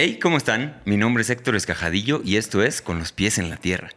[0.00, 0.80] Hey, ¿cómo están?
[0.84, 3.90] Mi nombre es Héctor Escajadillo y esto es Con los pies en la tierra.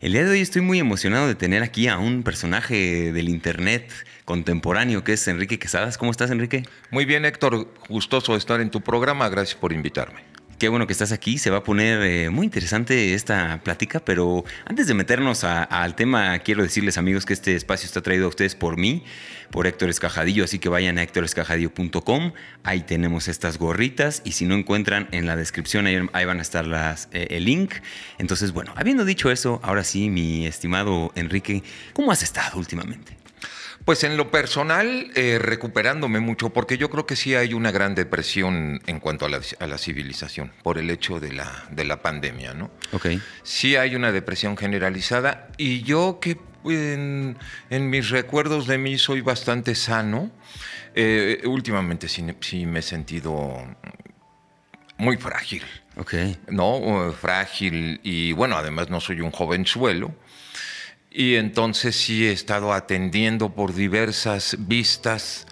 [0.00, 3.90] El día de hoy estoy muy emocionado de tener aquí a un personaje del internet
[4.24, 5.98] contemporáneo que es Enrique Quesadas.
[5.98, 6.62] ¿Cómo estás, Enrique?
[6.92, 7.74] Muy bien, Héctor.
[7.88, 9.28] Gustoso estar en tu programa.
[9.30, 10.27] Gracias por invitarme.
[10.58, 11.38] Qué bueno que estás aquí.
[11.38, 16.36] Se va a poner eh, muy interesante esta plática, pero antes de meternos al tema,
[16.40, 19.04] quiero decirles, amigos, que este espacio está traído a ustedes por mí,
[19.52, 20.42] por Héctor Escajadillo.
[20.42, 22.32] Así que vayan a héctorescajadillo.com.
[22.64, 26.66] Ahí tenemos estas gorritas y si no encuentran en la descripción, ahí, van a estar
[27.12, 27.74] eh, el link.
[28.18, 33.16] Entonces, bueno, habiendo dicho eso, ahora sí, mi estimado Enrique, ¿cómo has estado últimamente?
[33.88, 37.94] Pues en lo personal, eh, recuperándome mucho, porque yo creo que sí hay una gran
[37.94, 42.70] depresión en cuanto a la, civilización, por el hecho de la, de la pandemia, ¿no?
[42.92, 43.06] Ok.
[43.44, 47.38] Sí hay una depresión generalizada y yo que en,
[47.70, 50.30] mis recuerdos de mí soy bastante sano,
[50.94, 53.56] eh, últimamente sí, me he sentido
[54.98, 55.62] muy frágil.
[55.96, 56.12] Ok.
[56.48, 57.10] ¿No?
[57.18, 60.14] Frágil y bueno, además no soy un jovenzuelo.
[61.10, 65.46] Y entonces sí he estado atendiendo por diversas vistas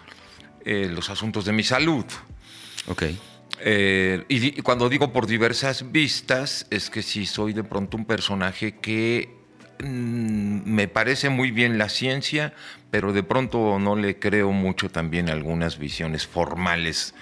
[0.65, 2.05] eh, los asuntos de mi salud.
[2.89, 3.05] Ok.
[3.61, 8.77] Eh, y, cuando digo por diversas vistas, es que sí soy de pronto un personaje
[8.77, 9.31] que
[9.83, 12.53] mm, me parece muy bien la ciencia,
[12.91, 17.15] pero de pronto no le creo mucho también algunas visiones formales,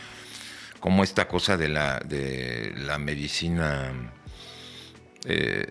[0.81, 3.93] como esta cosa de la, de la medicina.
[5.25, 5.67] Eh,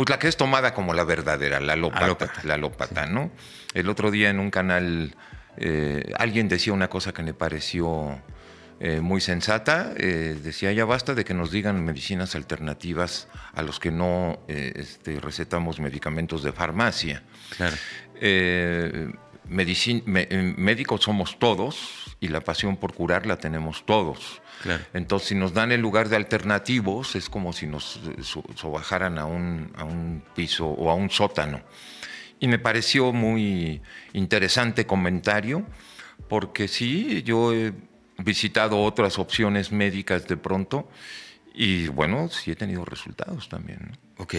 [0.00, 3.30] pues la que es tomada como la verdadera, la lópata, la lópata, ¿no?
[3.74, 5.14] El otro día en un canal
[5.58, 8.18] eh, alguien decía una cosa que me pareció
[8.80, 13.78] eh, muy sensata, eh, decía ya basta de que nos digan medicinas alternativas a los
[13.78, 17.22] que no este, recetamos medicamentos de farmacia.
[17.58, 17.76] Claro.
[19.44, 24.39] médicos somos todos y la pasión por curar la tenemos todos.
[24.92, 28.00] Entonces, si nos dan en lugar de alternativos, es como si nos
[28.62, 31.62] bajaran a un, a un piso o a un sótano.
[32.38, 33.82] Y me pareció muy
[34.12, 35.64] interesante comentario,
[36.28, 37.72] porque sí, yo he
[38.18, 40.88] visitado otras opciones médicas de pronto
[41.54, 43.96] y bueno, sí he tenido resultados también.
[44.16, 44.34] Ok,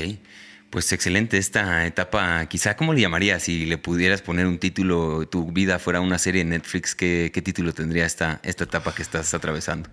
[0.70, 2.46] pues excelente esta etapa.
[2.48, 6.44] Quizá, ¿cómo le llamarías si le pudieras poner un título, tu vida fuera una serie
[6.44, 6.96] de Netflix?
[6.96, 9.90] ¿Qué, qué título tendría esta, esta etapa que estás atravesando?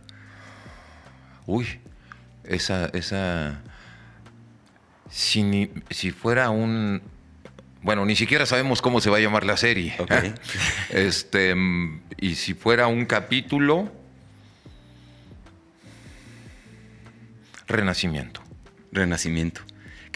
[1.48, 1.66] Uy,
[2.44, 3.60] esa, esa,
[5.10, 7.02] si, si fuera un,
[7.82, 9.96] bueno, ni siquiera sabemos cómo se va a llamar la serie.
[10.90, 11.54] Este,
[12.18, 13.90] y si fuera un capítulo,
[17.66, 18.42] Renacimiento.
[18.92, 19.60] Renacimiento.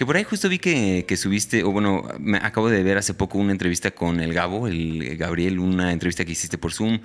[0.02, 3.38] Que por ahí justo vi que, subiste, o bueno, me acabo de ver hace poco
[3.38, 6.98] una entrevista con el Gabo, el Gabriel, una entrevista que hiciste por Zoom,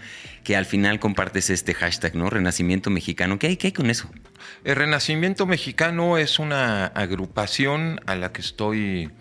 [0.44, 2.28] que al final compartes este hashtag, ¿no?
[2.32, 3.38] Renacimiento Mexicano.
[3.38, 4.10] ¿Qué hay, qué hay con eso?
[4.64, 9.12] El Renacimiento Mexicano es una agrupación a la que estoy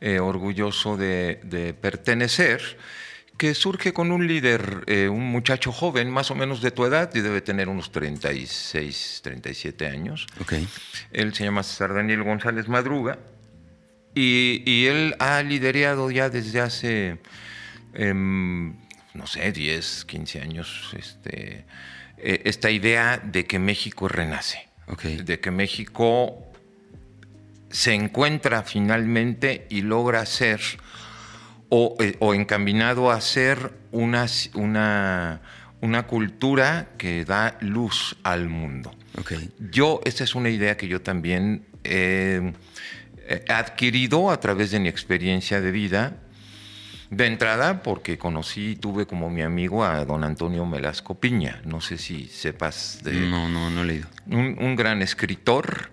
[0.00, 2.78] eh, orgulloso de, pertenecer
[3.36, 7.14] que surge con un líder, eh, un muchacho joven, más o menos de tu edad,
[7.14, 10.26] y debe tener unos 36, 37 años.
[10.40, 10.66] Okay.
[11.12, 13.18] Él se llama César Daniel González Madruga,
[14.14, 17.18] y, él ha liderado ya desde hace,
[17.92, 18.74] em,
[19.12, 21.66] no sé, 10, 15 años, este,
[22.16, 24.68] eh, esta idea de que México renace,
[25.02, 26.50] de que México
[27.68, 30.60] se encuentra finalmente y logra ser
[31.70, 35.40] eh, o, encaminado a ser una, una,
[35.80, 38.94] una, cultura que da luz al mundo.
[39.70, 42.52] Yo, esta es una idea que yo también he
[43.48, 46.16] adquirido a través de mi experiencia de vida.
[47.10, 51.60] De entrada, porque conocí y tuve como mi amigo a don Antonio Melasco Piña.
[51.64, 53.12] No sé si sepas de.
[53.12, 54.08] No, no, no he leído.
[54.26, 55.90] Un, gran escritor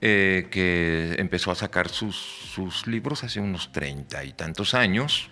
[0.00, 5.30] eh, que empezó a sacar sus, libros hace unos treinta y tantos años.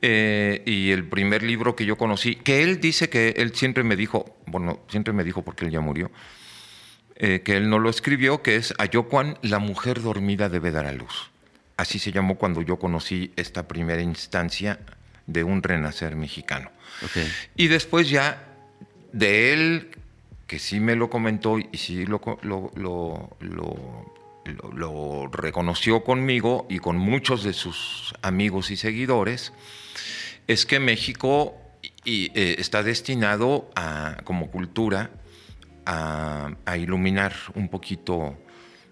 [0.00, 3.96] Eh, y el primer libro que yo conocí, que él dice que él siempre me
[3.96, 6.10] dijo, bueno, siempre me dijo porque él ya murió,
[7.16, 10.92] eh, que él no lo escribió, que es Ayocuan, la mujer dormida debe dar a
[10.92, 11.30] luz.
[11.76, 14.78] Así se llamó cuando yo conocí esta primera instancia
[15.26, 16.70] de un renacer mexicano.
[17.56, 18.44] Y después ya
[19.12, 19.90] de él
[20.46, 22.70] que sí me lo comentó y sí lo, lo,
[24.72, 29.52] lo, reconoció conmigo y con muchos de sus amigos y seguidores,
[30.46, 31.56] es que México
[32.04, 35.10] eh, está destinado a, como cultura
[35.86, 38.36] a, iluminar un poquito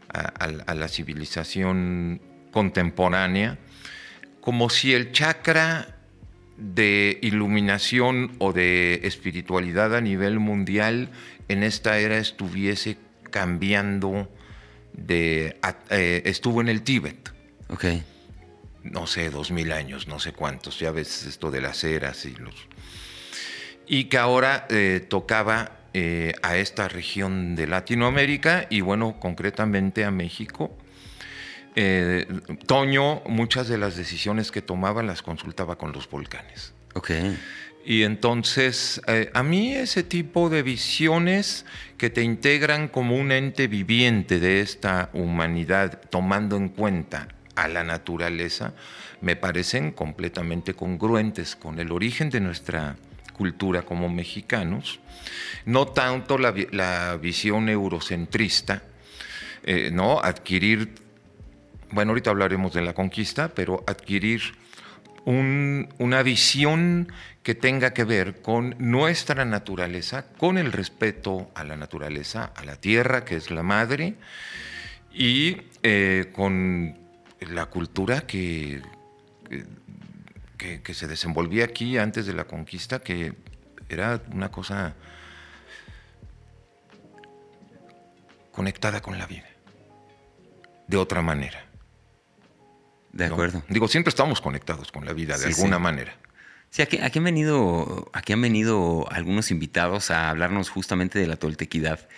[0.09, 2.21] a, la civilización
[2.53, 3.59] contemporánea,
[4.41, 5.97] como si el chakra
[6.57, 11.11] de iluminación o de espiritualidad a nivel mundial
[11.49, 12.99] en esta era estuviese
[13.31, 14.31] cambiando
[14.93, 15.57] de...
[15.91, 17.33] Eh, estuvo en el Tíbet.
[17.69, 17.85] Ok.
[18.85, 22.35] No sé, dos mil años, no sé cuántos, ya ves esto de las eras y
[22.35, 22.55] los...
[23.87, 30.11] Y que ahora eh, tocaba eh, a esta región de Latinoamérica y bueno, concretamente a
[30.11, 30.77] México.
[32.67, 36.75] Toño, muchas de las decisiones que tomaba las consultaba con los volcanes.
[36.95, 37.11] Ok.
[37.85, 41.67] Y entonces, eh, a mí ese tipo de visiones
[41.99, 47.83] que te integran como un ente viviente de esta humanidad, tomando en cuenta a la
[47.83, 48.73] naturaleza,
[49.21, 52.97] me parecen completamente congruentes con el origen de nuestra
[53.33, 55.01] cultura como mexicanos.
[55.65, 58.83] No tanto la, visión eurocentrista,
[59.65, 60.21] eh, ¿no?
[60.21, 61.02] Adquirir,
[61.93, 64.41] bueno, ahorita hablaremos de la conquista, pero adquirir
[65.25, 67.13] una visión
[67.43, 72.77] que tenga que ver con nuestra naturaleza, con el respeto a la naturaleza, a la
[72.77, 74.15] tierra, que es la madre,
[75.13, 76.99] y eh, con
[77.41, 78.83] la cultura que,
[80.57, 83.35] que, se desenvolvía aquí antes de la conquista, que
[83.89, 84.95] era una cosa
[88.51, 89.49] conectada con la vida,
[90.87, 91.72] de otra manera.
[93.13, 93.63] De acuerdo.
[93.69, 96.17] Digo, siempre estamos conectados con la vida de alguna manera.
[96.71, 102.09] Sí, aquí, han venido, aquí han venido algunos invitados a hablarnos justamente de la toltequidad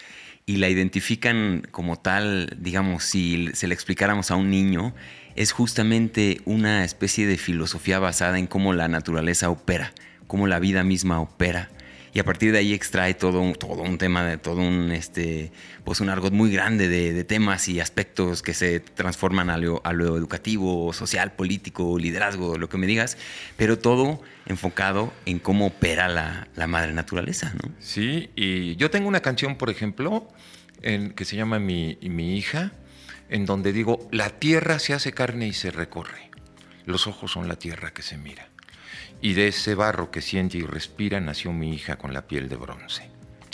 [0.47, 4.95] y la identifican como tal, digamos, si se le explicáramos a un niño,
[5.35, 9.93] es justamente una especie de filosofía basada en cómo la naturaleza opera,
[10.29, 11.71] cómo la vida misma opera
[12.15, 15.51] y a partir de ahí extrae todo un, todo un tema, de todo un, este,
[15.83, 19.83] pues un argot muy grande de, temas y aspectos que se transforman a lo,
[20.17, 23.19] educativo, social, político, liderazgo, lo que me digas,
[23.57, 27.73] pero todo enfocado en cómo opera la, madre naturaleza, ¿no?
[27.81, 30.29] Sí, y yo tengo una canción, por ejemplo,
[30.83, 32.73] que se llama mi, mi hija,
[33.29, 36.31] en donde digo, la tierra se hace carne y se recorre,
[36.85, 38.54] los ojos son la tierra que se mira
[39.21, 42.57] y de ese barro que siente y respira nació mi hija con la piel de
[42.57, 43.11] bronce.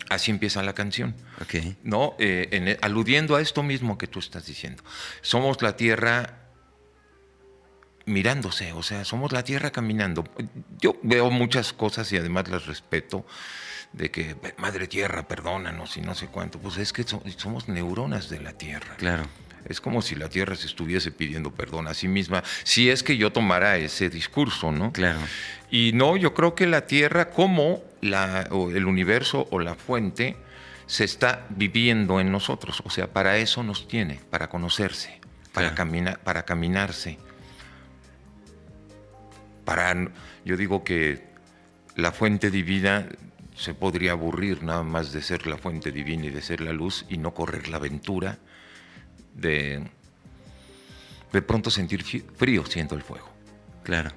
[0.08, 1.14] Así empieza la canción.
[1.40, 1.76] Okay.
[1.84, 2.16] ¿no?
[2.18, 4.82] Eh, aludiendo a esto mismo que tú estás diciendo.
[5.20, 6.40] Somos la tierra
[8.06, 10.24] mirándose, o sea, somos la tierra caminando.
[10.80, 13.24] Yo veo muchas cosas y además las respeto
[13.92, 16.58] de que, Madre Tierra, perdónanos y no sé cuánto.
[16.58, 18.96] Pues es que somos neuronas de la tierra.
[18.96, 19.24] Claro.
[19.64, 23.16] Es como si la Tierra se estuviese pidiendo perdón a sí misma, si es que
[23.16, 24.92] yo tomara ese discurso, ¿no?
[24.92, 25.18] Claro.
[25.70, 30.36] Y no, yo creo que la Tierra, como la, el universo o la fuente,
[30.86, 32.82] se está viviendo en nosotros.
[32.84, 35.20] O sea, para eso nos tiene, para conocerse,
[35.52, 37.18] para, caminar, para caminarse.
[39.64, 40.10] Para,
[40.44, 41.30] yo digo que
[41.94, 43.06] la fuente divina
[43.54, 47.04] se podría aburrir nada más de ser la fuente divina y de ser la luz
[47.08, 48.38] y no correr la aventura
[49.40, 49.82] de
[51.32, 53.28] de pronto sentir frío siendo el fuego.
[53.82, 54.12] Claro.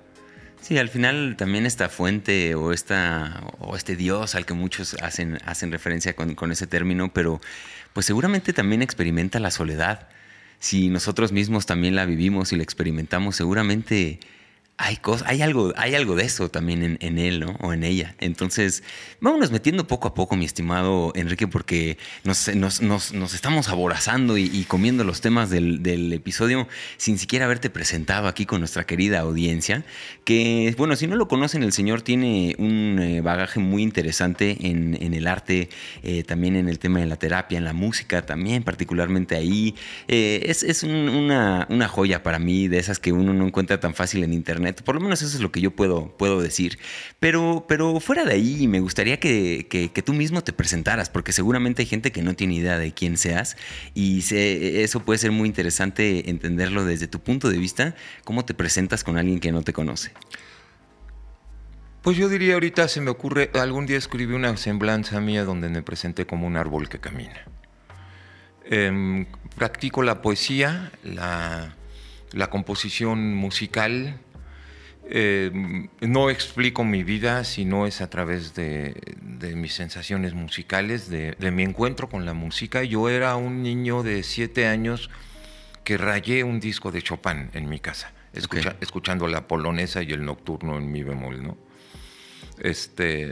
[0.62, 5.38] Sí, al final también esta fuente o, esta, o este Dios al que muchos hacen,
[5.46, 7.42] hacen referencia con, con ese término, pero
[7.92, 10.08] pues seguramente también experimenta la soledad.
[10.60, 14.20] Si nosotros mismos también la vivimos y la experimentamos, seguramente
[14.78, 17.56] hay, algo, hay algo de eso también en, él, ¿no?
[17.62, 18.16] O en ella.
[18.20, 18.84] Entonces,
[19.22, 25.22] vámonos metiendo poco a poco, mi estimado Enrique, porque nos, estamos aborazando y, comiendo los
[25.22, 29.86] temas del, episodio sin siquiera haberte presentado aquí con nuestra querida audiencia.
[30.26, 35.14] Que, bueno, si no lo conocen, el señor tiene un eh, bagaje muy interesante en,
[35.14, 35.70] el arte,
[36.02, 39.76] eh, también en el tema de la terapia, en la música, también particularmente ahí.
[40.08, 44.34] Eh, es, una joya para mí, de esas que uno no encuentra tan fácil en
[44.34, 46.80] internet por lo menos eso es lo que yo puedo, puedo decir.
[47.20, 51.88] Pero, pero fuera de ahí, me gustaría que, tú mismo te presentaras, porque seguramente hay
[51.88, 53.58] gente que no tiene idea de quién seas
[53.94, 59.04] y eso puede ser muy interesante entenderlo desde tu punto de vista, cómo te presentas
[59.04, 60.12] con alguien que no te conoce.
[62.02, 65.82] Pues yo diría ahorita se me ocurre, algún día escribí una semblanza mía donde me
[65.82, 67.46] presenté como un árbol que camina.
[68.66, 71.76] Em, practico la poesía, la,
[72.34, 74.20] la composición musical,
[75.06, 75.52] eh,
[76.00, 78.96] no explico mi vida si no es a través de,
[79.56, 82.84] mis sensaciones musicales, de, mi encuentro con la música.
[82.84, 85.10] Yo era un niño de siete años
[85.84, 88.14] que rayé un disco de Chopin en mi casa,
[88.80, 91.58] escuchando la polonesa y el nocturno en mi bemol, ¿no?
[92.60, 93.32] Este,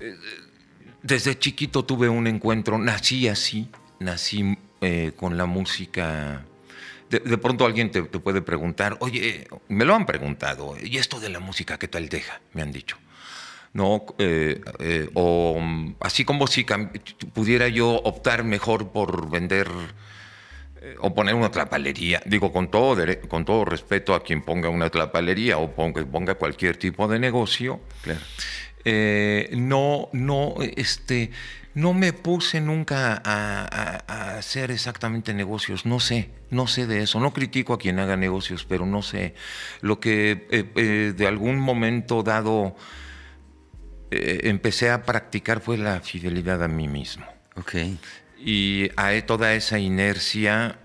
[0.00, 0.16] eh,
[1.02, 3.68] desde chiquito tuve un encuentro, nací así,
[3.98, 6.44] nací eh, con la música
[7.10, 11.40] de, pronto alguien te, puede preguntar, oye, me lo han preguntado, ¿y esto de la
[11.40, 12.40] música qué tal deja?
[12.52, 12.96] Me han dicho.
[13.72, 14.04] ¿no?
[14.18, 15.60] Eh, eh, o
[16.00, 16.64] así como si
[17.32, 19.68] pudiera yo optar mejor por vender
[20.82, 22.96] eh, o poner una tlapalería, digo con todo,
[23.28, 27.80] con todo respeto a quien ponga una tlapalería o ponga, ponga cualquier tipo de negocio,
[29.52, 31.30] no, no, este,
[31.74, 37.32] no me puse nunca a, hacer exactamente negocios, no sé, no sé de eso, no
[37.32, 39.34] critico a quien haga negocios, pero no sé.
[39.80, 42.76] Lo que eh, eh, de algún momento dado
[44.10, 47.26] eh, empecé a practicar fue la fidelidad a mí mismo.
[47.56, 47.74] Ok.
[48.38, 50.78] Y a toda esa inercia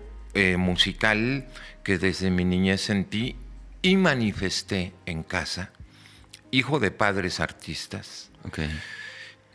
[0.58, 1.46] musical
[1.82, 3.36] que desde mi niñez sentí
[3.80, 5.70] y manifesté en casa,
[6.50, 8.30] hijo de padres artistas.
[8.44, 8.68] Okay.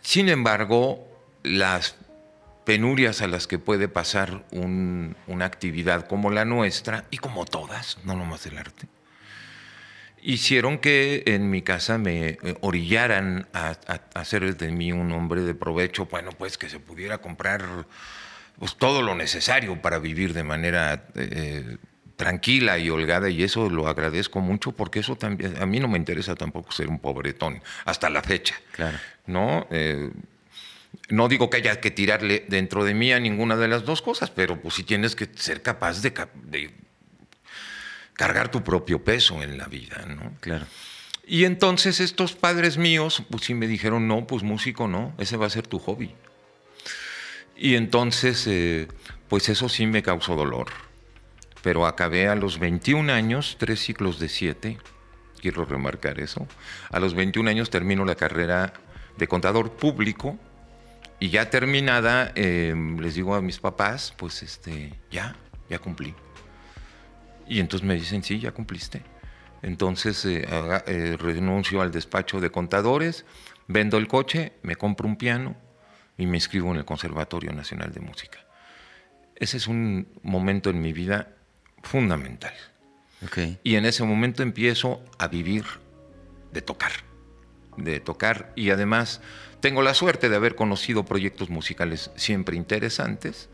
[0.01, 1.10] Sin embargo,
[1.43, 1.95] las
[2.65, 8.15] penurias a las que puede pasar una actividad como la nuestra, y como todas, no
[8.15, 8.87] nomás el arte,
[10.21, 13.75] hicieron que en mi casa me eh, orillaran a,
[14.13, 17.87] hacer de mí un hombre de provecho, bueno, pues que se pudiera comprar
[18.59, 21.77] pues, todo lo necesario para vivir de manera eh,
[22.15, 25.97] tranquila y holgada, y eso lo agradezco mucho porque eso también, a mí no me
[25.97, 28.55] interesa tampoco ser un pobretón, hasta la fecha.
[28.73, 28.97] Claro.
[29.25, 29.67] ¿No?
[29.71, 30.11] Eh,
[31.11, 34.31] no digo que haya que tirarle dentro de mí a ninguna de las dos cosas,
[34.31, 36.13] pero pues sí tienes que ser capaz de,
[38.13, 40.33] cargar tu propio peso en la vida, ¿no?
[40.39, 40.65] Claro.
[41.25, 45.45] Y entonces estos padres míos, pues sí me dijeron, no, pues músico no, ese va
[45.45, 46.15] a ser tu hobby.
[47.55, 48.87] Y entonces, eh,
[49.27, 50.67] pues eso sí me causó dolor.
[51.61, 54.77] Pero acabé a los 21 años, tres ciclos de siete,
[55.39, 56.47] quiero remarcar eso.
[56.89, 58.73] A los 21 años termino la carrera
[59.17, 60.39] de contador público
[61.21, 65.35] y ya terminada, em, les digo a mis papás, pues este, ya,
[65.69, 66.15] ya cumplí.
[67.47, 69.03] Y entonces me dicen, sí, ya cumpliste.
[69.61, 70.47] Entonces eh,
[70.87, 73.25] eh, renuncio al despacho de contadores,
[73.67, 75.55] vendo el coche, me compro un piano
[76.17, 78.39] y me inscribo en el Conservatorio Nacional de Música.
[79.35, 81.35] Ese es un momento en mi vida
[81.83, 82.53] fundamental.
[83.63, 85.65] Y en ese momento empiezo a vivir
[86.51, 86.91] de tocar,
[87.77, 89.21] de tocar y además
[89.61, 93.47] tengo la suerte de haber conocido proyectos musicales siempre interesantes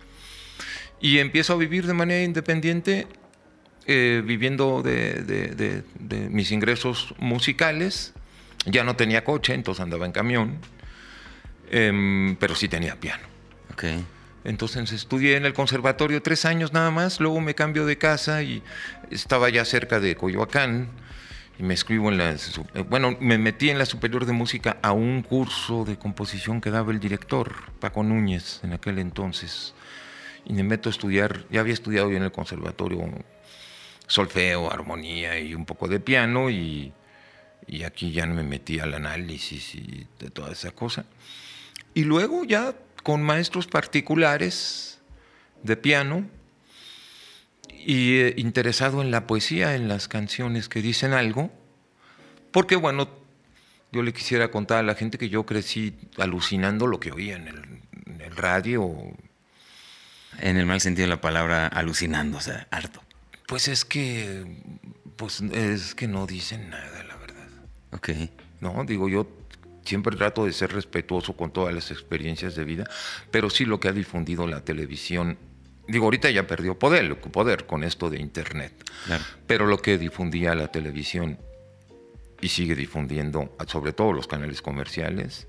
[0.99, 3.07] y empiezo a vivir de manera independiente,
[3.85, 5.83] eh, viviendo de,
[6.31, 8.13] mis ingresos musicales.
[8.65, 10.57] Ya no tenía coche, entonces andaba en camión,
[11.69, 13.23] em, pero sí tenía piano.
[13.73, 14.03] Okay.
[14.43, 18.63] Entonces estudié en el conservatorio tres años nada más, luego me cambio de casa y
[19.11, 20.89] estaba ya cerca de Coyoacán
[21.63, 22.31] me escribo en la...
[22.31, 26.69] Eh, bueno, me metí en la Superior de Música a un curso de composición que
[26.69, 29.73] daba el director, Paco Núñez, en aquel entonces.
[30.45, 32.99] Y me meto a estudiar, ya había estudiado yo en el conservatorio
[34.07, 36.93] solfeo, armonía y un poco de piano y,
[37.67, 41.05] y aquí ya me metí al análisis y de toda esa cosa.
[41.93, 44.99] Y luego ya con maestros particulares
[45.63, 46.29] de piano,
[47.87, 51.49] y eh, interesado en la poesía, en las canciones que dicen algo,
[52.51, 53.07] porque bueno,
[53.93, 57.47] yo le quisiera contar a la gente que yo crecí alucinando lo que oía en
[57.47, 58.93] el, radio.
[60.39, 63.01] En el mal sentido de la palabra, alucinando, o sea, harto.
[63.47, 64.45] Pues es que,
[65.15, 67.47] pues es que no dicen nada, la verdad.
[67.93, 68.09] Ok.
[68.59, 69.29] No, digo, yo
[69.85, 72.83] siempre trato de ser respetuoso con todas las experiencias de vida,
[73.31, 75.37] pero sí lo que ha difundido la televisión
[75.87, 78.73] digo, ahorita ya perdió poder, poder con esto de Internet.
[79.45, 81.39] Pero lo que difundía la televisión
[82.41, 85.47] y sigue difundiendo, sobre todo los canales comerciales,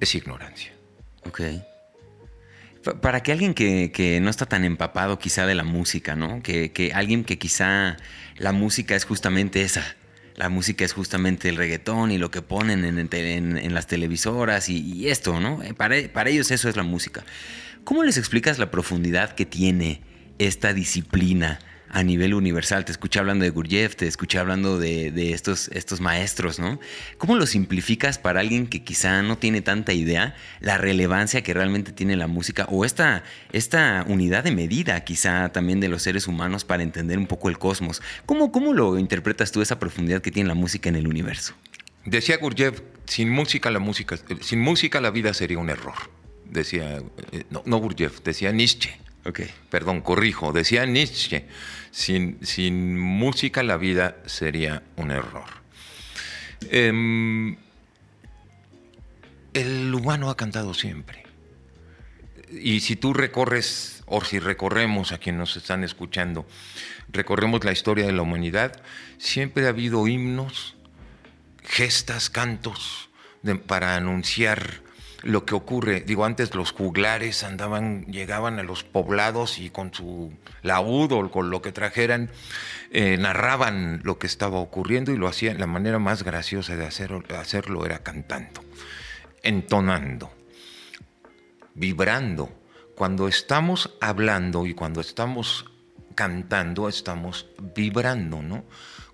[0.00, 0.72] es ignorancia.
[1.26, 1.40] Ok.
[3.00, 6.42] Para que alguien que, no está tan empapado quizá de la música, ¿no?
[6.42, 7.96] Que, alguien que quizá
[8.36, 9.96] la música es justamente esa.
[10.34, 15.38] La música es justamente el reggaetón y lo que ponen en, las televisoras y, esto,
[15.38, 15.62] ¿no?
[15.62, 17.22] Eh, para, para ellos eso es la música.
[17.84, 20.02] ¿Cómo les explicas la profundidad que tiene
[20.38, 21.58] esta disciplina
[21.88, 22.84] a nivel universal?
[22.84, 26.78] Te escuché hablando de Gurdjieff, te escuché hablando de, estos, estos maestros, ¿no?
[27.18, 31.90] ¿Cómo lo simplificas para alguien que quizá no tiene tanta idea la relevancia que realmente
[31.90, 36.64] tiene la música o esta, esta unidad de medida quizá también de los seres humanos
[36.64, 38.00] para entender un poco el cosmos?
[38.26, 41.54] ¿Cómo, cómo lo interpretas tú esa profundidad que tiene la música en el universo?
[42.04, 46.21] Decía Gurdjieff, sin música la música, sin música la vida sería un error
[46.52, 48.98] decía, eh, no, no Gurdjieff, decía Nietzsche.
[49.24, 49.50] Okay.
[49.70, 51.46] Perdón, corrijo, decía Nietzsche,
[51.92, 55.62] sin, sin música la vida sería un error.
[56.70, 57.56] Em,
[59.54, 61.22] el humano ha cantado siempre.
[62.50, 66.46] Y si tú recorres o si recorremos a quienes nos están escuchando,
[67.08, 68.82] recorremos la historia de la humanidad,
[69.18, 70.74] siempre ha habido himnos,
[71.62, 73.08] gestas, cantos
[73.66, 74.82] para anunciar
[75.22, 76.00] lo que ocurre.
[76.00, 81.50] Digo, antes los juglares andaban, llegaban a los poblados y con su laúd o con
[81.50, 82.30] lo que trajeran,
[82.90, 85.58] eh, narraban lo que estaba ocurriendo y lo hacían.
[85.58, 88.62] La manera más graciosa de hacerlo era cantando,
[89.42, 90.32] entonando,
[91.74, 92.52] vibrando.
[92.94, 95.64] Cuando estamos hablando y cuando estamos
[96.14, 98.64] cantando, estamos vibrando, ¿no?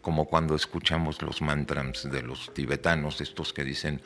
[0.00, 4.00] Como cuando escuchamos los mantras de los tibetanos, estos que dicen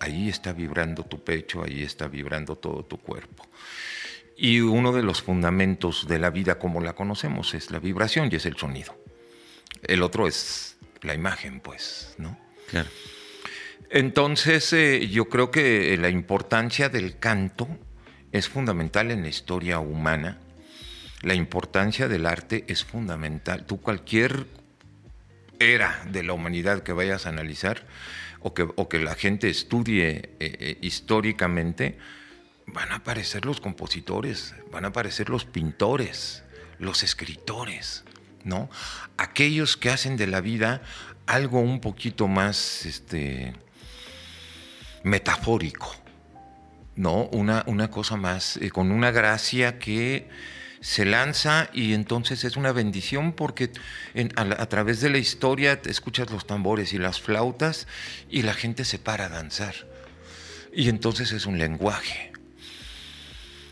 [0.00, 3.46] ahí está vibrando tu pecho, ahí está vibrando todo tu cuerpo.
[4.36, 8.36] Y uno de los fundamentos de la vida como la conocemos es la vibración y
[8.36, 8.96] es el sonido.
[9.82, 12.38] El otro es la imagen, pues, ¿no?
[12.68, 12.88] Claro.
[13.90, 17.68] Entonces, eh, yo creo que la importancia del canto
[18.32, 20.40] es fundamental en la historia humana.
[21.22, 23.64] La importancia del arte es fundamental.
[23.66, 24.46] Tú cualquier
[25.60, 27.86] era de la humanidad que vayas a analizar,
[28.44, 31.96] o que, la gente estudie eh, eh, históricamente,
[32.66, 36.44] van a aparecer los compositores, van a aparecer los pintores,
[36.78, 38.04] los escritores,
[38.44, 38.68] ¿no?
[39.16, 40.82] Aquellos que hacen de la vida
[41.26, 43.54] algo un poquito más este,
[45.04, 45.96] metafórico,
[46.96, 47.24] ¿no?
[47.32, 50.28] Una, una cosa más, eh, con una gracia que
[50.84, 53.70] se lanza y entonces es una bendición porque
[54.36, 57.86] a, través de la historia escuchas los tambores y las flautas
[58.28, 59.74] y la gente se para a danzar.
[60.74, 62.32] Y entonces es un lenguaje.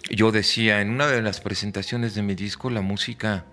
[0.09, 3.45] Yo decía, en una de las presentaciones de mi disco, la música,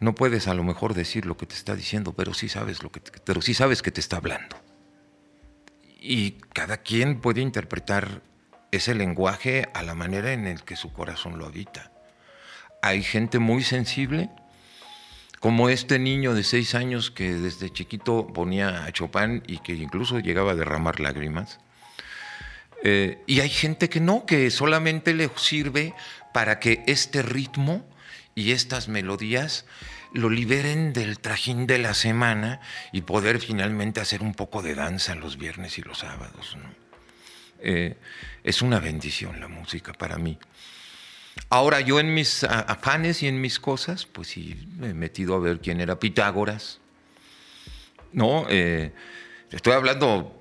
[0.00, 2.90] no puedes a lo mejor decir lo que te está diciendo, pero sí sabes, lo
[2.90, 4.56] que pero sí sabes que te está hablando.
[6.00, 8.22] Y cada quien puede interpretar
[8.72, 11.90] ese lenguaje a la manera en el que su corazón lo habita.
[12.82, 14.30] Hay gente muy sensible,
[15.40, 20.18] como este niño de seis años que desde chiquito ponía a Chopin y que incluso
[20.18, 21.58] llegaba a derramar lágrimas.
[22.82, 25.94] Eh, y hay gente que no, que solamente le sirve
[26.32, 27.84] para que este ritmo
[28.34, 29.66] y estas melodías
[30.12, 32.60] lo liberen del trajín de la semana
[32.92, 36.56] y poder finalmente hacer un poco de danza los viernes y los sábados.
[37.62, 37.96] Eh,
[38.42, 40.38] es una bendición la música para mí.
[41.48, 45.38] Ahora yo en mis afanes y en mis cosas, pues sí, me he metido a
[45.38, 46.80] ver quién era Pitágoras.
[48.12, 48.92] No, eh,
[49.50, 50.36] estoy hablando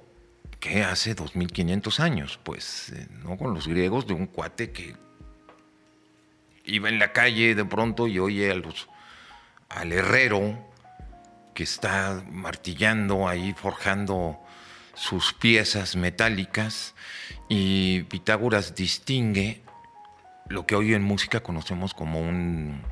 [0.60, 3.38] que hace 2500 años, pues, eh, ¿no?
[3.38, 4.96] Con los griegos de un cuate que
[6.66, 8.90] iba en la calle de pronto y oye a los,
[9.70, 10.68] al herrero
[11.54, 14.40] que está martillando ahí, forjando
[15.00, 16.94] sus piezas metálicas
[17.48, 19.64] y Pitágoras distingue
[20.50, 22.84] lo que hoy en música conocemos como un,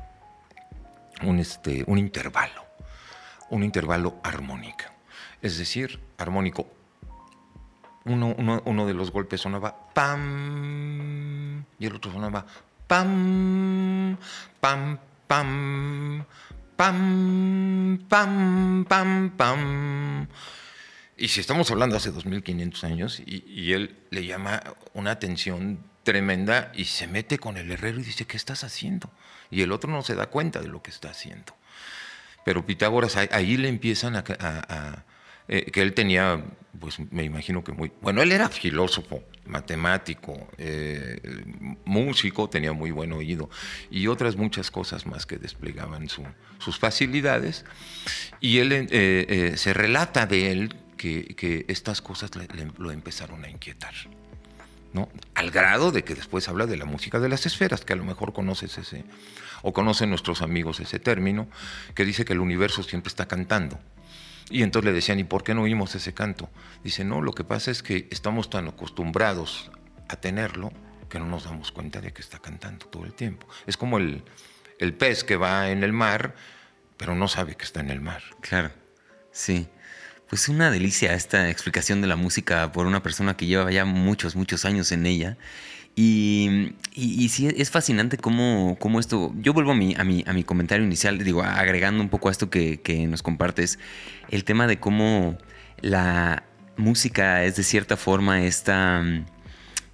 [1.22, 2.64] un, este, un intervalo,
[3.50, 4.84] un intervalo armónico.
[5.42, 6.66] Es decir, armónico.
[8.06, 12.46] Uno, uno, de los golpes sonaba pam y el otro sonaba
[12.86, 14.16] pam,
[14.60, 16.24] pam, pam,
[16.74, 20.28] pam, pam, pam, pam.
[21.18, 24.62] Y si estamos hablando hace 2500 años, y, él le llama
[24.94, 29.10] una atención tremenda y se mete con el herrero y dice, ¿qué estás haciendo?
[29.50, 31.56] Y el otro no se da cuenta de lo que está haciendo.
[32.44, 35.04] Pero Pitágoras ahí le empiezan a,
[35.48, 36.42] eh, que él tenía,
[36.78, 41.20] pues me imagino que muy, bueno, él era filósofo, matemático, eh,
[41.84, 43.50] músico, tenía muy buen oído
[43.90, 47.64] y otras muchas cosas más que desplegaban sus facilidades.
[48.40, 52.30] Y él eh, se relata de él que, estas cosas
[52.76, 53.94] lo empezaron a inquietar.
[54.92, 55.08] ¿no?
[55.34, 58.04] Al grado de que después habla de la música de las esferas, que a lo
[58.04, 59.04] mejor conoces ese,
[59.62, 61.48] o conocen nuestros amigos ese término,
[61.94, 63.78] que dice que el universo siempre está cantando.
[64.50, 66.48] Y entonces le decían, ¿y por qué no oímos ese canto?
[66.82, 69.70] Dice, no, lo que pasa es que estamos tan acostumbrados
[70.08, 70.72] a tenerlo
[71.10, 73.46] que no nos damos cuenta de que está cantando todo el tiempo.
[73.66, 74.22] Es como el,
[74.78, 76.34] el pez que va en el mar,
[76.96, 78.22] pero no sabe que está en el mar.
[78.40, 78.70] Claro,
[79.32, 79.68] sí.
[80.28, 84.36] Pues una delicia esta explicación de la música por una persona que lleva ya muchos,
[84.36, 85.38] muchos años en ella.
[85.96, 89.32] Y, y, sí, es fascinante cómo, cómo, esto.
[89.40, 92.32] Yo vuelvo a mi, a, mi, a mi comentario inicial, digo, agregando un poco a
[92.32, 93.80] esto que, que nos compartes,
[94.30, 95.36] el tema de cómo
[95.80, 96.44] la
[96.76, 99.02] música es de cierta forma esta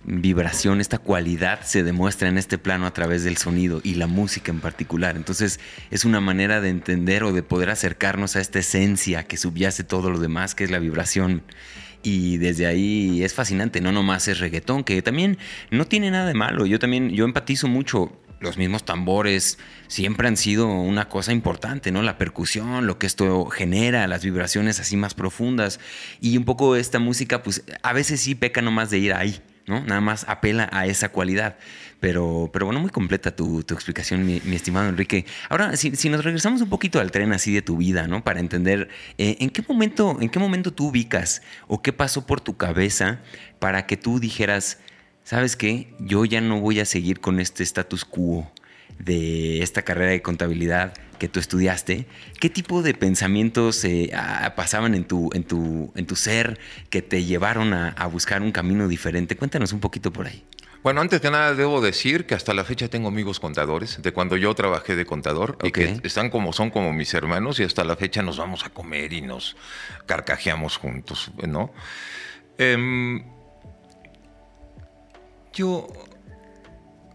[0.05, 4.53] vibración, esta cualidad se demuestra en este plano a través del sonido y la música
[4.53, 5.17] en particular.
[5.17, 9.85] Entonces es una manera de entender o de poder acercarnos a esta esencia que subyace
[9.85, 11.43] todo lo demás, que es la vibración.
[12.07, 15.38] y desde ahí es fascinante, no nomás es reggaetón, que también
[15.71, 16.67] no tiene nada de malo.
[16.67, 18.12] Yo también, yo empatizo mucho.
[18.40, 22.03] Los mismos tambores siempre han sido una cosa importante, ¿no?
[22.03, 25.81] La percusión, lo que esto genera, las vibraciones así más profundas.
[26.21, 29.81] Y un poco esta música, pues a veces sí peca nomás de ir ahí, ¿no?
[29.85, 31.57] Nada más apela a esa cualidad.
[32.00, 35.24] Pero, pero bueno, muy completa tu, explicación, mi, estimado Enrique.
[35.48, 38.22] Ahora, si, nos regresamos un poquito al tren así de tu vida, ¿no?
[38.22, 42.40] Para entender eh, en qué momento, en qué momento tú ubicas o qué pasó por
[42.40, 43.20] tu cabeza
[43.59, 44.79] para que tú dijeras,
[45.22, 45.94] ¿sabes qué?
[45.98, 48.53] Yo ya no voy a seguir con este status quo
[48.98, 50.92] de esta carrera de contabilidad
[51.25, 52.07] que tú estudiaste,
[52.39, 54.13] ¿qué tipo de pensamientos eh,
[54.57, 56.61] pasaban en tu, en, tu, en tu ser
[56.91, 59.35] que te llevaron a, a, buscar un camino diferente?
[59.35, 60.45] Cuéntanos un poquito por ahí.
[60.83, 64.37] Bueno, antes que nada debo decir que hasta la fecha tengo amigos contadores, de cuando
[64.37, 67.97] yo trabajé de contador, y que están como son como mis hermanos, y hasta la
[67.97, 69.57] fecha nos vamos a comer y nos
[70.05, 71.73] carcajeamos juntos, ¿no?
[72.59, 73.25] Em,
[75.55, 75.89] yo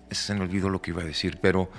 [0.09, 1.69] se me olvidó lo que iba a decir, pero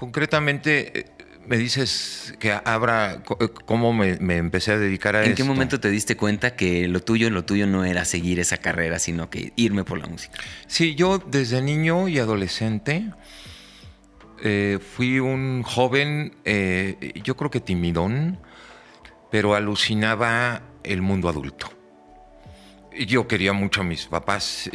[0.00, 1.06] concretamente eh,
[1.46, 5.90] me dices que habrá, eh, cómo me, empecé a dedicar a ¿En qué momento te
[5.90, 9.84] diste cuenta que lo tuyo, lo tuyo no era seguir esa carrera, sino que irme
[9.84, 10.38] por la música?
[10.66, 13.10] Sí, yo desde niño y adolescente
[14.42, 18.38] eh, fui un joven, eh, yo creo que timidón,
[19.30, 21.70] pero alucinaba el mundo adulto.
[23.06, 24.70] Yo quería mucho a mis papás,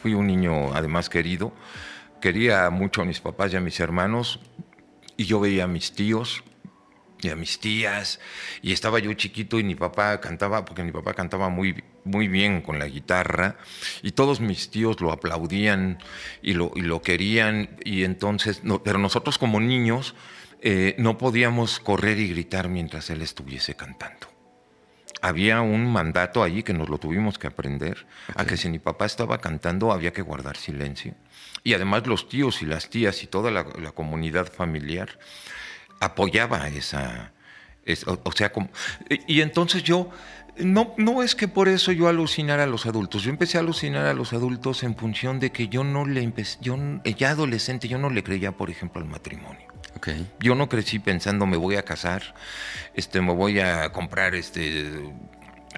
[0.00, 1.52] fui un niño además querido,
[2.22, 4.40] quería mucho a mis papás y a mis hermanos,
[5.18, 6.42] y yo veía a mis tíos
[7.20, 8.18] y a mis tías,
[8.62, 12.62] y estaba yo chiquito y mi papá cantaba, porque mi papá cantaba muy, muy bien
[12.62, 13.56] con la guitarra,
[14.02, 15.98] y todos mis tíos lo aplaudían
[16.42, 20.14] y lo, y lo querían, y entonces, no, pero nosotros como niños
[20.62, 24.28] eh, no podíamos correr y gritar mientras él estuviese cantando.
[25.20, 29.06] Había un mandato allí que nos lo tuvimos que aprender, a que si mi papá
[29.06, 31.14] estaba cantando había que guardar silencio.
[31.64, 35.18] Y además los tíos y las tías y toda la, comunidad familiar
[36.00, 37.32] apoyaba esa...
[38.24, 38.70] o, sea, como,
[39.28, 40.10] y entonces yo,
[40.56, 44.06] no, no es que por eso yo alucinara a los adultos, yo empecé a alucinar
[44.06, 47.98] a los adultos en función de que yo no le empecé, yo ya adolescente, yo
[47.98, 49.68] no le creía, por ejemplo, al matrimonio.
[49.96, 50.26] Okay.
[50.40, 52.34] Yo no crecí pensando me voy a casar,
[52.94, 54.90] este, me voy a comprar este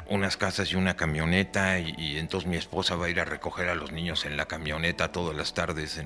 [0.08, 3.74] unas casas y una camioneta y, entonces mi esposa va a ir a recoger a
[3.74, 5.98] los niños en la camioneta todas las tardes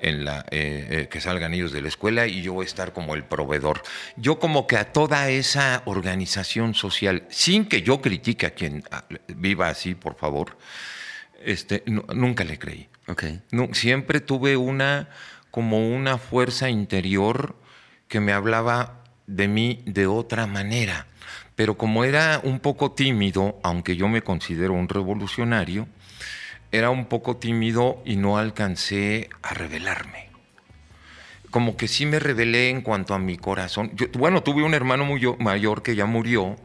[0.00, 2.92] en, la, eh, eh, que salgan ellos de la escuela y yo voy a estar
[2.92, 3.82] como el proveedor.
[4.16, 8.84] Yo como que a toda esa organización social, sin que yo critique a quien
[9.28, 10.56] viva así, por favor,
[11.44, 12.88] este, nunca le creí.
[13.08, 13.42] Okay.
[13.72, 15.08] siempre tuve una
[15.50, 17.56] como una fuerza interior
[18.06, 21.08] que me hablaba de mí de otra manera
[21.56, 25.86] pero como era un poco tímido, aunque yo me considero un revolucionario,
[26.70, 30.30] era un poco tímido y no alcancé a revelarme.
[31.50, 33.92] Como que sí me revelé en cuanto a mi corazón.
[34.14, 36.56] bueno, tuve un hermano muy mayor que ya murió,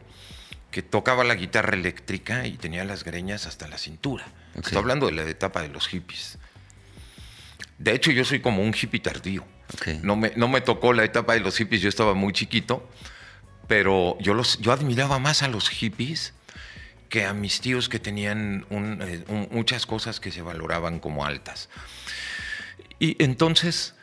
[0.70, 4.24] que tocaba la guitarra eléctrica y tenía las greñas hasta la cintura.
[4.54, 6.38] Estoy hablando de la etapa de los hippies.
[7.76, 9.44] De hecho, yo soy como un hippie tardío.
[10.02, 12.88] No, me, no me tocó la etapa de los hippies, yo estaba muy chiquito
[13.68, 16.34] pero yo, los, yo admiraba más a los hippies
[17.08, 21.68] que a mis tíos que tenían eh, muchas cosas que se valoraban como altas.
[22.98, 23.94] Y entonces,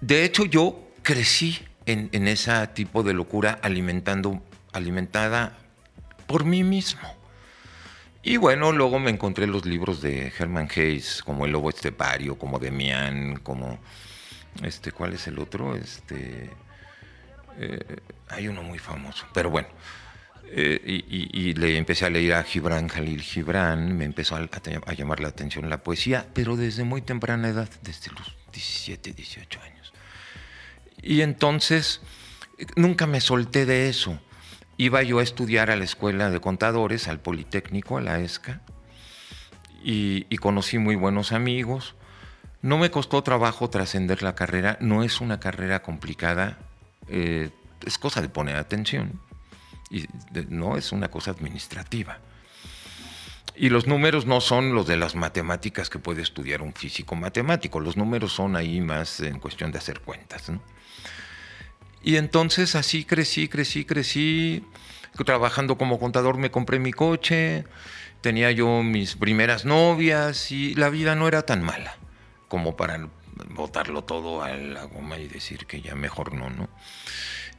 [0.00, 5.58] de hecho, yo crecí en, en ese tipo de locura alimentando, alimentada
[6.26, 7.14] por mí mismo.
[8.22, 12.58] Y bueno, luego me encontré los libros de Herman Hayes, como El Lobo Estepario, como
[12.58, 13.78] Demian, como
[14.62, 15.76] este, ¿cuál es el otro?
[15.76, 16.50] Este,
[17.58, 17.96] eh,
[18.34, 19.68] hay uno muy famoso, pero bueno.
[20.56, 25.28] Eh, y, le empecé a leer a Gibran Khalil Gibran, me empezó a, llamar la
[25.28, 29.92] atención la poesía, pero desde muy temprana edad, desde los 17, 18 años.
[31.02, 32.02] Y entonces
[32.76, 34.20] nunca me solté de eso.
[34.76, 38.60] Iba yo a estudiar a la escuela de contadores, al Politécnico, a la ESCA,
[39.82, 41.94] y, y conocí muy buenos amigos.
[42.62, 46.58] No me costó trabajo trascender la carrera, no es una carrera complicada,
[47.08, 47.50] eh,
[47.84, 49.20] es cosa de poner atención
[49.90, 50.06] y
[50.48, 52.18] no es una cosa administrativa.
[53.56, 57.78] Y los números no son los de las matemáticas que puede estudiar un físico matemático,
[57.78, 60.50] los números son ahí más en cuestión de hacer cuentas.
[62.02, 64.64] Y entonces así crecí, crecí, crecí.
[65.24, 67.64] Trabajando como contador me compré mi coche,
[68.20, 71.96] tenía yo mis primeras novias y la vida no era tan mala
[72.48, 73.08] como para
[73.50, 76.68] botarlo todo a la goma y decir que ya mejor no, ¿no?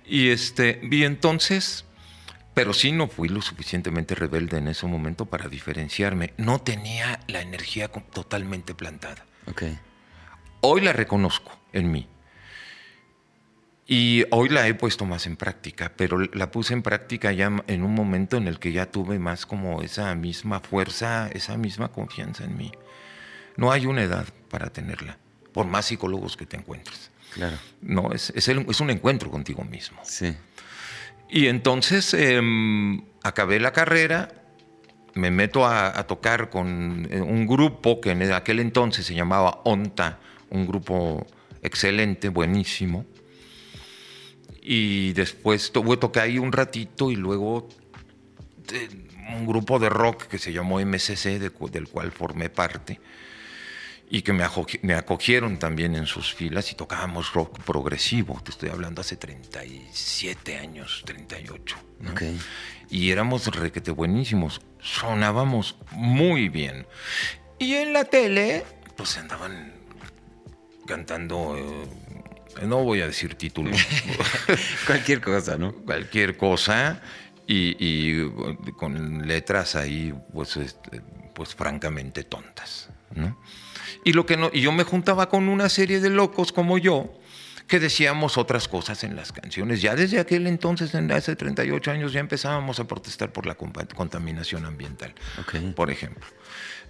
[0.07, 1.85] Y, este, y entonces
[2.55, 6.33] Pero sí no fui lo suficientemente rebelde en ese momento para diferenciarme.
[6.37, 9.25] No tenía la energía totalmente plantada.
[9.45, 9.77] Okay.
[10.61, 12.07] Hoy la reconozco en mí.
[13.87, 17.83] Y hoy la he puesto más en práctica, pero la puse en práctica ya en
[17.83, 22.45] un momento en el que ya tuve más como esa misma fuerza, esa misma confianza
[22.45, 22.71] en mí.
[23.57, 25.19] No hay una edad para tenerla,
[25.53, 27.11] por más psicólogos que te encuentres.
[27.35, 27.57] Claro.
[27.81, 29.99] No, es, es, es un encuentro contigo mismo.
[30.03, 30.33] Sí.
[31.29, 34.33] Y entonces em, acabé la carrera,
[35.13, 39.61] me meto a, a, tocar con eh, un grupo que en aquel entonces se llamaba
[39.65, 40.19] ONTA,
[40.49, 41.25] un grupo
[41.61, 43.05] excelente, buenísimo
[44.67, 47.69] y después tuve toqué ahí un ratito y luego
[48.73, 48.89] eh,
[49.37, 52.99] un grupo de rock que se llamó MCC, del cual formé parte,
[54.09, 58.39] y que me, acogieron también en sus filas y tocábamos rock progresivo.
[58.43, 61.75] Te estoy hablando hace 37 años, 38.
[62.89, 66.85] Y éramos requete buenísimos, sonábamos muy bien.
[67.57, 68.63] Y en la tele,
[68.95, 69.73] pues andaban
[70.85, 71.55] cantando.
[71.57, 73.71] Eh, no voy a decir título.
[74.85, 75.73] Cualquier cosa, ¿no?
[75.73, 77.01] Cualquier cosa.
[77.47, 78.27] Y,
[78.77, 81.01] con letras ahí, pues, este,
[81.33, 82.89] pues francamente tontas.
[83.13, 83.37] ¿no?
[84.05, 87.11] Y, lo que no, y yo me juntaba con una serie de locos como yo,
[87.67, 89.81] que decíamos otras cosas en las canciones.
[89.81, 95.13] Ya desde aquel entonces, hace 38 años, ya empezábamos a protestar por la contaminación ambiental,
[95.75, 96.25] por ejemplo.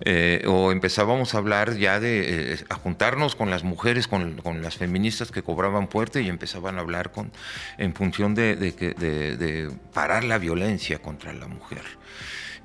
[0.01, 4.75] Eh, o empezábamos a hablar ya de, eh, a juntarnos con las mujeres, con, las
[4.75, 7.32] feministas que cobraban fuerte y empezaban a hablar con,
[7.78, 11.84] en función de, de, parar la violencia contra la mujer.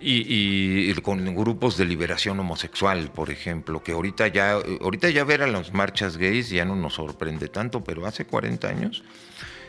[0.02, 5.46] Y, con grupos de liberación homosexual, por ejemplo, que ahorita ya, ahorita ya ver a
[5.46, 9.02] las marchas gays ya no nos sorprende tanto, pero hace 40 años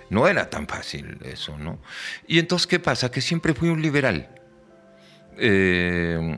[0.10, 1.80] no era tan fácil eso, ¿no?
[2.28, 3.10] Y entonces, ¿qué pasa?
[3.12, 4.30] Que siempre fui un liberal.
[5.38, 6.38] Eh,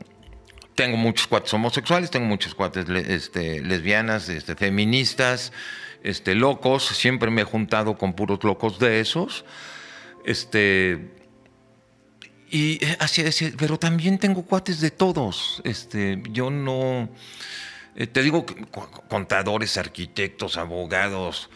[0.74, 5.52] tengo muchos cuates homosexuales, tengo muchos cuates este, lesbianas, este, feministas,
[6.02, 6.84] este, locos.
[6.84, 9.44] Siempre me he juntado con puros locos de esos.
[10.24, 11.10] Este,
[12.54, 15.60] y eh, así es, pero también tengo cuates de todos.
[15.64, 17.08] Este, yo no.
[17.96, 18.46] Eh, te digo,
[19.08, 21.50] contadores, arquitectos, abogados,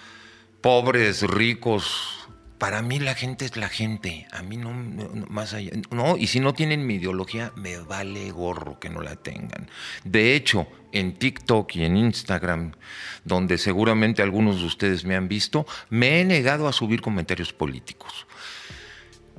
[0.60, 2.26] pobres, ricos,
[2.58, 4.72] para mí la gente es la gente, a mí no,
[5.28, 9.14] más allá, no, y si no tienen mi ideología, me vale gorro que no la
[9.14, 9.70] tengan.
[10.02, 12.72] De hecho, en TikTok y en Instagram,
[13.24, 18.26] donde seguramente algunos de ustedes me han visto, me he negado a subir comentarios políticos.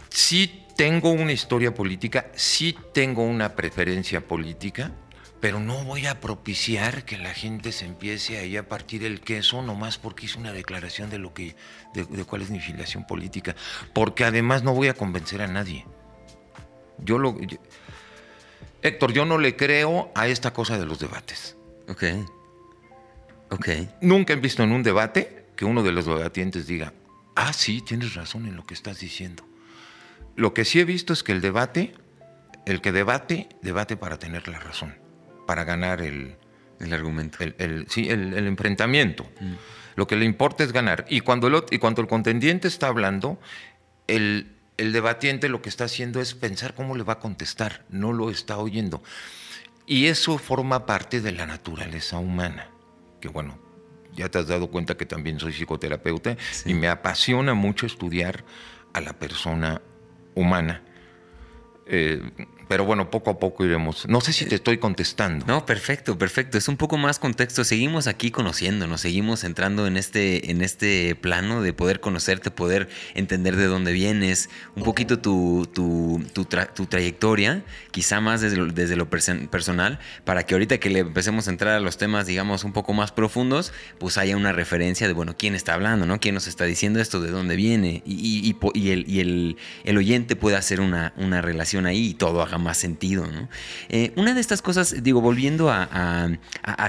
[0.09, 4.93] Sí tengo una historia política, sí tengo una preferencia política,
[5.41, 9.61] pero no voy a propiciar que la gente se empiece ahí a partir el queso
[9.61, 11.57] nomás porque hice una declaración de lo que
[11.93, 13.57] de, cuál es mi filiación política,
[13.91, 15.85] porque además no voy a convencer a nadie.
[16.97, 17.37] Yo lo
[18.81, 21.57] Héctor, yo no le creo a esta cosa de los debates.
[21.89, 22.03] Ok.
[23.49, 23.67] Ok.
[23.99, 26.93] Nunca he visto en un debate que uno de los debatientes diga,
[27.35, 29.48] ah, sí, tienes razón en lo que estás diciendo.
[30.39, 31.93] Lo que sí he visto es que el debate,
[32.65, 34.95] el que debate, debate para tener la razón
[35.49, 36.35] para ganar el,
[36.79, 37.39] el argumento.
[37.41, 39.23] El, sí, el, enfrentamiento.
[39.39, 39.53] Mm.
[39.95, 41.05] Lo que le importa es ganar.
[41.09, 43.39] Y cuando el, y cuando el contendiente está hablando,
[44.05, 48.13] el, el debatiente lo que está haciendo es pensar cómo le va a contestar, no
[48.13, 49.01] lo está oyendo.
[49.87, 52.69] Y eso forma parte de la naturaleza humana,
[53.19, 53.57] que bueno,
[54.13, 58.45] ya te has dado cuenta que también soy psicoterapeuta y me apasiona mucho estudiar
[58.93, 59.81] a la persona
[60.39, 60.81] humana.
[61.85, 62.21] Eh,
[62.69, 64.07] pero bueno, poco a poco iremos.
[64.07, 65.43] No sé si te estoy contestando.
[65.47, 66.55] No, perfecto, perfecto.
[66.59, 67.63] Es un poco más contexto.
[67.63, 73.55] Seguimos aquí conociéndonos, seguimos entrando en este, en este plano de poder conocerte, poder entender
[73.55, 79.09] de dónde vienes, un poquito tu, tu, tu, trayectoria, quizá más desde lo, desde lo
[79.09, 82.93] personal, para que ahorita que le empecemos a entrar a los temas, digamos, un poco
[82.93, 86.19] más profundos, pues haya una referencia de, bueno, quién está hablando, ¿no?
[86.19, 87.19] ¿Quién nos está diciendo esto?
[87.19, 88.03] ¿De dónde viene?
[88.05, 92.13] Y, y, y, el, y el, el, oyente puede hacer una, una relación ahí y
[92.13, 93.27] todo haga más sentido.
[93.27, 93.49] ¿no?
[93.89, 96.37] Eh, una de estas cosas, digo, volviendo a,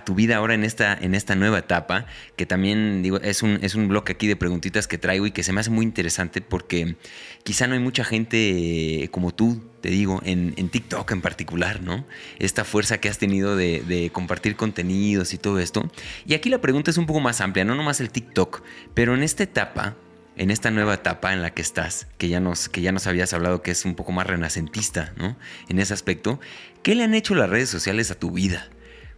[0.05, 2.07] tu vida ahora en esta, en esta nueva etapa,
[2.37, 5.43] que también digo, es un, es un bloque aquí de preguntitas que traigo y que
[5.43, 6.97] se me hace muy interesante porque
[7.43, 12.05] quizá no hay mucha gente como tú, te digo, en, TikTok en particular, ¿no?
[12.39, 15.91] Esta fuerza que has tenido de, de, compartir contenidos y todo esto.
[16.27, 18.63] Y aquí la pregunta es un poco más amplia, no nomás el TikTok,
[18.95, 19.97] pero en esta etapa,
[20.40, 23.33] en esta nueva etapa en la que estás, que ya nos, que ya nos habías
[23.33, 25.37] hablado que es un poco más renacentista, ¿no?
[25.68, 26.40] En ese aspecto,
[26.83, 28.68] ¿qué le han hecho las redes sociales a tu vida?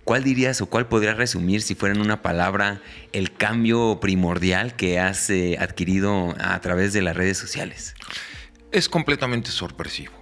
[0.04, 2.82] ¿Cuál dirías o cuál podrías resumir, si fuera en una palabra,
[3.12, 7.94] el cambio primordial que has eh, adquirido a través de las redes sociales?
[8.72, 10.12] es completamente sorpresivo.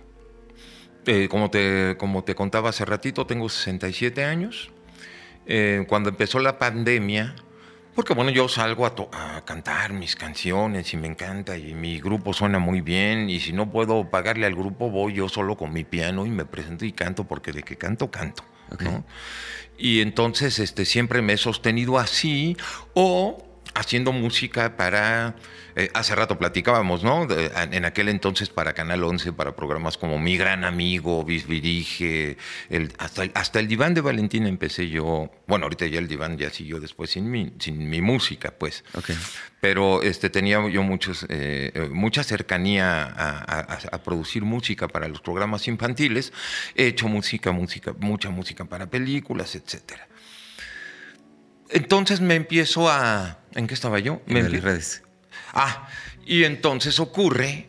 [1.07, 4.71] Eh, como, te, como te contaba hace ratito, tengo 67 años.
[5.47, 7.35] Eh, cuando empezó la pandemia,
[7.95, 12.59] porque bueno, yo salgo a, cantar mis canciones y me encanta y mi grupo suena
[12.59, 16.27] muy bien y si no puedo pagarle al grupo voy yo solo con mi piano
[16.27, 18.45] y me presento y canto porque de que canto, canto.
[19.77, 22.57] Y entonces este, siempre me he sostenido así
[22.95, 25.37] o haciendo música para,
[25.77, 27.27] eh, hace rato platicábamos, ¿no?
[27.31, 32.37] en aquel entonces para Canal 11, para programas como Mi Gran Amigo, Bisbirige,
[32.69, 36.37] el, hasta, el, hasta el diván de Valentina empecé yo, bueno, ahorita ya el diván
[36.37, 38.85] ya siguió después sin mi, sin mi música, pues.
[39.61, 45.21] Pero este, tenía yo muchos, eh, eh, mucha cercanía a, a, producir música para los
[45.21, 46.33] programas infantiles.
[46.75, 50.09] He hecho música, música, mucha música para películas, etcétera.
[51.69, 53.40] Entonces me empiezo a...
[53.55, 54.23] ¿En qué estaba yo?
[54.27, 55.03] En las redes.
[55.53, 55.89] Ah,
[56.25, 57.69] y entonces ocurre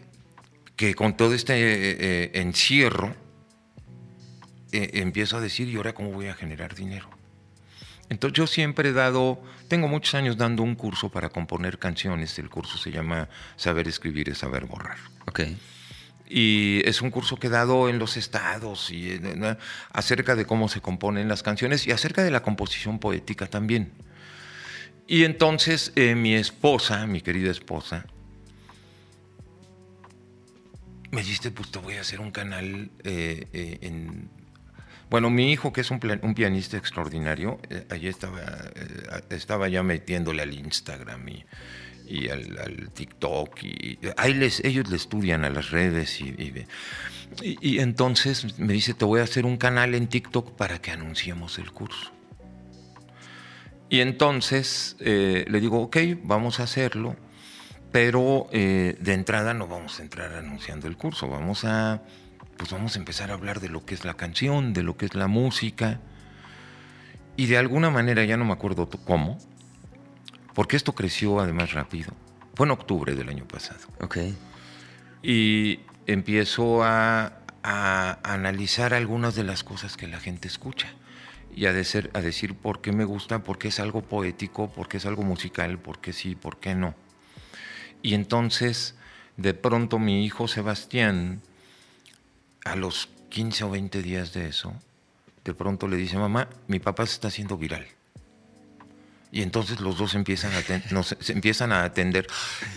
[0.75, 3.15] que con todo este eh, eh, encierro
[4.71, 7.09] eh, empiezo a decir, ¿y ahora cómo voy a generar dinero?
[8.09, 12.37] Entonces yo siempre he dado, tengo muchos años dando un curso para componer canciones.
[12.39, 14.97] El curso se llama Saber escribir y saber borrar.
[15.27, 15.41] Ok.
[16.27, 19.19] Y es un curso que he dado en los estados y
[19.91, 23.91] acerca de cómo se componen las canciones y acerca de la composición poética también.
[25.07, 28.05] Y entonces eh, mi esposa, mi querida esposa,
[31.11, 34.29] me dice, pues te voy a hacer un canal eh, eh, en...
[35.09, 37.59] Bueno, mi hijo, que es un, pianista extraordinario,
[37.89, 38.41] allí estaba,
[39.29, 41.43] estaba ya metiéndole al Instagram y
[42.11, 43.63] y al, TikTok.
[43.63, 46.35] Y, ahí les, ellos le estudian a las redes y,
[47.41, 51.57] y, entonces me dice, te voy a hacer un canal en TikTok para que anunciemos
[51.57, 52.11] el curso.
[53.91, 57.17] Y entonces eh, le digo, ok, vamos a hacerlo,
[57.91, 62.01] pero eh, de entrada no vamos a entrar anunciando el curso, vamos a,
[62.55, 65.07] pues vamos a empezar a hablar de lo que es la canción, de lo que
[65.07, 65.99] es la música.
[67.35, 69.37] Y de alguna manera, ya no me acuerdo cómo,
[70.53, 72.13] porque esto creció además rápido.
[72.55, 73.81] Fue en octubre del año pasado.
[73.99, 74.19] Ok.
[75.21, 80.87] Y empiezo a, analizar algunas de las cosas que la gente escucha
[81.55, 84.87] y a, decir, a decir por qué me gusta, por qué es algo poético, por
[84.87, 86.95] qué es algo musical, por qué sí, por qué no.
[88.01, 88.95] Y entonces,
[89.37, 91.41] de pronto mi hijo Sebastián,
[92.65, 94.73] a los 15 o 20 días de eso,
[95.43, 97.87] de pronto le dice, mamá, mi papá se está haciendo viral.
[99.31, 102.27] Y entonces los dos empiezan a, se empiezan a atender.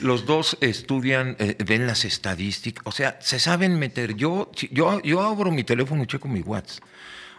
[0.00, 4.14] Los dos estudian, eh, ven las estadísticas, o sea, se saben meter.
[4.14, 6.84] Yo, yo, yo abro mi teléfono y checo mi WhatsApp.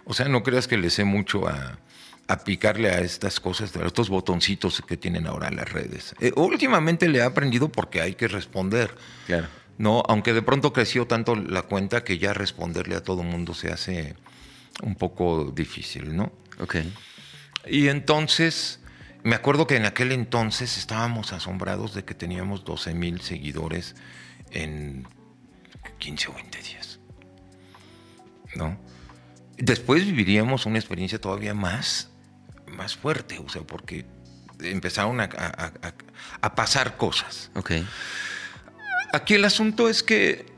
[0.05, 1.79] O sea, no creas que le sé mucho a,
[2.43, 6.15] picarle a estas cosas, a estos botoncitos que tienen ahora las redes.
[6.19, 8.95] Eh, últimamente le he aprendido porque hay que responder.
[9.27, 9.47] Claro.
[9.77, 13.71] No, aunque de pronto creció tanto la cuenta que ya responderle a todo mundo se
[13.71, 14.15] hace
[14.81, 16.31] un poco difícil, ¿no?
[16.59, 16.77] Ok.
[17.67, 18.79] Y entonces
[19.25, 23.95] me acuerdo que en aquel entonces estábamos asombrados de que teníamos 12 mil seguidores
[24.51, 25.07] en
[25.97, 26.99] 15 o 20 días.
[28.55, 28.77] ¿No?
[29.57, 32.09] Después viviríamos una experiencia todavía más,
[32.67, 34.05] más fuerte, o sea, porque
[34.61, 35.29] empezaron a,
[36.41, 37.51] a pasar cosas.
[37.55, 37.71] Ok.
[39.13, 40.54] Aquí el asunto es que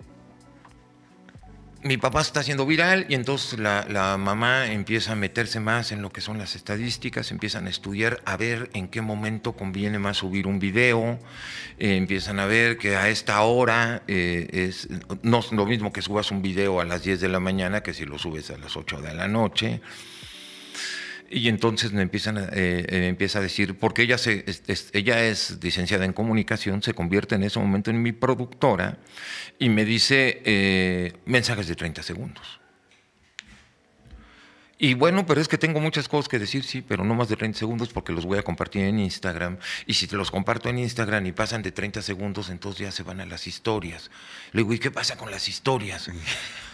[1.84, 6.12] mi papá está haciendo viral y entonces la, mamá empieza a meterse más en lo
[6.12, 10.48] que son las estadísticas, empiezan a estudiar a ver en qué momento conviene más subir
[10.48, 11.20] un video,
[11.80, 14.88] eh, empiezan a ver que a esta hora eh, es
[15.22, 17.94] no es lo mismo que subas un video a las 10 de la mañana que
[17.94, 19.82] si lo subes a las 8 de la noche.
[21.30, 25.58] Y entonces me empiezan eh, eh, empieza a decir, porque ella, se, es, ella es
[25.62, 28.98] licenciada en comunicación, se convierte en ese momento en mi productora
[29.60, 32.62] y me dice eh, mensajes de 30 segundos.
[34.80, 37.36] Y bueno, pero es que tengo muchas cosas que decir, sí, pero no más de
[37.36, 39.58] 30 segundos porque los voy a compartir en Instagram.
[39.88, 43.02] Y si te los comparto en Instagram y pasan de 30 segundos, entonces ya se
[43.02, 44.12] van a las historias.
[44.52, 46.12] Le digo, ¿y qué pasa con las historias?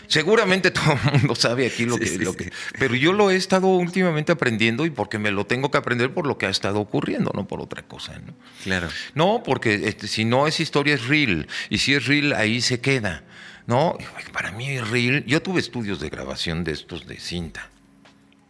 [0.08, 2.52] Seguramente todo el mundo sabe aquí lo, que, lo que...
[2.78, 6.28] Pero yo lo he estado últimamente aprendiendo y porque me lo tengo que aprender por
[6.28, 8.20] lo que ha estado ocurriendo, no por otra cosa.
[8.20, 8.34] ¿no?
[8.64, 8.90] Claro.
[9.16, 11.48] No, porque este, si no es historia es real.
[11.70, 13.24] Y si es real, ahí se queda.
[13.66, 13.98] ¿no?
[14.34, 15.24] Para mí es real.
[15.26, 17.70] Yo tuve estudios de grabación de estos de cinta.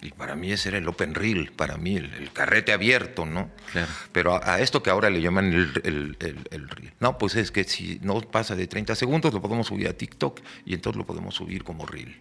[0.04, 3.50] Y para mí ese era el open reel, para mí el, carrete abierto, ¿no?
[3.72, 3.88] Claro.
[4.12, 6.94] Pero a, esto que ahora le llaman el, el, reel.
[7.00, 10.42] No, pues es que si no pasa de 30 segundos lo podemos subir a TikTok
[10.66, 12.20] y entonces lo podemos subir como reel.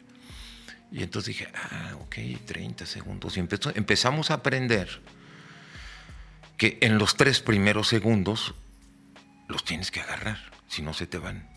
[0.93, 3.37] Y entonces dije, ah, ok, 30 segundos.
[3.37, 5.01] Y empezamos a aprender
[6.57, 8.55] que en los tres primeros segundos
[9.49, 11.49] los tienes que agarrar, si no se te van.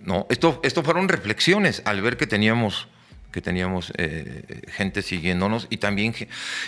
[0.00, 2.88] No, esto, esto fueron reflexiones al ver que teníamos
[3.30, 6.14] que teníamos eh, gente siguiéndonos y también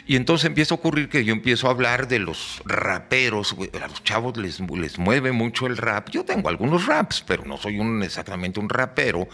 [0.07, 4.05] y entonces empieza a ocurrir que yo empiezo a hablar de los raperos a los
[4.05, 8.03] chavos les, les mueve mucho el rap yo tengo algunos raps pero no soy un,
[8.03, 9.29] exactamente un rapero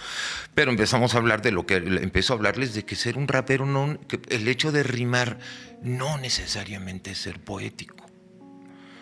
[0.54, 3.66] pero empezamos a hablar de lo que empiezo a hablarles de que ser un rapero
[3.66, 5.38] no que el hecho de rimar
[5.82, 8.06] no necesariamente es ser poético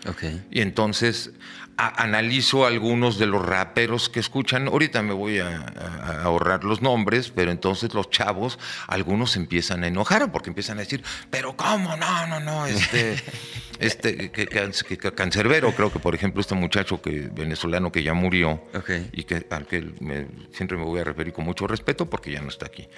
[0.06, 0.46] okay.
[0.50, 1.32] y entonces
[1.76, 4.68] analizo algunos de los raperos que escuchan.
[4.68, 5.66] Ahorita me voy a,
[6.22, 11.02] ahorrar los nombres, pero entonces los chavos, algunos empiezan a enojar porque empiezan a decir,
[11.30, 11.96] pero ¿cómo?
[11.96, 13.16] No, no, no, este,
[13.78, 14.46] este, que,
[15.14, 18.62] cancerbero, creo que por ejemplo este muchacho que venezolano que ya murió
[19.12, 19.94] y que al que
[20.52, 22.88] siempre me voy a referir con mucho respeto porque ya no está aquí.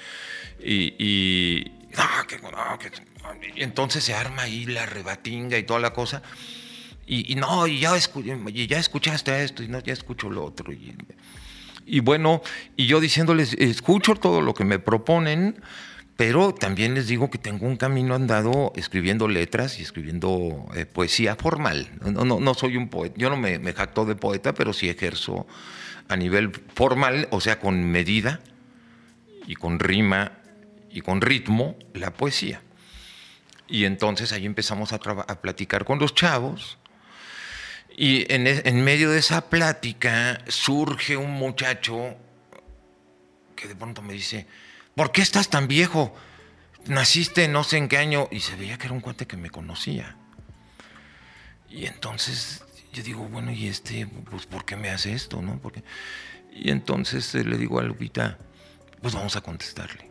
[0.59, 1.73] Y, y,
[3.55, 6.23] y entonces se arma ahí la rebatinga y toda la cosa.
[7.09, 10.73] Y, no, y ya, ya escuchaste esto, y no, ya escucho lo otro.
[11.87, 12.43] Y, bueno,
[12.75, 15.63] y yo diciéndoles, escucho todo lo que me proponen,
[16.17, 21.37] pero también les digo que tengo un camino andado escribiendo letras y escribiendo eh, poesía
[21.37, 21.89] formal.
[22.01, 24.89] No, no, no, soy un poeta, yo no me, me jacto de poeta, pero sí
[24.89, 25.47] ejerzo
[26.09, 28.41] a nivel formal, o sea, con medida
[29.47, 30.33] y con rima
[30.91, 32.63] y con ritmo, la poesía.
[33.69, 36.79] Y entonces ahí empezamos a, a platicar con los chavos
[37.97, 42.15] y e, en, medio de esa plática surge un muchacho
[43.57, 44.47] que de pronto me dice,
[44.95, 46.15] ¿por qué estás tan viejo?
[46.87, 48.29] Naciste no sé en qué año.
[48.31, 50.15] Y se veía que era un cuate que me conocía.
[51.71, 55.41] Y entonces yo digo, bueno, ¿y este, pues por qué me hace esto?
[55.41, 55.59] ¿no?
[55.59, 55.83] Porque...
[56.53, 58.37] Y entonces eh, le digo a Lupita,
[59.01, 60.11] pues vamos a contestarle.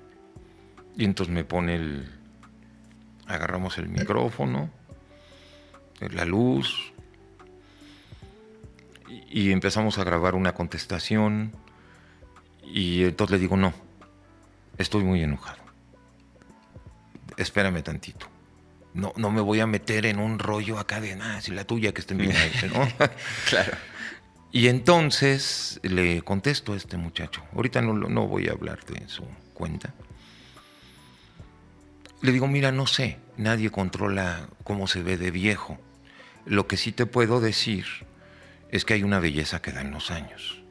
[0.97, 2.11] Y entonces me pone el...
[3.27, 4.69] Agarramos el micrófono,
[5.99, 6.93] la luz,
[9.35, 11.51] y empezamos a grabar una contestación
[12.63, 13.73] y entonces le digo, no,
[14.77, 15.61] estoy muy enojado.
[17.35, 18.27] Espérame tantito.
[18.93, 21.93] No, no me voy a meter en un rollo acá de nada, si la tuya
[21.93, 22.33] que esté bien
[22.73, 22.87] ¿no?
[23.49, 23.73] claro.
[24.53, 27.43] Y entonces le contesto a este muchacho.
[27.53, 29.93] Ahorita no, no voy a hablar de su cuenta.
[32.21, 35.77] Le digo, mira, no sé, nadie controla cómo se ve de viejo.
[36.45, 37.85] Lo que sí te puedo decir
[38.71, 40.61] es que hay una belleza que da en los años.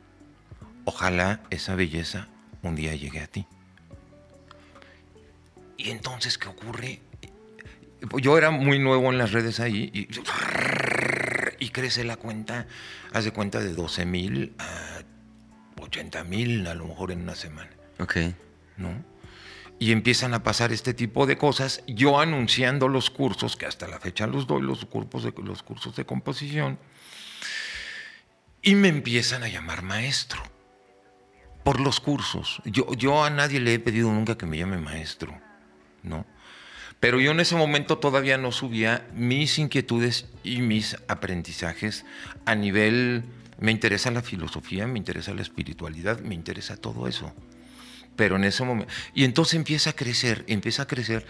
[0.85, 2.29] Ojalá esa belleza
[2.63, 3.47] un día llegue a ti.
[5.77, 7.01] Y entonces, ¿qué ocurre?
[8.21, 10.09] Yo era muy nuevo en las redes ahí y,
[11.59, 12.67] y crece la cuenta,
[13.13, 15.03] hace cuenta de 12 mil a
[15.81, 17.71] 80 mil a lo mejor en una semana.
[17.99, 18.17] Ok.
[18.77, 19.05] ¿No?
[19.79, 23.99] Y empiezan a pasar este tipo de cosas, yo anunciando los cursos, que hasta la
[23.99, 26.79] fecha los doy, los cursos de, los cursos de composición,
[28.65, 30.43] y me empiezan a llamar maestro
[31.63, 32.61] por los cursos.
[32.65, 35.39] Yo, yo a nadie le he pedido nunca que me llame maestro,
[36.03, 36.27] ¿no?
[36.99, 42.07] Pero yo en ese momento todavía no subía mis inquietudes y mis aprendizajes
[42.47, 43.25] a nivel,
[43.59, 47.35] me interesa la filosofía, me interesa la espiritualidad, me interesa todo eso.
[48.17, 51.27] Pero en ese momento, y entonces empieza a crecer, empieza a crecer.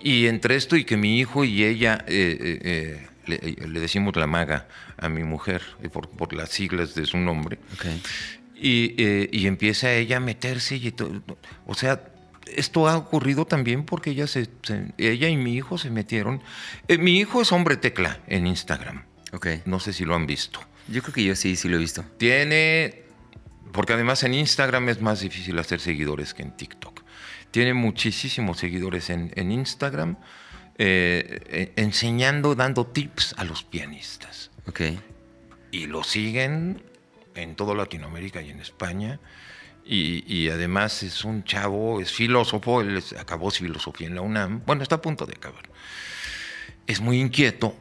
[0.00, 4.16] Y entre esto y que mi hijo y ella eh, eh, eh, eh, le, decimos
[4.16, 7.58] la maga a mi mujer, eh, por, las siglas de su nombre.
[8.56, 10.94] Eh, y, empieza ella a meterse y
[11.66, 12.02] o sea,
[12.46, 14.48] esto ha ocurrido también porque ella, se,
[14.98, 16.42] ella y mi hijo se metieron.
[16.98, 19.04] mi hijo es hombre tecla en Instagram.
[19.32, 19.62] Okay.
[19.64, 20.60] No sé si lo han visto.
[20.86, 22.04] Yo creo que yo sí, sí lo he visto.
[22.18, 23.02] Tiene,
[23.72, 27.02] porque además en Instagram es más difícil hacer seguidores que en TikTok.
[27.50, 30.16] Tiene muchísimos seguidores en, en Instagram
[30.76, 34.50] eh, eh, enseñando, dando tips a los pianistas.
[34.68, 35.00] Okay.
[35.70, 36.82] Y lo siguen
[37.34, 39.20] en toda Latinoamérica y en España.
[39.86, 44.62] Y, además es un chavo, es filósofo, él acabó filosofía en la UNAM.
[44.64, 45.68] Bueno, está a punto de acabar.
[46.86, 47.76] Es muy inquieto.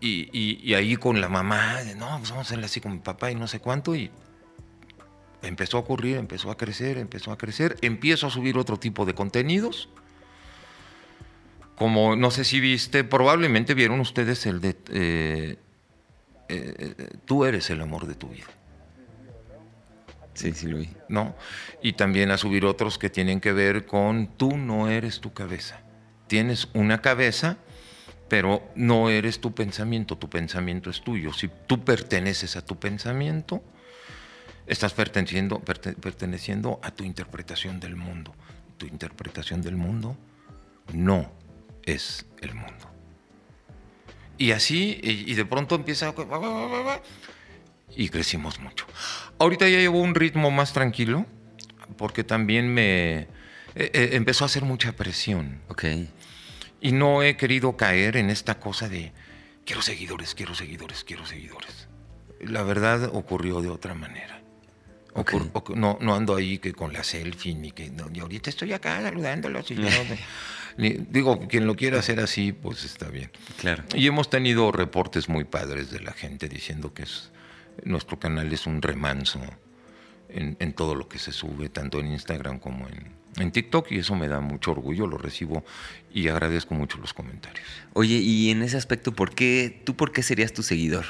[0.00, 3.34] Y, ahí con la mamá, no, pues vamos a hacerle así con mi papá y
[3.34, 3.94] no sé cuánto.
[3.94, 4.10] Y
[5.42, 7.76] empezó a ocurrir, empezó a crecer, empezó a crecer.
[7.82, 9.90] Empiezo a subir otro tipo de contenidos
[11.82, 15.56] como no sé si viste, probablemente vieron ustedes el de eh,
[16.54, 16.94] eh,
[17.24, 18.46] Tú eres el amor de tu vida.
[20.34, 20.88] Sí, sí lo vi.
[21.08, 21.34] ¿No?
[21.82, 25.80] Y también a subir otros que tienen que ver con Tú no eres tu cabeza.
[26.26, 27.58] Tienes una cabeza,
[28.28, 31.32] pero no eres tu pensamiento, tu pensamiento es tuyo.
[31.32, 33.62] Si tú perteneces a tu pensamiento,
[34.66, 38.34] estás perteneciendo, perteneciendo a tu interpretación del mundo.
[38.78, 40.16] Tu interpretación del mundo
[40.94, 41.30] no
[41.84, 42.91] es el mundo.
[44.38, 46.14] Y así, y, de pronto empieza...
[47.94, 48.86] y crecimos mucho.
[49.38, 51.26] Ahorita ya llevo un ritmo más tranquilo
[51.96, 53.28] porque también me
[53.74, 55.60] eh, eh, empezó a hacer mucha presión.
[55.68, 55.84] Ok.
[56.80, 59.12] Y no he querido caer en esta cosa de
[59.64, 61.88] quiero seguidores, quiero seguidores, quiero seguidores.
[62.40, 64.42] La verdad ocurrió de otra manera.
[65.74, 69.70] no, no ando ahí que con la selfie, ni que no, ahorita estoy acá saludándolos.
[69.70, 69.76] Y
[70.76, 73.30] digo, quien lo quiera hacer así, pues está bien.
[73.58, 73.84] Claro.
[73.94, 77.30] Y hemos tenido reportes muy padres de la gente diciendo que es,
[77.84, 79.40] nuestro canal es un remanso
[80.28, 84.14] en, todo lo que se sube, tanto en Instagram como en, en TikTok y eso
[84.14, 85.64] me da mucho orgullo, lo recibo
[86.12, 87.66] y agradezco mucho los comentarios.
[87.92, 91.04] Oye, y en ese aspecto, ¿por qué, ¿tú por qué serías tu seguidor?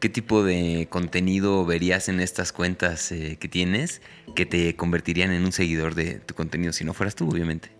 [0.00, 4.02] ¿Qué tipo de contenido verías en estas cuentas eh, que tienes
[4.34, 7.70] que te convertirían en un seguidor de tu contenido si no fueras tú, obviamente?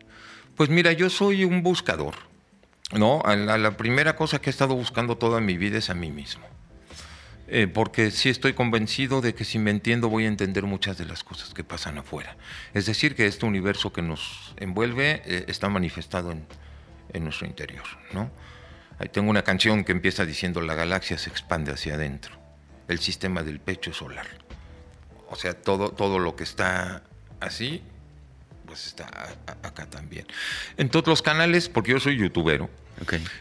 [0.56, 2.14] Pues mira, yo soy un buscador,
[2.92, 3.22] ¿no?
[3.24, 6.46] la primera cosa que he estado buscando toda mi vida es a mí mismo.
[7.46, 11.04] Eh, porque sí estoy convencido de que si me entiendo voy a entender muchas de
[11.04, 12.36] las cosas que pasan afuera.
[12.72, 16.46] Es decir, que este universo que nos envuelve eh, está manifestado en,
[17.22, 17.84] nuestro interior.
[18.12, 18.30] ¿no?
[18.98, 22.34] Ahí tengo una canción que empieza diciendo la galaxia se expande hacia adentro,
[22.88, 24.26] el sistema del pecho solar.
[25.28, 27.02] O sea, todo, todo lo que está
[27.40, 27.82] así,
[28.74, 29.06] pues está
[29.62, 30.26] acá también.
[30.76, 32.68] En todos los canales, porque yo soy youtubero,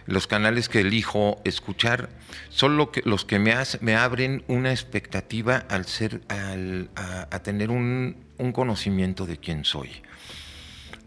[0.05, 2.09] los canales que elijo escuchar
[2.49, 8.15] son lo que, los que me, me abren una expectativa al ser, a, tener un,
[8.53, 9.89] conocimiento de quién soy.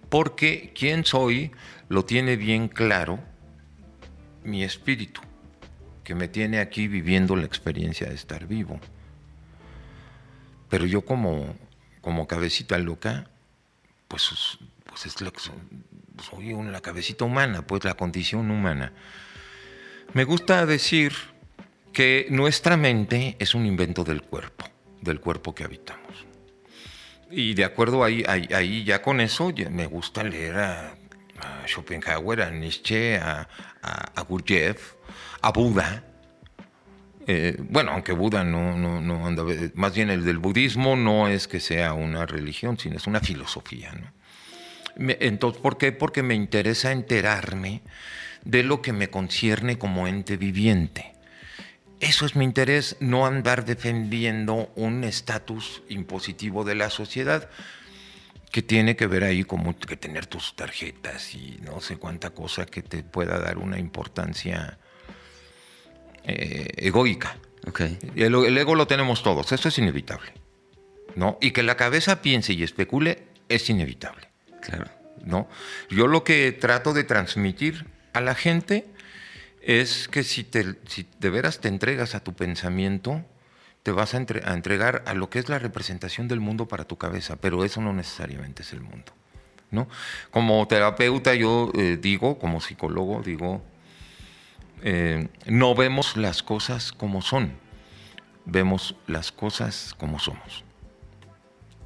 [0.09, 1.53] Porque quién soy
[1.89, 3.20] lo tiene bien claro
[4.43, 5.20] mi espíritu,
[6.03, 8.81] que me tiene aquí viviendo la experiencia de estar vivo.
[10.68, 11.55] Pero yo como,
[12.01, 13.31] como cabecita loca,
[14.09, 15.40] pues, pues es lo que
[16.22, 18.92] soy una cabecita humana, pues la condición humana.
[20.12, 21.12] Me gusta decir
[21.92, 24.66] que nuestra mente es un invento del cuerpo,
[25.00, 26.26] del cuerpo que habitamos.
[27.30, 30.94] Y de acuerdo ahí, ahí, ya con eso me gusta leer a,
[31.66, 33.48] Schopenhauer, a Nietzsche, a,
[33.82, 34.94] a, Gurdjieff,
[35.42, 36.04] a Buda.
[37.29, 41.59] Eh, bueno, aunque Buda no, no, anda, más bien el del budismo no es que
[41.59, 43.93] sea una religión, sino es una filosofía.
[43.93, 44.12] ¿no?
[45.20, 45.91] entonces, ¿Por qué?
[45.93, 47.83] Porque me interesa enterarme
[48.45, 51.14] de lo que me concierne como ente viviente.
[51.99, 57.49] Eso es mi interés, no andar defendiendo un estatus impositivo de la sociedad
[58.53, 62.66] que tiene que ver ahí como que tener tus tarjetas y no sé cuánta cosa
[62.66, 64.79] que te pueda dar una importancia
[66.27, 67.39] eh, egoica.
[67.66, 67.99] Okay.
[68.14, 70.33] El, el, ego lo tenemos todos, eso es inevitable.
[71.16, 71.39] ¿no?
[71.41, 74.29] Y que la cabeza piense y especule es inevitable.
[74.61, 74.89] Claro.
[75.24, 75.49] ¿no?
[75.89, 78.87] Yo lo que trato de transmitir a la gente
[79.61, 83.24] es que si, te, si de veras te entregas a tu pensamiento,
[83.83, 87.37] te vas a, entregar a lo que es la representación del mundo para tu cabeza,
[87.37, 89.12] pero eso no necesariamente es el mundo.
[89.70, 89.89] ¿no?
[90.31, 93.62] Como terapeuta yo eh, digo, como psicólogo digo,
[94.83, 97.53] eh, no vemos las cosas como son,
[98.45, 100.64] vemos las cosas como somos.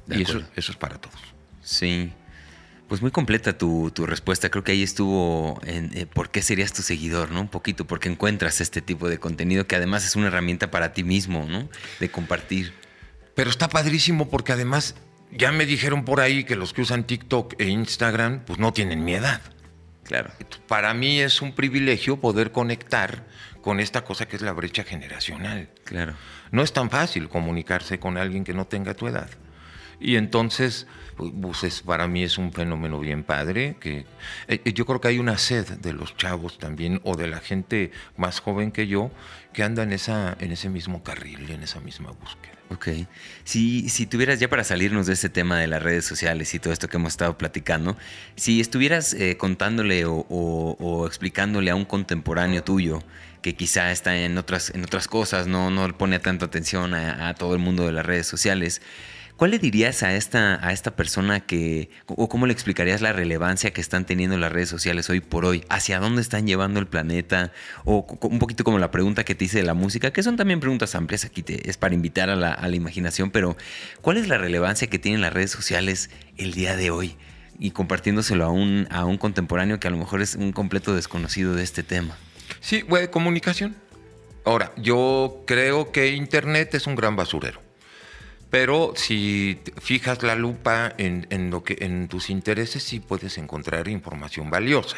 [0.07, 1.19] y eso, eso es para todos.
[1.61, 2.11] Sí.
[2.87, 4.49] Pues muy completa tu, respuesta.
[4.49, 7.39] Creo que ahí estuvo en eh, por qué serías tu seguidor, ¿no?
[7.39, 11.05] Un poquito, porque encuentras este tipo de contenido que además es una herramienta para ti
[11.05, 11.69] mismo, ¿no?
[12.01, 12.73] De compartir.
[13.33, 14.95] Pero está padrísimo porque además
[15.31, 19.05] ya me dijeron por ahí que los que usan TikTok e Instagram, pues no tienen
[19.05, 19.41] mi edad.
[20.11, 20.29] Claro.
[20.67, 23.23] Para mí es un privilegio poder conectar
[23.61, 25.69] con esta cosa que es la brecha generacional.
[25.85, 26.15] Claro.
[26.51, 29.29] No es tan fácil comunicarse con alguien que no tenga tu edad.
[30.01, 30.85] Y entonces,
[31.15, 34.05] pues para mí es un fenómeno bien padre, que
[34.49, 37.91] eh, yo creo que hay una sed de los chavos también, o de la gente
[38.17, 39.11] más joven que yo,
[39.53, 42.50] que anda en, esa, en ese mismo carril, en esa misma búsqueda.
[42.71, 42.87] Ok.
[43.43, 46.71] Si, si tuvieras ya para salirnos de este tema de las redes sociales y todo
[46.71, 47.97] esto que hemos estado platicando,
[48.37, 53.03] si estuvieras eh, contándole o, explicándole a un contemporáneo tuyo
[53.41, 57.55] que quizá está en otras, en otras cosas, no, no pone tanta atención a todo
[57.55, 58.81] el mundo de las redes sociales,
[59.41, 63.73] ¿Cuál le dirías a esta, a esta persona que, o cómo le explicarías la relevancia
[63.73, 65.63] que están teniendo las redes sociales hoy por hoy?
[65.67, 67.51] ¿Hacia dónde están llevando el planeta?
[67.83, 70.59] O un poquito como la pregunta que te hice de la música, que son también
[70.59, 73.57] preguntas amplias, aquí es para invitar a la, a la imaginación, pero
[74.01, 77.15] ¿cuál es la relevancia que tienen las redes sociales el día de hoy?
[77.57, 81.55] Y compartiéndoselo a un, a un contemporáneo que a lo mejor es un completo desconocido
[81.55, 82.15] de este tema.
[82.59, 83.75] Sí, web comunicación.
[84.45, 87.70] Ahora, yo creo que Internet es un gran basurero.
[88.51, 94.51] Pero si fijas la lupa en, lo que, en tus intereses, sí puedes encontrar información
[94.51, 94.97] valiosa.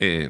[0.00, 0.28] Eh,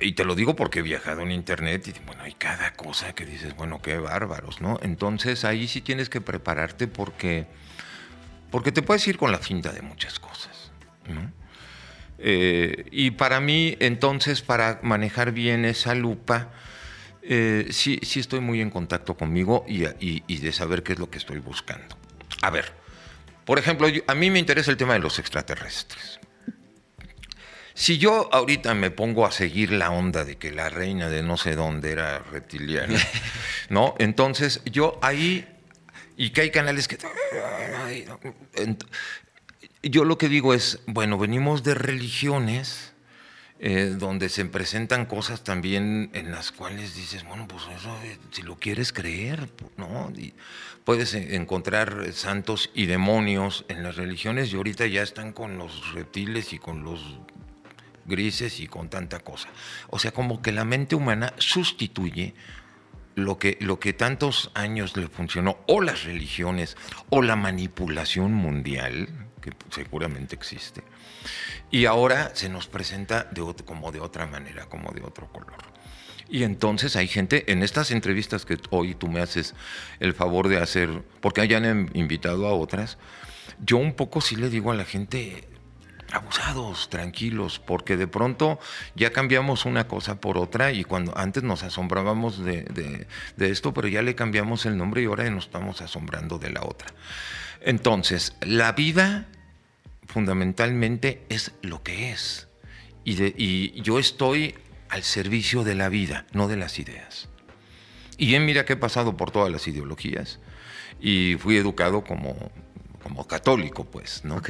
[0.00, 3.24] y te lo digo porque he viajado en internet y bueno, hay cada cosa que
[3.24, 4.78] dices, bueno, qué bárbaros, ¿no?
[4.82, 7.46] Entonces ahí sí tienes que prepararte porque,
[8.50, 10.70] porque te puedes ir con la finta de muchas cosas,
[12.18, 16.48] eh, y para mí, entonces, para manejar bien esa lupa,
[17.26, 21.08] eh, sí, sí estoy muy en contacto conmigo y, y, de saber qué es lo
[21.08, 21.96] que estoy buscando.
[22.42, 22.72] A ver,
[23.46, 26.20] por ejemplo, a mí me interesa el tema de los extraterrestres.
[27.72, 31.36] Si yo ahorita me pongo a seguir la onda de que la reina de no
[31.36, 33.00] sé dónde era reptiliana,
[33.68, 33.94] ¿no?
[33.98, 35.46] Entonces yo ahí,
[36.16, 36.98] y que hay canales que...
[39.82, 42.93] Yo lo que digo es, bueno, venimos de religiones
[43.66, 48.42] eh, donde se presentan cosas también en las cuales dices, bueno, pues eso, eh, si
[48.42, 49.48] lo quieres creer,
[49.78, 50.12] ¿no?
[50.84, 56.52] puedes encontrar santos y demonios en las religiones y ahorita ya están con los reptiles
[56.52, 57.00] y con los
[58.04, 59.48] grises y con tanta cosa.
[59.88, 62.34] O sea, como que la mente humana sustituye
[63.14, 66.76] lo que, lo que tantos años le funcionó, o las religiones,
[67.08, 69.08] o la manipulación mundial,
[69.40, 70.82] que seguramente existe,
[71.70, 75.74] y ahora se nos presenta de, como de otra manera, como de otro color.
[76.28, 79.54] Y entonces hay gente, en estas entrevistas que hoy tú me haces
[80.00, 82.98] el favor de hacer, porque hayan invitado a otras,
[83.60, 85.48] yo un poco sí le digo a la gente,
[86.12, 88.58] abusados, tranquilos, porque de pronto
[88.94, 93.06] ya cambiamos una cosa por otra y cuando antes nos asombrábamos de,
[93.38, 96.88] esto, pero ya le cambiamos el nombre y ahora nos estamos asombrando de la otra.
[97.60, 99.26] Entonces, la vida
[100.06, 102.48] fundamentalmente es lo que es.
[103.04, 104.54] Y, y yo estoy
[104.88, 107.28] al servicio de la vida, no de las ideas.
[108.16, 110.40] Y en mira que he pasado por todas las ideologías
[111.00, 112.36] y fui educado como,
[113.02, 114.40] como católico, pues, ¿no?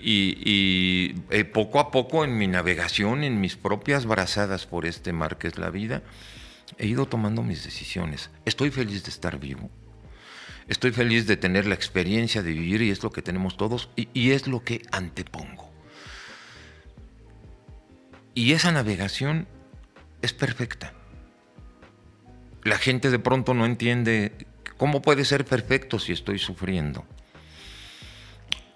[0.00, 5.38] Y, eh, poco a poco en mi navegación, en mis propias brazadas por este mar
[5.38, 6.02] que es la vida,
[6.78, 8.30] he ido tomando mis decisiones.
[8.44, 9.70] Estoy feliz de estar vivo.
[10.68, 14.30] Estoy feliz de tener la experiencia de vivir y es lo que tenemos todos y,
[14.30, 15.70] es lo que antepongo.
[18.34, 19.46] Y esa navegación
[20.22, 20.94] es perfecta.
[22.62, 24.32] La gente de pronto no entiende
[24.78, 27.04] cómo puede ser perfecto si estoy sufriendo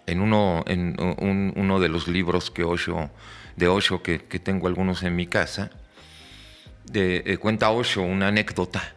[0.07, 0.95] en uno, en
[1.57, 3.11] uno de los libros que Osho,
[3.57, 5.71] de Osho, que, tengo algunos en mi casa,
[6.85, 8.95] de, eh, cuenta Osho una anécdota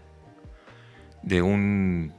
[1.24, 2.14] de un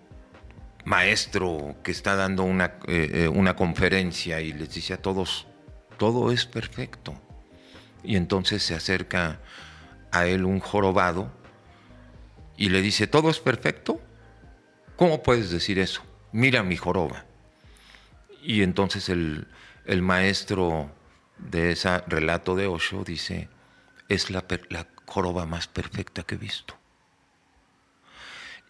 [0.85, 5.47] maestro que está dando una, eh, eh, una conferencia y les dice a todos,
[5.99, 7.15] todo es perfecto.
[8.03, 9.41] Y entonces se acerca
[10.11, 11.31] a él un jorobado
[12.57, 14.01] y le dice, ¿todo es perfecto?
[14.97, 16.03] ¿Cómo puedes decir eso?
[16.33, 17.25] Mira mi joroba.
[18.43, 19.47] Y entonces el,
[20.03, 20.91] maestro
[21.39, 23.49] de ese relato de Osho dice,
[24.09, 26.82] es la, la joroba más perfecta que he visto.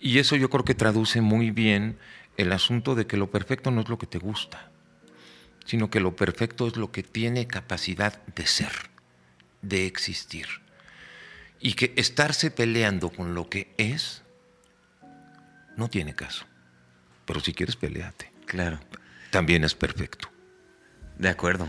[0.03, 1.99] Y eso yo creo que traduce muy bien
[2.37, 4.71] el asunto de que lo perfecto no es lo que te gusta,
[5.65, 8.73] sino que lo perfecto es lo que tiene capacidad de ser,
[9.63, 10.47] de existir.
[11.59, 14.23] Y que estarse peleando con lo que es
[15.79, 16.45] no tiene caso.
[17.25, 18.31] Pero si quieres, peleate.
[18.45, 18.81] Claro
[19.33, 20.29] también es perfecto.
[21.19, 21.67] De acuerdo.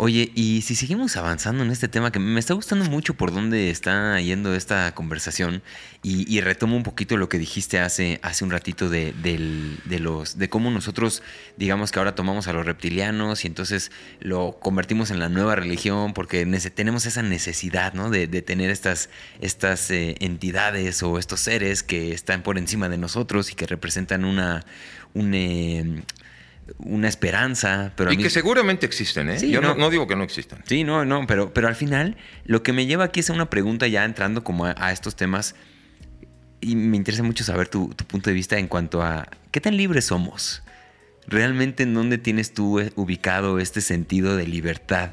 [0.00, 3.68] Oye, y si seguimos avanzando en este tema, que me está gustando mucho por dónde
[3.70, 5.60] está yendo esta conversación,
[6.04, 9.12] y, retomo un poquito lo que dijiste hace, hace un ratito de,
[9.98, 11.24] los, de cómo nosotros,
[11.56, 13.90] digamos que ahora tomamos a los reptilianos y entonces
[14.20, 18.08] lo convertimos en la nueva religión, porque tenemos esa necesidad ¿no?
[18.08, 23.50] de, tener estas, estas eh, entidades o estos seres que están por encima de nosotros
[23.50, 24.64] y que representan una,
[25.14, 26.02] un, eh,
[26.78, 27.92] una esperanza.
[27.96, 29.50] Pero y que seguramente existen, ¿eh?
[29.50, 30.62] Yo no, digo que no existan.
[30.66, 33.50] Sí, no, no, pero, pero al final lo que me lleva aquí es a una
[33.50, 35.54] pregunta ya entrando como a, estos temas
[36.60, 40.06] y me interesa mucho saber tu, punto de vista en cuanto a qué tan libres
[40.06, 40.62] somos.
[41.26, 45.10] ¿Realmente en dónde tienes tú eh, ubicado este sentido de libertad?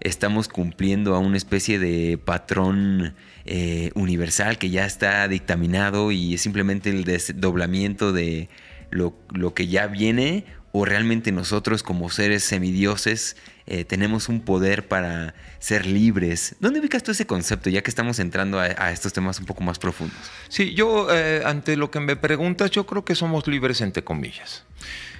[0.00, 3.14] Estamos cumpliendo a una especie de patrón
[3.44, 8.48] eh, universal que ya está dictaminado y es simplemente el desdoblamiento de
[8.90, 14.88] lo, lo que ya viene o realmente nosotros como seres semidioses eh, tenemos un poder
[14.88, 16.56] para ser libres.
[16.60, 19.78] ¿Dónde ubicas tú ese concepto, ya que estamos entrando a, estos temas un poco más
[19.78, 20.18] profundos?
[20.48, 24.64] Sí, yo eh, ante lo que me preguntas, yo creo que somos libres entre comillas.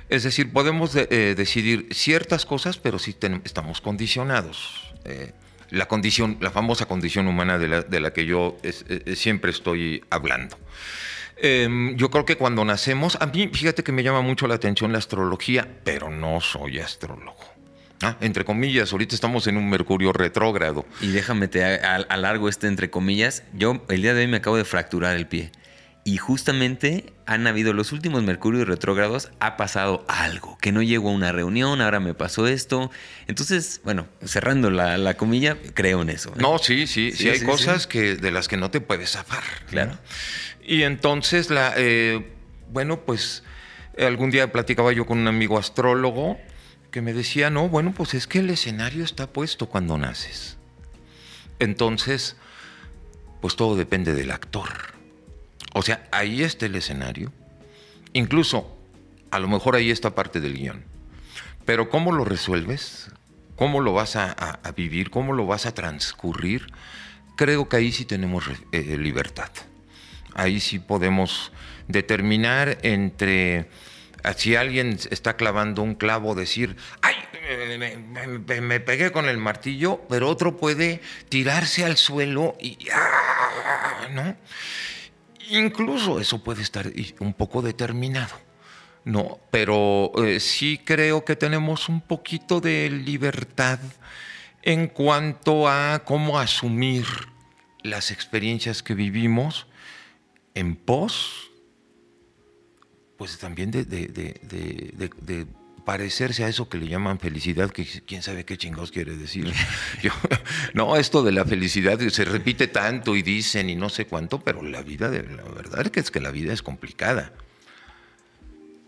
[0.09, 4.93] Es decir, podemos eh, decidir ciertas cosas, pero sí estamos condicionados.
[5.71, 8.57] la condición, la famosa condición humana de la, de la que yo
[9.15, 10.59] siempre estoy hablando.
[11.45, 14.93] Em, yo creo que cuando nacemos, a mí fíjate que me llama mucho la atención
[14.93, 17.43] la astrología, pero no soy astrólogo.
[18.01, 20.87] Ah, entre comillas, ahorita estamos en un Mercurio retrógrado.
[21.01, 23.43] Y déjame te alargo este entre comillas.
[23.55, 25.51] Yo el día de hoy me acabo de fracturar el pie.
[26.05, 31.13] Y justamente han habido los últimos Mercurio retrógrados, ha pasado algo, que no llego a
[31.13, 32.91] una reunión, ahora me pasó esto.
[33.29, 36.31] Entonces, bueno, cerrando la, comilla, creo en eso.
[36.31, 36.39] ¿eh?
[36.39, 39.45] No, sí, sí, sí, hay cosas Que, de las que no te puedes zafar.
[39.69, 39.97] Claro.
[40.63, 42.33] Y entonces, la, eh,
[42.71, 43.43] bueno, pues
[43.99, 46.39] algún día platicaba yo con un amigo astrólogo
[46.91, 50.59] que me decía, no, bueno, pues es que el escenario está puesto cuando naces.
[51.59, 52.37] Entonces,
[53.41, 54.69] pues todo depende del actor.
[55.75, 57.33] O sea, ahí está el escenario.
[58.13, 58.77] Incluso,
[59.31, 60.85] a lo mejor ahí está parte del guion.
[61.65, 63.11] Pero ¿cómo lo resuelves?
[63.57, 65.11] ¿Cómo lo vas a, vivir?
[65.11, 66.67] ¿Cómo lo vas a transcurrir?
[67.37, 69.51] Creo que ahí sí tenemos eh, libertad.
[70.35, 71.53] Ahí sí podemos
[71.89, 73.69] determinar entre
[74.37, 77.15] si alguien está clavando un clavo, decir, ¡ay!
[78.61, 82.79] Me, pegué con el martillo, pero otro puede tirarse al suelo y.
[82.93, 84.09] ¡ah!
[84.13, 84.37] ¿No?
[85.51, 88.39] Incluso eso puede estar un poco determinado.
[89.05, 93.81] No, pero eh, sí creo que tenemos un poquito de libertad
[94.63, 97.05] en cuanto a cómo asumir
[97.83, 99.67] las experiencias que vivimos
[100.55, 101.53] en pos
[103.23, 105.47] pues también de,
[105.85, 109.53] parecerse a eso que le llaman felicidad, que quién sabe qué chingados quiere decir.
[110.75, 114.61] no, esto de la felicidad se repite tanto y dicen y no sé cuánto, pero
[114.65, 117.33] la vida, la verdad es que, es que la vida es complicada.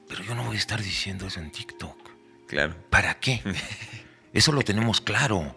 [0.08, 1.96] Pero yo no voy a estar diciendo eso en TikTok.
[2.48, 2.74] Claro.
[2.90, 3.40] ¿Para qué?
[4.32, 5.54] Eso lo tenemos claro.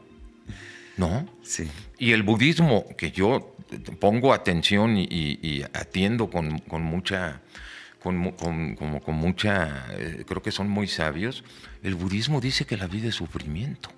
[0.98, 1.28] ¿No?
[1.42, 1.68] Sí.
[1.98, 3.57] Y el budismo, que yo
[4.00, 7.42] pongo atención y, atiendo con, con mucha
[8.00, 11.44] con mucha, eh, creo que son muy sabios,
[11.84, 13.90] el budismo dice que la vida es sufrimiento.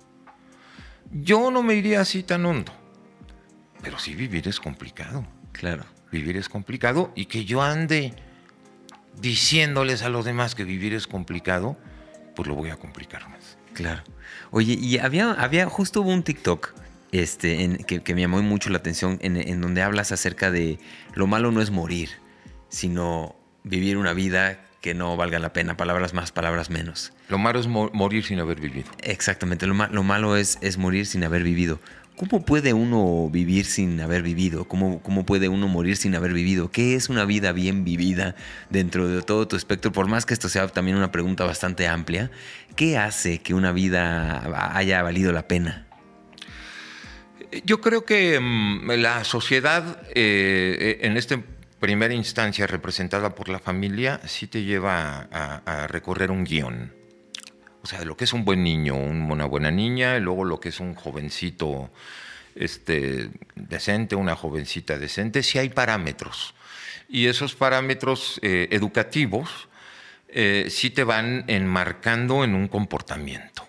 [1.12, 2.72] Yo no me iría así tan hondo,
[3.82, 5.26] pero sí vivir es complicado.
[5.52, 5.84] Claro.
[6.10, 8.14] Vivir es complicado y que yo ande
[9.20, 11.76] diciéndoles a los demás que vivir es complicado,
[12.34, 13.58] pues lo voy a complicar más.
[13.74, 14.02] Claro.
[14.50, 16.74] Oye, y había, había justo hubo un TikTok
[17.12, 20.78] este, en, que, me llamó mucho la atención, en, en donde hablas acerca de
[21.14, 22.10] lo malo no es morir,
[22.68, 27.12] sino vivir una vida que no valga la pena, palabras más, palabras menos.
[27.28, 28.90] Lo malo es morir sin haber vivido.
[29.02, 31.80] Exactamente, lo, malo es, es, morir sin haber vivido.
[32.16, 34.66] ¿Cómo puede uno vivir sin haber vivido?
[34.66, 36.70] ¿Cómo, ¿Cómo puede uno morir sin haber vivido?
[36.70, 38.34] ¿Qué es una vida bien vivida
[38.68, 39.92] dentro de todo tu espectro?
[39.92, 42.30] Por más que esto sea también una pregunta bastante amplia,
[42.76, 45.86] ¿qué hace que una vida haya valido la pena?
[47.64, 51.42] Yo creo que mm, la sociedad eh, en este
[51.80, 56.92] primera instancia representada por la familia sí te lleva a, recorrer un guion.
[57.82, 60.68] O sea, lo que es un buen niño, una buena niña, y luego lo que
[60.68, 61.90] es un jovencito
[62.54, 66.54] este, decente, una jovencita decente, sí hay parámetros.
[67.08, 69.68] Y esos parámetros eh, educativos
[70.28, 73.66] eh, sí te van enmarcando en un comportamiento.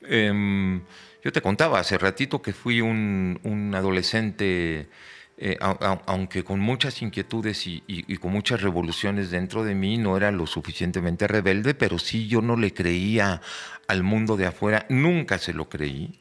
[0.00, 0.80] Em,
[1.22, 4.88] yo te contaba hace ratito que fui un, adolescente
[5.36, 10.46] eh, aunque con muchas inquietudes y, con muchas revoluciones dentro de mí, no era lo
[10.46, 13.40] suficientemente rebelde, pero sí yo no le creía
[13.88, 16.20] al mundo de afuera, nunca se lo creí.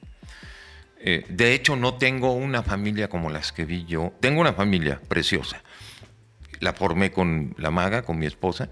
[1.02, 4.14] Eh, de hecho, no tengo una familia como las que vi yo.
[4.20, 5.64] Tengo una familia preciosa.
[6.60, 8.70] La formé con la maga, con mi esposa,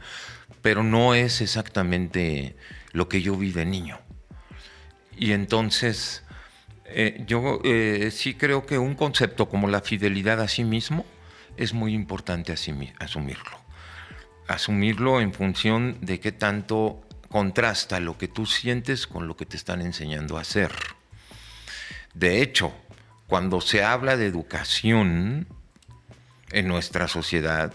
[0.62, 2.58] pero no es exactamente
[2.92, 4.00] lo que yo vi de niño.
[5.18, 6.24] Y entonces
[6.86, 11.06] eh, yo eh, sí creo que un concepto como la fidelidad a sí mismo
[11.58, 13.58] es muy importante asumirlo.
[14.48, 19.58] Asumirlo en función de qué tanto contrasta lo que tú sientes con lo que te
[19.58, 20.72] están enseñando a hacer.
[22.14, 22.74] De hecho,
[23.28, 25.48] cuando se habla de educación
[26.52, 27.74] en nuestra sociedad,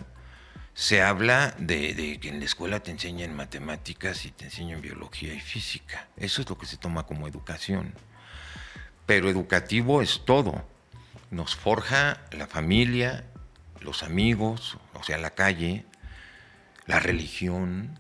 [0.74, 5.40] se habla de, que en la escuela te enseñan matemáticas y te enseñan biología y
[5.40, 6.08] física.
[6.16, 7.94] Eso es lo que se toma como educación
[9.06, 10.64] pero educativo es todo.
[11.30, 13.24] Nos forja la familia,
[13.80, 15.84] los amigos, o sea, la calle,
[16.86, 17.98] la religión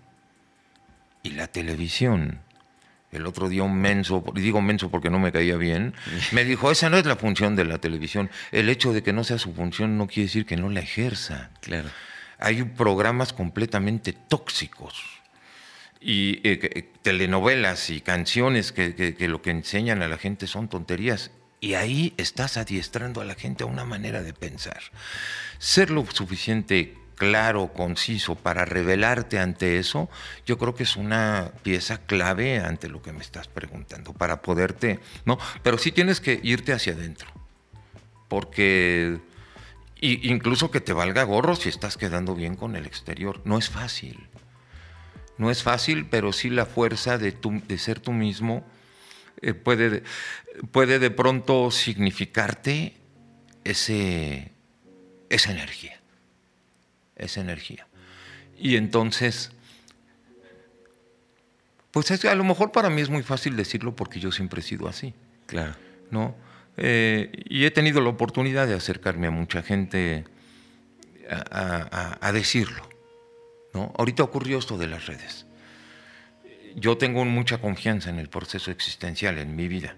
[1.22, 2.40] y la televisión.
[3.10, 5.94] El otro día un menso, digo menso porque no me caía bien,
[6.30, 8.30] me dijo, esa no es la función de la televisión.
[8.52, 11.50] El hecho de que no sea su función no quiere decir que no la ejerza.
[11.60, 11.90] Claro.
[12.42, 15.00] Hay programas completamente tóxicos
[16.00, 21.30] y eh, telenovelas y canciones que, lo que enseñan a la gente son tonterías.
[21.60, 24.80] Y ahí estás adiestrando a la gente a una manera de pensar.
[25.58, 30.10] Ser lo suficientemente claro, conciso, para revelarte ante eso,
[30.44, 34.98] yo creo que es una pieza clave ante lo que me estás preguntando, para poderte,
[35.24, 35.38] ¿no?
[35.62, 37.28] Pero sí tienes que irte hacia adentro,
[38.26, 39.20] porque
[40.02, 44.28] incluso que te valga gorro si estás quedando bien con el exterior, no es fácil.
[45.38, 47.36] No es fácil, pero sí la fuerza de,
[47.66, 48.64] de ser tú mismo
[49.40, 50.02] eh, puede,
[50.70, 52.96] puede de pronto significarte
[53.64, 54.52] ese,
[55.30, 56.00] esa energía.
[57.16, 57.86] Esa energía.
[58.58, 59.52] Y entonces,
[61.90, 64.64] pues es, a lo mejor para mí es muy fácil decirlo porque yo siempre he
[64.64, 65.14] sido así.
[65.46, 65.74] Claro.
[66.10, 66.34] ¿No?
[66.76, 70.24] Eh, y he tenido la oportunidad de acercarme a mucha gente
[71.28, 72.88] a, decirlo.
[73.74, 73.92] ¿no?
[73.96, 75.46] Ahorita ocurrió esto de las redes.
[76.74, 79.96] Yo tengo mucha confianza en el proceso existencial, en mi vida.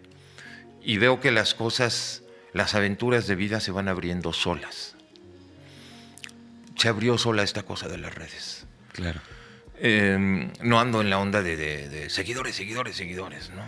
[0.83, 2.23] Y veo que las cosas,
[2.53, 4.97] las aventuras de vida se van abriendo solas.
[6.77, 8.67] Se abrió sola esta cosa de las redes.
[8.93, 9.21] Claro.
[9.79, 13.65] Em, no ando en la onda de, seguidores, seguidores, seguidores, ¿no?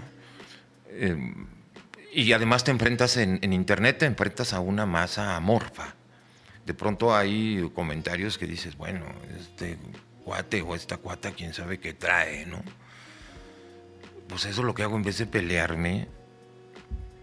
[0.90, 1.46] Em,
[2.12, 5.94] y además te enfrentas en, Internet, te enfrentas a una masa amorfa.
[6.64, 9.04] De pronto hay comentarios que dices, bueno,
[9.38, 9.78] este
[10.24, 12.62] cuate o esta cuata, quién sabe qué trae, ¿no?
[14.28, 16.08] Pues eso es lo que hago en vez de pelearme,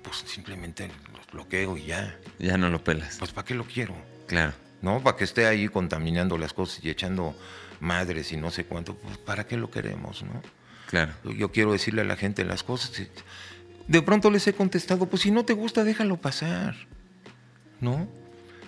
[0.03, 2.17] pues simplemente los bloqueo y ya.
[2.39, 3.17] Ya no lo pelas.
[3.17, 3.95] Pues ¿para qué lo quiero?
[4.27, 4.53] Claro.
[4.81, 5.01] ¿No?
[5.01, 7.35] Para que esté ahí contaminando las cosas y echando
[7.79, 10.41] madres y no sé cuánto, pues ¿para qué lo queremos, no?
[10.87, 11.13] Claro.
[11.23, 13.01] Yo quiero decirle a la gente las cosas
[13.87, 16.75] de pronto les he contestado, pues si no te gusta, déjalo pasar.
[17.79, 18.07] ¿No?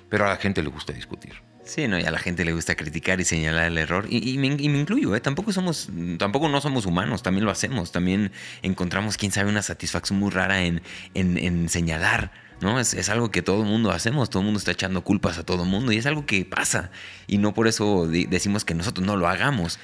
[0.10, 1.34] Pero a la gente le gusta discutir.
[1.66, 4.06] Sí, no, y a la gente le gusta criticar y señalar el error.
[4.08, 5.20] Y, me, incluyo, ¿eh?
[5.20, 5.90] Tampoco somos,
[6.20, 7.92] tampoco no somos humanos, también lo hacemos.
[7.92, 10.82] También encontramos, quién sabe, una satisfacción muy rara en,
[11.16, 12.32] en, señalar.
[12.62, 12.80] ¿no?
[12.80, 15.44] Es, es, algo que todo el mundo hacemos, todo el mundo está echando culpas a
[15.44, 16.92] todo el mundo y es algo que pasa.
[17.26, 19.80] Y no por eso decimos que nosotros no lo hagamos.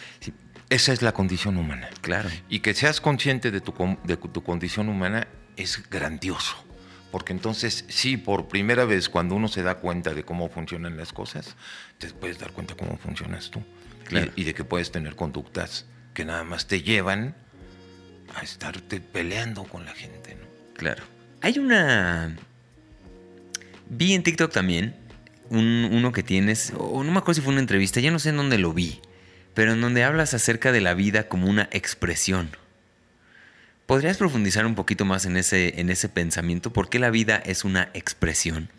[0.72, 1.89] Esa es la condición humana.
[1.99, 2.30] Claro.
[2.47, 3.74] Y que seas consciente de tu,
[4.05, 6.55] de tu condición humana es grandioso.
[7.11, 11.11] Porque entonces, sí, por primera vez, cuando uno se da cuenta de cómo funcionan las
[11.11, 11.57] cosas,
[11.97, 13.61] te puedes dar cuenta cómo funcionas tú.
[14.05, 14.32] Claro.
[14.38, 17.36] Y, de que puedes tener conductas que nada más te llevan
[18.34, 20.36] a estarte peleando con la gente.
[20.36, 20.47] ¿no?
[20.74, 21.03] Claro.
[21.41, 22.34] Hay una.
[23.89, 24.95] Vi en TikTok también
[25.49, 28.38] uno que tienes, o no me acuerdo si fue una entrevista, ya no sé en
[28.38, 29.01] dónde lo vi
[29.53, 32.55] pero en donde hablas acerca de la vida como una expresión.
[33.85, 36.71] ¿Podrías profundizar un poquito más en ese, en ese pensamiento?
[36.71, 38.69] ¿Por qué la vida es una expresión?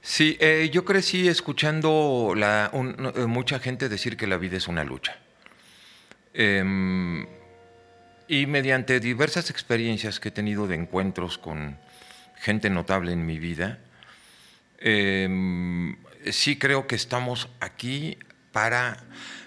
[0.00, 5.16] Sí, eh, yo crecí escuchando eh, mucha gente decir que la vida es una lucha.
[6.34, 7.26] Em,
[8.26, 11.78] y mediante diversas experiencias que he tenido de encuentros con
[12.36, 13.78] gente notable en mi vida,
[14.78, 15.96] em,
[16.30, 18.18] sí creo que estamos aquí
[18.50, 18.96] para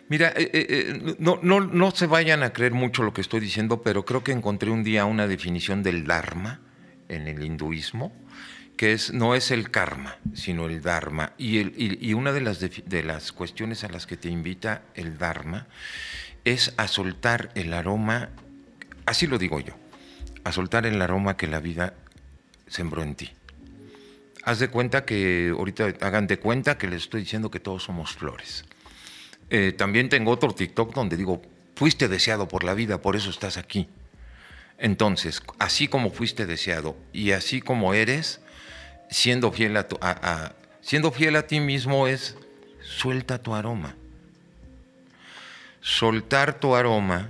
[0.08, 3.39] Mira, eh, eh, eh, no, no, no se vayan a creer mucho lo que estoy
[3.39, 6.60] diciendo, pero creo que encontré un día una definición del Dharma
[7.10, 8.14] en el hinduismo,
[8.78, 11.34] que es, no es el karma, sino el Dharma.
[11.39, 15.18] Y, el, y, una de las, de las cuestiones a las que te invita el
[15.18, 15.66] Dharma
[16.43, 18.30] es a soltar el aroma,
[19.08, 19.74] así lo digo yo,
[20.43, 21.95] a soltar el aroma que la vida
[22.68, 23.32] sembró en ti.
[24.43, 28.14] Haz de cuenta que, ahorita hagan de cuenta que les estoy diciendo que todos somos
[28.14, 28.66] flores
[29.49, 31.41] eh, también tengo otro TikTok donde digo,
[31.75, 33.87] fuiste deseado por la vida, por eso estás aquí.
[34.77, 38.41] Entonces, así como fuiste deseado y así como eres,
[39.09, 42.35] siendo fiel a, siendo fiel a ti mismo es
[42.81, 43.95] suelta tu aroma.
[45.81, 47.29] Soltar tu aroma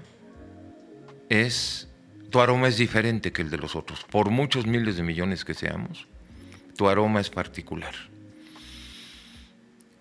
[1.29, 1.87] es
[2.31, 4.03] tu aroma es diferente que el de los otros.
[4.09, 6.07] Por muchos miles de millones que seamos,
[6.77, 7.93] tu aroma es particular.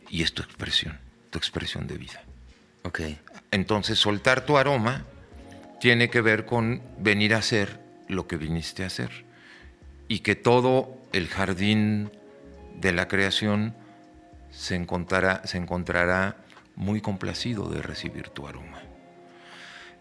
[0.09, 1.04] Y es tu expresión
[1.39, 2.23] expresión de vida.
[2.83, 3.01] Ok.
[3.51, 5.05] Entonces, soltar tu aroma
[5.81, 9.25] tiene que ver con venir a hacer lo que viniste a hacer.
[10.09, 12.11] Y que todo el jardín
[12.81, 13.75] de la creación
[14.51, 16.37] se encontrará, se encontrará
[16.77, 18.83] muy complacido de recibir tu aroma.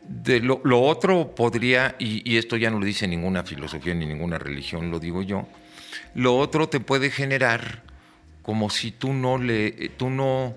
[0.02, 4.38] De lo, otro podría, y, y, esto ya no lo dice ninguna filosofía ni ninguna
[4.38, 5.48] religión, lo digo yo,
[6.14, 7.84] lo otro te puede generar
[8.42, 10.54] como si tú no le, tú no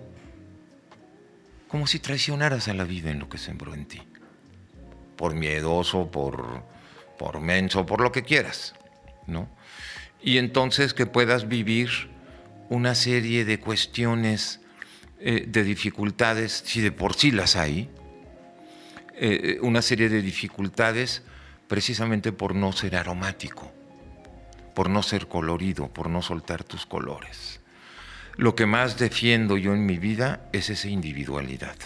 [1.68, 4.02] como si traicionaras a la vida en lo que sembró en ti.
[5.16, 6.62] Por miedoso, por,
[7.18, 8.74] por menso, por lo que quieras,
[9.26, 9.48] ¿no?
[10.22, 11.90] Y entonces que puedas vivir
[12.68, 14.60] una serie de cuestiones,
[15.20, 17.88] eh, de dificultades, si de por sí las hay,
[19.14, 21.22] eh, una serie de dificultades
[21.68, 23.72] precisamente por no ser aromático,
[24.74, 27.60] por no ser colorido, por no soltar tus colores.
[28.36, 31.76] Lo que más defiendo yo en mi vida es esa individualidad.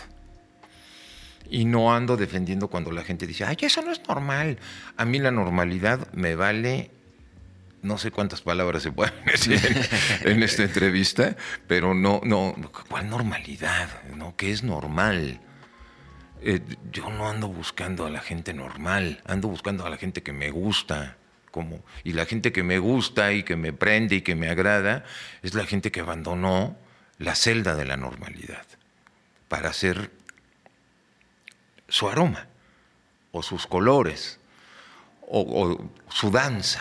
[1.48, 4.58] Y no ando defendiendo cuando la gente dice, ay, eso no es normal.
[4.96, 6.90] A mí la normalidad me vale,
[7.82, 9.60] no sé cuántas palabras se pueden decir
[10.24, 11.36] en, esta entrevista,
[11.66, 12.54] pero no, no,
[12.88, 13.88] ¿cuál normalidad?
[14.16, 14.36] ¿No?
[14.36, 15.40] ¿Qué es normal?
[16.42, 20.32] Eh, yo no ando buscando a la gente normal, ando buscando a la gente que
[20.32, 21.16] me gusta.
[22.04, 25.04] Y la gente que me gusta y que me prende y que me agrada
[25.42, 26.76] es la gente que abandonó
[27.18, 28.64] la celda de la normalidad
[29.48, 30.10] para hacer
[31.88, 32.46] su aroma,
[33.32, 34.38] o sus colores,
[35.22, 35.78] o,
[36.08, 36.80] su danza.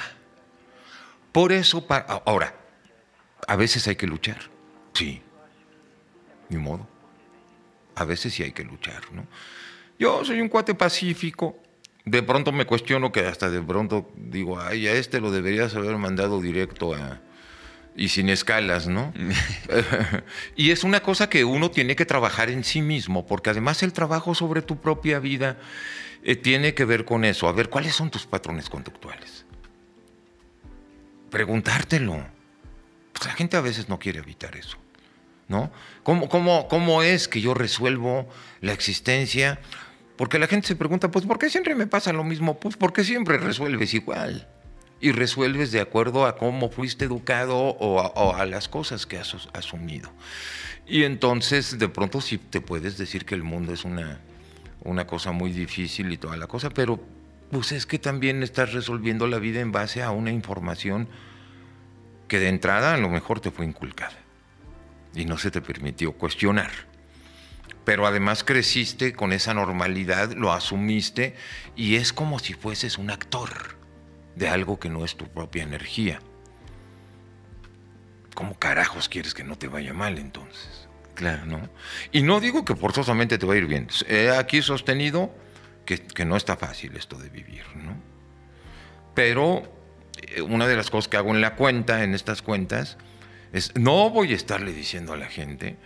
[1.31, 1.85] Por eso,
[2.25, 2.55] ahora,
[3.47, 4.39] a veces hay que luchar,
[4.93, 5.21] sí,
[6.49, 6.87] ni modo.
[7.95, 9.25] A veces sí hay que luchar, ¿no?
[9.97, 11.59] Yo soy un cuate pacífico,
[12.09, 15.97] de pronto me cuestiono que hasta de pronto digo, ay, a este lo deberías haber
[15.97, 17.21] mandado directo a,
[17.95, 19.13] y sin escalas, ¿no?
[20.55, 23.93] y es una cosa que uno tiene que trabajar en sí mismo, porque además el
[23.93, 25.57] trabajo sobre tu propia vida
[26.23, 27.47] eh, tiene que ver con eso.
[27.47, 29.45] A ver, ¿cuáles son tus patrones conductuales?
[31.29, 32.25] Preguntártelo.
[33.13, 34.77] Pues la gente a veces no quiere evitar eso,
[35.47, 35.71] ¿no?
[36.03, 38.27] ¿Cómo, cómo, cómo es que yo resuelvo
[38.61, 39.59] la existencia?
[40.19, 42.59] Porque la gente se pregunta, pues, ¿por qué siempre me pasa lo mismo?
[42.59, 44.49] Pues porque siempre resuelves igual
[44.99, 50.11] y resuelves de acuerdo a cómo fuiste educado o a, las cosas que has asumido.
[50.85, 54.19] Y entonces de pronto sí te puedes decir que el mundo es una,
[54.83, 57.01] una cosa muy difícil y toda la cosa, pero
[57.49, 61.07] pues es que también estás resolviendo la vida en base a una información
[62.27, 64.17] que de entrada a lo mejor te fue inculcada
[65.15, 66.88] y no se te permitió cuestionar.
[67.89, 71.33] Pero además creciste con esa normalidad, lo asumiste
[71.75, 73.49] y es como si fueses un actor
[74.35, 76.19] de algo que no es tu propia energía.
[78.35, 80.87] ¿Cómo carajos quieres que no te vaya mal entonces?
[81.15, 81.67] Claro, ¿no?
[82.11, 83.87] Y no digo que forzosamente te va a ir bien.
[84.07, 85.35] He aquí sostenido
[85.87, 87.99] que, que no está fácil esto de vivir, ¿no?
[89.15, 89.63] Pero
[90.27, 92.99] eh, una de las cosas que hago en la cuenta, en estas cuentas,
[93.51, 95.79] es no voy a estarle diciendo a la gente,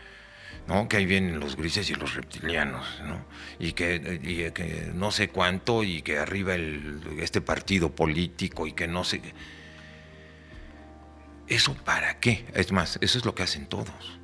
[0.68, 0.88] ¿no?
[0.88, 3.26] Que ahí vienen los grises y los reptilianos, ¿no?
[3.60, 8.88] Y que, que no sé cuánto, y que arriba el, este partido político, y que
[8.88, 9.22] no sé.
[11.48, 12.46] ¿Eso para qué?
[12.54, 14.20] Es más, eso es lo que hacen todos.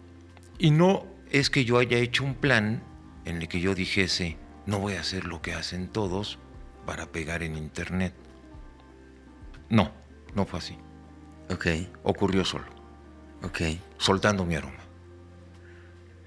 [0.57, 2.83] Y no es que yo haya hecho un plan
[3.25, 6.39] en el que yo dijese, no voy a hacer lo que hacen todos
[6.85, 8.13] para pegar en internet.
[9.69, 9.91] No,
[10.33, 10.77] no fue así.
[11.51, 11.67] Ok.
[12.03, 12.65] Ocurrió solo.
[13.43, 13.61] Ok.
[13.97, 14.88] Soltando mi aroma.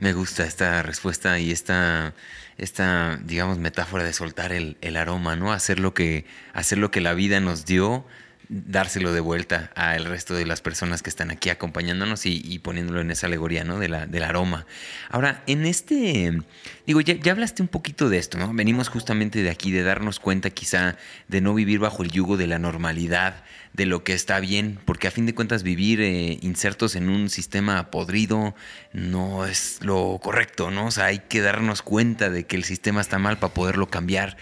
[0.02, 2.12] Me gusta esta respuesta y esta,
[2.58, 5.52] esta digamos, metáfora de soltar el, el, aroma, ¿no?
[5.52, 8.04] Hacer lo, que, hacer lo que la vida nos dio,
[8.52, 13.10] dárselo de vuelta al resto de las personas que están aquí acompañándonos y, poniéndolo en
[13.10, 13.78] esa alegoría, ¿no?
[13.78, 14.66] De la, del aroma.
[15.08, 16.38] Ahora, en este,
[16.86, 18.52] digo, ya, ya, hablaste un poquito de esto, ¿no?
[18.52, 20.96] Venimos justamente de aquí, de darnos cuenta quizá
[21.28, 23.42] de no vivir bajo el yugo de la normalidad,
[23.72, 27.30] de lo que está bien, porque a fin de cuentas vivir eh, insertos en un
[27.30, 28.54] sistema podrido
[28.92, 30.86] no es lo correcto, ¿no?
[30.86, 34.36] O sea, hay que darnos cuenta de que el sistema está mal para poderlo cambiar.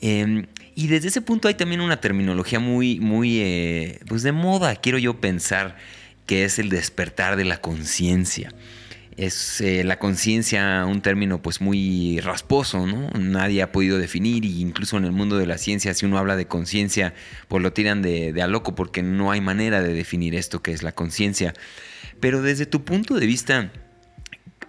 [0.00, 4.76] Em, y desde ese punto hay también una terminología muy, muy, eh, pues de moda,
[4.76, 5.76] quiero yo pensar,
[6.26, 8.54] que es el despertar de la conciencia
[9.20, 13.10] es eh, la conciencia un término pues muy rasposo, ¿no?
[13.18, 16.36] Nadie ha podido definir y incluso en el mundo de la ciencia si uno habla
[16.36, 17.12] de conciencia
[17.48, 20.82] pues lo tiran de a loco porque no hay manera de definir esto que es
[20.82, 21.52] la conciencia.
[22.18, 23.70] Pero desde tu punto de vista,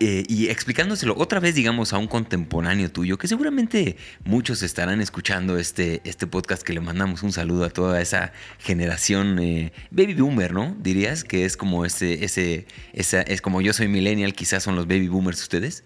[0.04, 5.60] eh, y explicándoselo otra vez, digamos, a un contemporáneo tuyo, que seguramente muchos estarán escuchando
[5.60, 10.54] este, este podcast que le mandamos un saludo a toda esa generación eh, baby boomer,
[10.54, 10.76] ¿no?
[10.80, 14.88] Dirías que es como ese, ese, esa, es como yo soy millennial, quizás son los
[14.88, 15.84] baby boomers ustedes.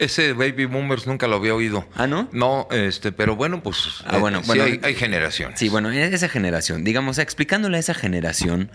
[0.00, 1.86] Ese baby boomers nunca lo había oído.
[1.94, 2.28] ¿Ah, no?
[2.32, 5.60] No, este, pero bueno, pues ah, bueno, eh, bueno, hay, hay, generaciones.
[5.60, 8.72] Sí, bueno, esa generación, digamos, explicándole a esa generación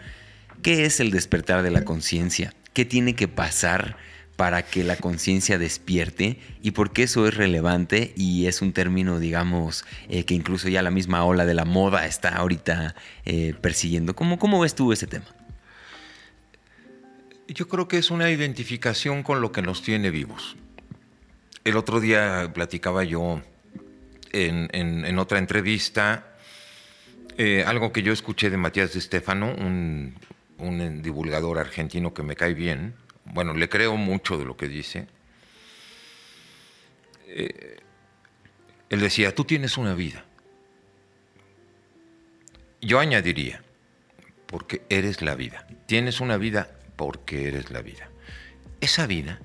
[0.62, 3.98] qué es el despertar de la conciencia, qué tiene que pasar
[4.38, 9.20] para que la conciencia despierte y por qué eso es relevante y es un término,
[9.20, 14.16] digamos, eh, que incluso ya la misma ola de la moda está ahorita eh, persiguiendo.
[14.16, 15.26] ¿Cómo, ¿Cómo ves tú ese tema?
[17.48, 20.56] Yo creo que es una identificación con lo que nos tiene vivos.
[21.64, 23.42] El otro día platicaba yo
[24.32, 26.38] en, otra entrevista
[27.40, 30.14] eh, algo que yo escuché de Matías de Stefano, un,
[30.60, 32.94] un divulgador argentino que me cae bien,
[33.34, 35.08] bueno, le creo mucho de lo que dice.
[37.28, 37.80] Eh,
[38.90, 40.26] él decía, tú tienes una vida.
[42.82, 43.64] Yo añadiría,
[44.46, 45.68] porque eres la vida.
[45.86, 48.10] Tienes una vida porque eres la vida.
[48.80, 49.40] esa vida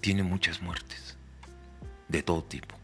[0.00, 1.16] tiene muchas muertes,
[2.08, 2.76] de todo tipo.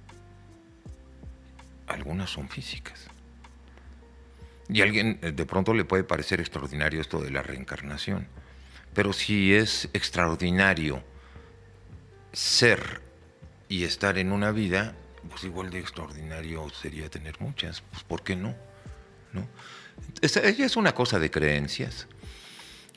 [1.86, 3.08] Algunas son físicas.
[4.68, 8.26] Y a alguien eh, de pronto le puede parecer extraordinario esto de la reencarnación.
[8.94, 11.02] Pero si es extraordinario
[12.32, 13.02] ser
[13.68, 14.94] y estar en una vida,
[15.28, 17.80] pues igual de extraordinario sería tener muchas.
[17.80, 18.54] Pues ¿por qué no?
[19.32, 19.46] ¿No?
[20.20, 22.06] ella es una cosa de creencias.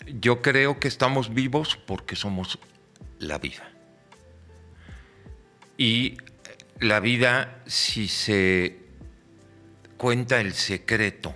[0.05, 2.59] Yo creo que estamos vivos porque somos
[3.19, 3.71] la vida.
[5.77, 6.17] Y
[6.79, 8.77] la vida, si se
[9.97, 11.35] cuenta el secreto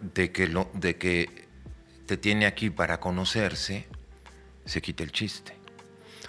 [0.00, 1.41] de que, lo, de que
[2.06, 3.86] te tiene aquí para conocerse,
[4.64, 5.56] se quita el chiste.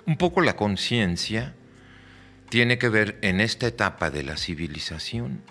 [0.06, 1.56] Un poco la conciencia
[2.50, 5.42] tiene que ver en esta etapa de la civilización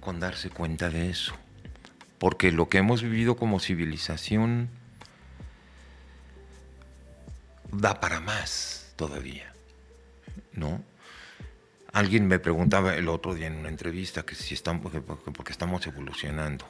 [0.00, 1.34] con darse cuenta de eso.
[2.18, 4.70] Porque lo que hemos vivido como civilización
[7.72, 9.52] da para más todavía,
[10.52, 10.82] ¿no?
[11.92, 14.92] Alguien me preguntaba el otro día en una entrevista que si estamos,
[15.34, 16.66] porque estamos evolucionando.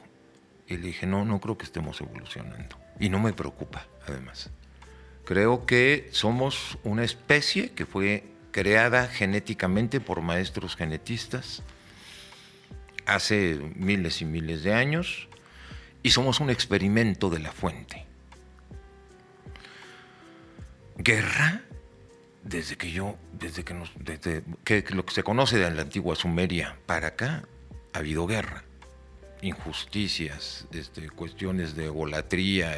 [0.67, 2.77] Y le dije, no, no creo que estemos evolucionando.
[2.99, 4.49] Y no me preocupa, además.
[5.23, 11.63] Creo que somos una especie que fue creada genéticamente por maestros genetistas
[13.05, 15.27] hace miles y miles de años
[16.03, 18.05] y somos un experimento de la fuente.
[20.97, 21.61] Guerra
[22.43, 24.43] desde que yo, desde que nos, desde
[24.95, 27.43] lo que se conoce de la antigua Sumeria para acá,
[27.93, 28.63] ha habido guerra,
[29.41, 32.77] injusticias, este, cuestiones de egolatría.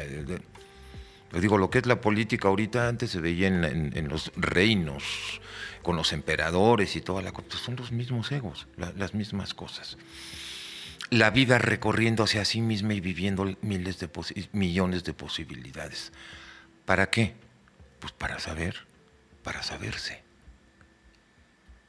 [1.32, 5.40] digo, lo que es la política ahorita antes se veía en, los reinos,
[5.82, 9.96] con los emperadores y toda la cosa, son los mismos egos, las mismas cosas.
[11.10, 14.08] La vida recorriendo hacia sí misma y viviendo miles de
[14.52, 16.12] millones de posibilidades.
[16.84, 17.34] ¿Para qué?
[17.98, 18.90] Pues para saber
[19.42, 20.22] para saberse.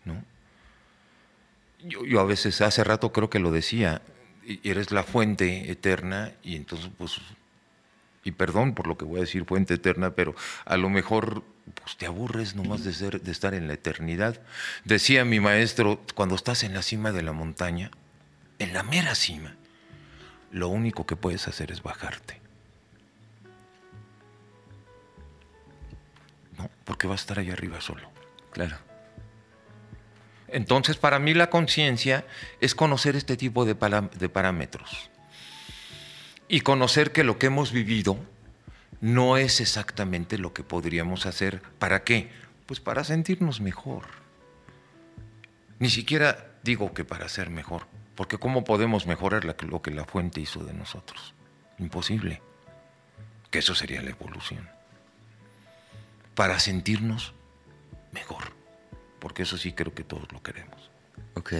[0.06, 0.24] ¿No?
[1.84, 4.02] Yo, a veces, hace rato creo que lo decía,
[4.64, 7.20] eres la fuente eterna y entonces pues,
[8.24, 10.36] y perdón por lo que voy a decir fuente eterna, pero
[10.66, 14.42] a lo mejor pues, te aburres nomás de, ser, de estar en la eternidad.
[14.86, 17.92] Decía mi maestro, cuando estás en la cima de la montaña,
[18.60, 19.56] en la mera cima,
[20.52, 22.42] lo único que puedes hacer es bajarte.
[26.86, 28.10] porque va a estar ahí arriba solo.
[28.52, 28.78] Claro.
[30.52, 32.26] Entonces, para mí la conciencia
[32.60, 35.10] es conocer este tipo de, parámetros
[36.48, 38.18] y conocer que lo que hemos vivido
[39.00, 41.62] no es exactamente lo que podríamos hacer.
[41.80, 42.30] ¿Para qué?
[42.66, 44.06] Pues para sentirnos mejor.
[45.80, 50.42] Ni siquiera digo que para ser mejor, porque ¿cómo podemos mejorar lo que la fuente
[50.42, 51.34] hizo de nosotros?
[51.80, 52.42] Imposible.
[53.50, 54.70] Que eso sería la evolución
[56.36, 57.34] para sentirnos
[58.12, 58.61] mejor.
[59.22, 60.92] Porque eso sí creo que todos lo queremos.
[61.36, 61.54] Ok.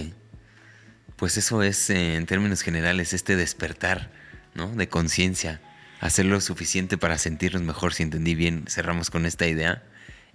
[1.16, 4.10] Pues eso es, eh, en términos generales, este despertar,
[4.54, 4.68] ¿no?
[4.68, 5.62] De conciencia.
[6.00, 9.84] Hacer lo suficiente para sentirnos mejor, si entendí bien, cerramos con esta idea.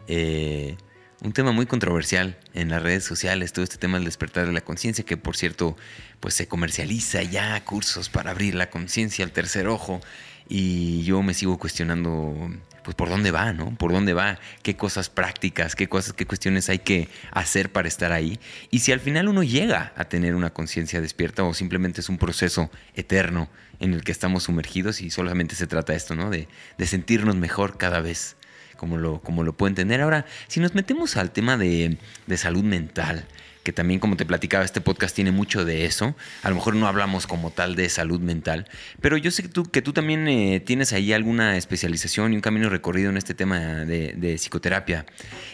[0.07, 0.77] Eh,
[1.21, 4.61] un tema muy controversial en las redes sociales, todo este tema del despertar de la
[4.61, 5.75] conciencia, que por cierto,
[6.21, 9.99] pues se comercializa ya cursos para abrir la conciencia al tercer ojo.
[10.47, 12.49] Y yo me sigo cuestionando
[12.87, 13.75] pues por dónde va, ¿no?
[13.75, 18.13] Por dónde va, qué cosas prácticas, qué cosas, qué cuestiones hay que hacer para estar
[18.13, 18.39] ahí.
[18.71, 22.17] Y si al final uno llega a tener una conciencia despierta o simplemente es un
[22.17, 23.49] proceso eterno
[23.81, 26.29] en el que estamos sumergidos y solamente se trata esto, ¿no?
[26.29, 26.47] De,
[26.85, 28.37] sentirnos mejor cada vez,
[28.77, 29.99] como lo, como lo entender.
[29.99, 33.27] Ahora, si nos metemos al tema de, de salud mental,
[33.67, 36.15] que también como te platicaba, este podcast tiene mucho de eso.
[36.41, 38.65] A lo mejor no hablamos como tal de salud mental,
[39.01, 42.41] pero yo sé que tú, que tú también eh, tienes ahí alguna especialización y un
[42.41, 45.05] camino recorrido en este tema de, psicoterapia.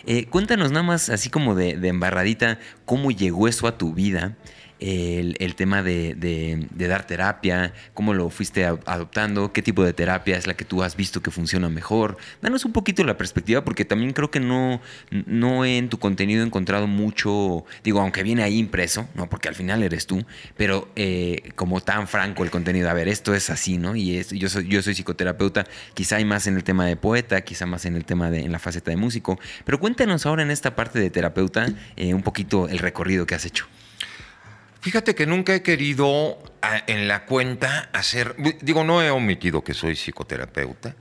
[0.05, 4.37] Eh, cuéntanos nada más, así como de, de embarradita, cómo llegó eso a tu vida
[4.83, 10.55] el, tema de, dar terapia, cómo lo fuiste adoptando, qué tipo de terapia es la
[10.55, 12.17] que tú has visto que funciona mejor.
[12.41, 16.45] Danos un poquito la perspectiva, porque también creo que no, no en tu contenido he
[16.45, 19.29] encontrado mucho, digo, aunque viene ahí impreso, ¿no?
[19.29, 20.25] Porque al final eres tú,
[20.57, 23.95] pero eh, como tan franco el contenido, a ver, esto es así, ¿no?
[23.95, 27.41] Y es, yo, soy, yo soy psicoterapeuta, quizá hay más en el tema de poeta,
[27.41, 30.51] quizá más en el tema de, en la faceta de músico, pero cuéntanos ahora en
[30.51, 33.65] esta parte de terapeuta eh, un poquito el recorrido que has hecho.
[34.83, 36.37] Fíjate que nunca he querido
[36.87, 40.93] en la cuenta hacer, digo, no he omitido que soy psicoterapeuta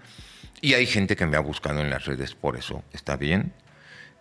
[0.61, 3.53] y hay gente que me ha buscado en las redes por eso, está bien.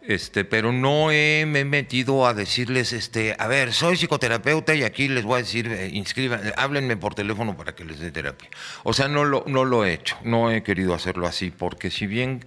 [0.02, 4.82] Este, pero no he, me he metido a decirles, este, a ver, soy psicoterapeuta y
[4.82, 8.50] aquí les voy a decir, eh, háblenme por teléfono para que les dé terapia.
[8.82, 12.08] O sea, no lo, no lo he hecho, no he querido hacerlo así, porque si
[12.08, 12.44] bien,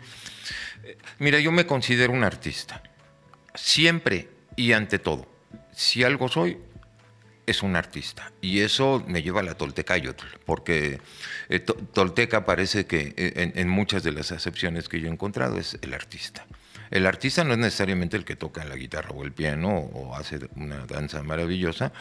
[0.83, 2.83] eh, mira, yo me considero un artista,
[3.55, 5.29] siempre y ante todo.
[5.71, 6.59] Si algo soy,
[7.47, 8.33] es un artista.
[8.41, 11.01] Y eso me lleva a la Toltecayotl, porque
[11.49, 15.95] eh, Tolteca parece que en muchas de las acepciones que yo he encontrado es el
[15.95, 16.47] artista.
[16.91, 20.39] El artista no es necesariamente el que toca la guitarra o el piano o hace
[20.55, 21.93] una danza maravillosa,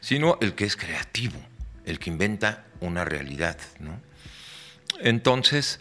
[0.00, 1.40] sino el que es creativo,
[1.86, 3.56] el que inventa una realidad.
[5.00, 5.80] Entonces,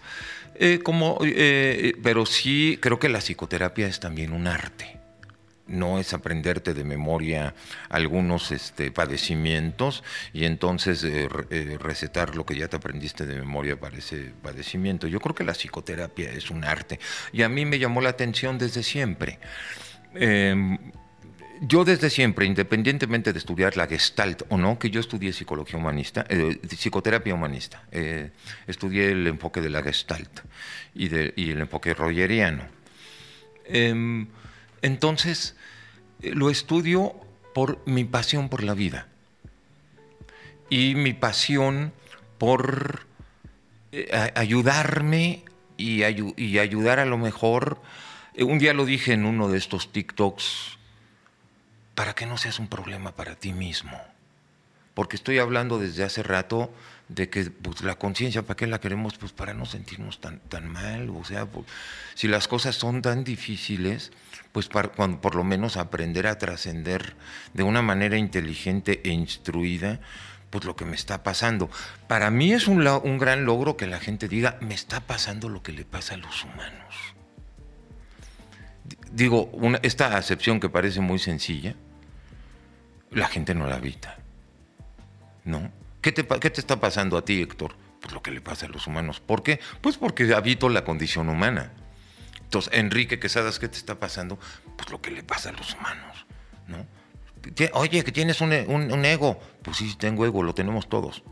[0.56, 5.03] eh, como, eh, pero sí creo que la psicoterapia es también un arte
[5.68, 7.56] no es aprenderte de memoria
[7.90, 10.04] algunos este, padecimientos
[10.34, 15.08] y entonces eh, eh, recetar lo que ya te aprendiste de memoria para ese padecimiento.
[15.08, 17.00] Yo creo que la psicoterapia es un arte
[17.32, 19.40] y a mí me llamó la atención desde siempre.
[20.16, 20.78] Em,
[21.62, 26.26] yo desde siempre, independientemente de estudiar la gestalt o no, que yo estudié psicología humanista,
[26.28, 27.84] eh, psicoterapia humanista,
[28.68, 30.42] estudié el enfoque de la gestalt
[30.94, 31.06] y,
[31.42, 32.68] y el enfoque rogeriano.
[33.66, 34.28] Em,
[34.84, 35.56] entonces,
[36.22, 37.16] eh, lo estudio
[37.56, 39.08] por mi pasión por la vida
[40.70, 41.94] y mi pasión
[42.38, 43.06] por
[43.92, 45.46] eh, ayudarme
[45.78, 47.82] y, ayudar a lo mejor.
[48.34, 50.78] Eh, un día lo dije en uno de estos TikToks,
[51.96, 53.98] para que no seas un problema para ti mismo.
[54.94, 56.74] Porque estoy hablando desde hace rato
[57.08, 59.18] de que pues, la conciencia, ¿para qué la queremos?
[59.18, 61.10] Pues para no sentirnos tan, tan mal.
[61.10, 61.66] O sea, pues,
[62.16, 64.12] si las cosas son tan difíciles,
[64.54, 67.16] pues para, por lo menos aprender a trascender
[67.54, 70.00] de una manera inteligente e instruida,
[70.52, 71.72] pues lo que me está pasando.
[72.08, 75.64] Para mí es un, un gran logro que la gente diga, me está pasando lo
[75.64, 76.96] que le pasa a los humanos.
[79.12, 79.52] Digo,
[79.82, 81.76] esta acepción que parece muy sencilla,
[83.10, 84.18] la gente no la habita.
[85.46, 85.72] ¿No?
[86.02, 87.76] ¿Qué te, ¿Qué te está pasando a ti, Héctor?
[88.00, 89.20] Pues lo que le pasa a los humanos.
[89.20, 89.60] ¿Por qué?
[89.82, 91.72] Pues porque habito la condición humana.
[92.54, 94.38] Entonces, Enrique Quesadas, ¿qué te está pasando?
[94.78, 96.28] Pues lo que le pasa a los humanos,
[96.68, 96.86] ¿no?
[97.74, 99.40] Oye, que tienes un, ego.
[99.64, 101.24] Pues sí, tengo ego, lo tenemos todos.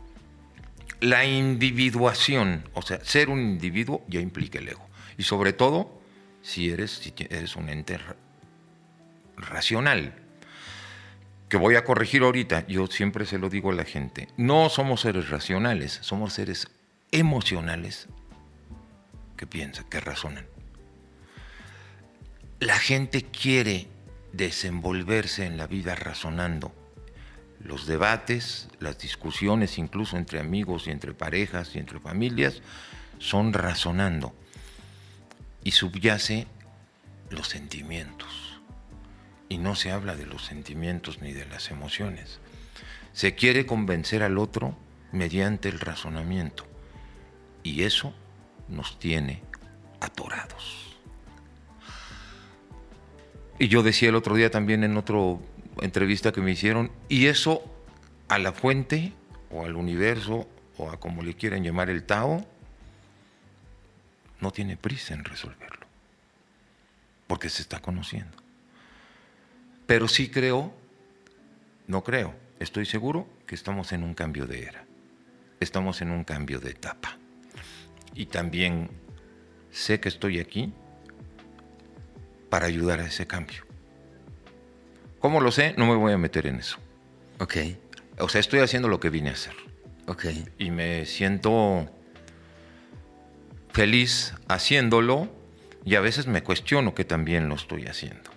[0.98, 4.84] La individuación, o sea, ser un individuo ya implica el ego.
[5.16, 6.02] Y sobre todo,
[6.42, 8.00] si eres, si eres un ente
[9.36, 10.16] racional.
[11.48, 14.26] Que voy a corregir ahorita, yo siempre se lo digo a la gente.
[14.36, 16.66] No somos seres racionales, somos seres
[17.12, 18.08] emocionales
[19.36, 20.51] que piensan, que razonan
[22.62, 23.88] la gente quiere
[24.32, 26.72] desenvolverse en la vida razonando.
[27.58, 32.62] Los debates, las discusiones, incluso entre amigos y entre parejas y entre familias,
[33.18, 34.32] son razonando.
[35.64, 36.46] Y subyace
[37.30, 38.60] los sentimientos.
[39.48, 42.38] Y no se habla de los sentimientos ni de las emociones.
[43.12, 44.78] Se quiere convencer al otro
[45.10, 46.64] mediante el razonamiento.
[47.64, 48.14] Y eso
[48.68, 49.42] nos tiene
[50.00, 50.81] atorados.
[53.62, 55.20] Y yo decía el otro día también en otra
[55.82, 57.62] entrevista que me hicieron, y eso
[58.26, 59.12] a la fuente
[59.52, 60.48] o al universo
[60.78, 62.44] o a como le quieran llamar el Tao,
[64.40, 65.86] no tiene prisa en resolverlo,
[67.28, 68.36] porque se está conociendo.
[69.86, 70.74] Pero sí creo,
[71.86, 74.84] no creo, estoy seguro que estamos en un cambio de era,
[75.60, 77.16] estamos en un cambio de etapa.
[78.12, 78.90] Y también
[79.70, 80.74] sé que estoy aquí
[82.52, 83.62] para ayudar a ese cambio.
[85.20, 85.74] ¿Cómo lo sé?
[85.78, 86.76] No me voy a meter en eso.
[87.38, 87.56] Ok.
[88.18, 89.54] O sea, estoy haciendo lo que vine a hacer.
[90.06, 90.26] Ok.
[90.58, 91.88] Y me siento
[93.72, 95.34] feliz haciéndolo
[95.86, 98.30] y a veces me cuestiono que también lo estoy haciendo.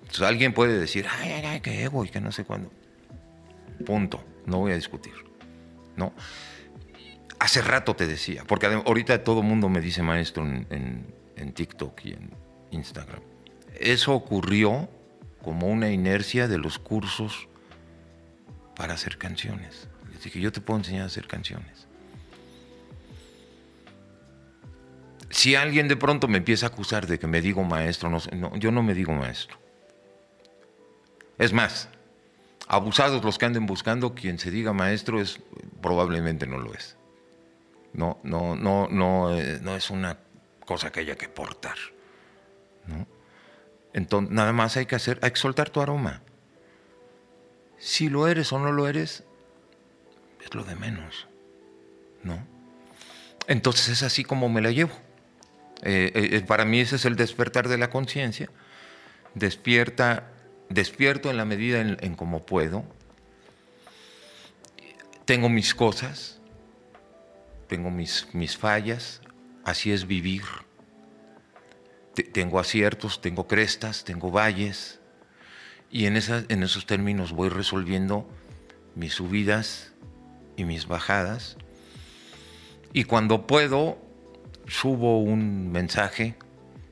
[0.00, 2.72] Entonces alguien puede decir, ay, ay, ay, qué ego y que no sé cuándo.
[3.86, 4.24] Punto.
[4.44, 5.14] No voy a discutir.
[5.94, 6.12] ¿No?
[7.38, 11.06] Hace rato te decía, porque ahorita todo el mundo me dice maestro en,
[11.36, 12.30] en TikTok y en
[12.72, 13.35] Instagram
[13.80, 14.88] eso ocurrió
[15.42, 17.48] como una inercia de los cursos
[18.74, 19.88] para hacer canciones.
[20.12, 21.86] Les dije, yo te puedo enseñar a hacer canciones.
[25.30, 28.70] Si alguien de pronto me empieza a acusar de que me digo maestro, no, yo
[28.70, 29.58] no me digo maestro.
[31.38, 31.88] Es más,
[32.66, 35.40] abusados los que anden buscando, quien se diga maestro es
[35.82, 36.96] probablemente no lo es.
[37.92, 40.18] No, no, no, no, eh, no es una
[40.64, 41.76] cosa que haya que portar.
[42.86, 43.06] ¿no?
[43.96, 46.22] Entonces, nada más hay que hacer, hay que soltar tu aroma.
[47.78, 49.24] Si lo eres o no lo eres,
[50.44, 51.26] es lo de menos,
[52.22, 52.46] ¿no?
[53.48, 54.92] Entonces es así como me la llevo.
[55.82, 58.50] Eh, eh, para mí ese es el despertar de la conciencia
[59.34, 60.30] despierta,
[60.68, 62.84] despierto en la medida en, en como puedo.
[65.24, 66.38] Tengo mis cosas,
[67.66, 69.20] tengo mis, mis fallas,
[69.64, 70.42] así es vivir.
[72.22, 75.00] Tengo aciertos, tengo crestas, tengo valles,
[75.90, 78.28] y en, en esos términos voy resolviendo
[78.94, 79.92] mis subidas
[80.56, 81.56] y mis bajadas.
[82.92, 83.98] Y cuando puedo,
[84.66, 86.34] subo un mensaje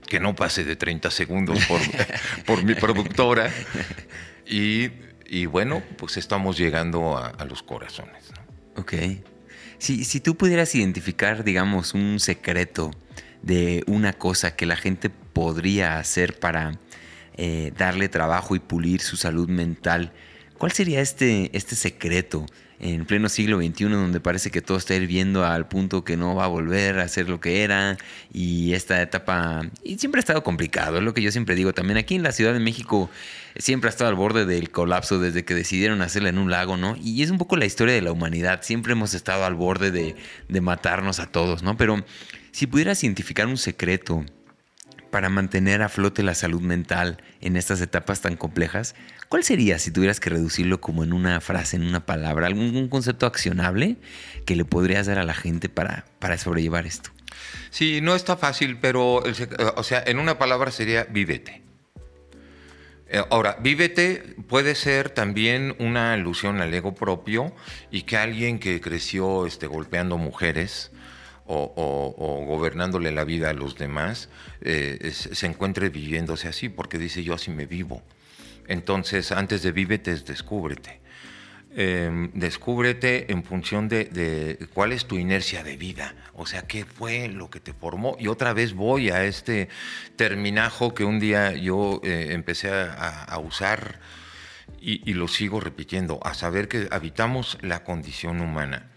[0.06, 1.80] que no pase de 30 segundos por,
[2.46, 3.50] por mi productora.
[4.46, 4.90] Y,
[5.26, 8.30] y, bueno, pues estamos llegando a, a los corazones.
[8.36, 8.82] ¿no?
[8.82, 8.94] Ok.
[9.78, 12.90] Si, si tú pudieras identificar, digamos, un secreto
[13.44, 16.78] de una cosa que la gente podría hacer para
[17.36, 20.12] eh, darle trabajo y pulir su salud mental,
[20.56, 22.46] ¿cuál sería este, este secreto
[22.80, 26.44] en pleno siglo XXI donde parece que todo está hirviendo al punto que no va
[26.44, 27.96] a volver a ser lo que era
[28.32, 31.98] y esta etapa y siempre ha estado complicado, es lo que yo siempre digo, también
[31.98, 33.10] aquí en la Ciudad de México
[33.56, 36.96] siempre ha estado al borde del colapso desde que decidieron hacerla en un lago, ¿no?
[37.00, 40.16] Y es un poco la historia de la humanidad, siempre hemos estado al borde de,
[40.48, 41.76] de matarnos a todos, ¿no?
[41.76, 42.04] Pero
[42.54, 44.24] si pudieras identificar un secreto
[45.10, 48.94] para mantener a flote la salud mental en estas etapas tan complejas,
[49.28, 53.26] ¿cuál sería si tuvieras que reducirlo como en una frase, en una palabra, algún concepto
[53.26, 53.96] accionable
[54.46, 57.10] que le podrías dar a la gente para, para sobrellevar esto?
[57.70, 59.24] Sí, no está fácil, pero,
[59.74, 61.60] o sea, en una palabra sería vívete.
[63.08, 67.52] Eh, ahora, vívete puede ser también una alusión al ego propio
[67.90, 70.92] y que alguien que creció este, golpeando mujeres,
[71.46, 74.28] o, gobernándole la vida a los demás,
[74.60, 78.02] eh, se encuentre viviéndose así, porque dice yo así me vivo.
[78.66, 81.04] Entonces, antes de vívete es descúbrete.
[81.76, 87.26] Em, descúbrete en función de, cuál es tu inercia de vida, o sea, qué fue
[87.28, 88.16] lo que te formó.
[88.20, 89.68] Y otra vez voy a este
[90.14, 93.98] terminajo que un día yo eh, empecé a, usar
[94.80, 98.93] y, lo sigo repitiendo, a saber que habitamos la condición humana.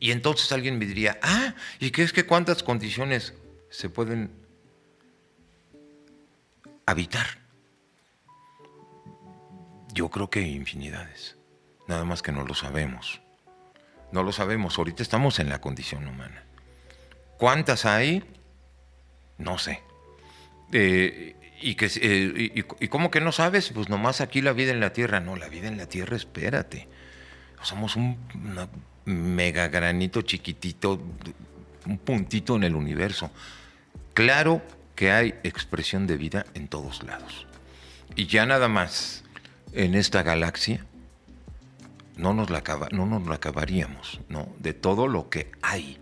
[0.00, 3.34] Y entonces alguien me diría, ah, ¿y qué es que cuántas condiciones
[3.68, 4.32] se pueden
[6.86, 7.26] habitar?
[9.92, 11.36] Yo creo que infinidades,
[11.86, 13.20] nada más que no lo sabemos.
[14.10, 16.44] No lo sabemos, ahorita estamos en la condición humana.
[17.36, 18.24] ¿Cuántas hay?
[19.36, 19.82] No sé.
[20.72, 23.70] Eh, y, que, eh, y, cómo que no sabes?
[23.70, 25.20] Pues nomás aquí la vida en la tierra.
[25.20, 26.88] No, la vida en la tierra, espérate.
[27.62, 28.68] Somos un, una
[29.10, 31.00] mega granito chiquitito,
[31.86, 33.30] un puntito en el universo.
[34.14, 34.62] Claro
[34.94, 37.46] que hay expresión de vida en todos lados.
[38.16, 39.24] Y ya nada más
[39.72, 40.84] en esta galaxia
[42.16, 42.62] no nos la,
[42.92, 44.48] no nos la acabaríamos, ¿no?
[44.58, 45.98] De todo lo que hay.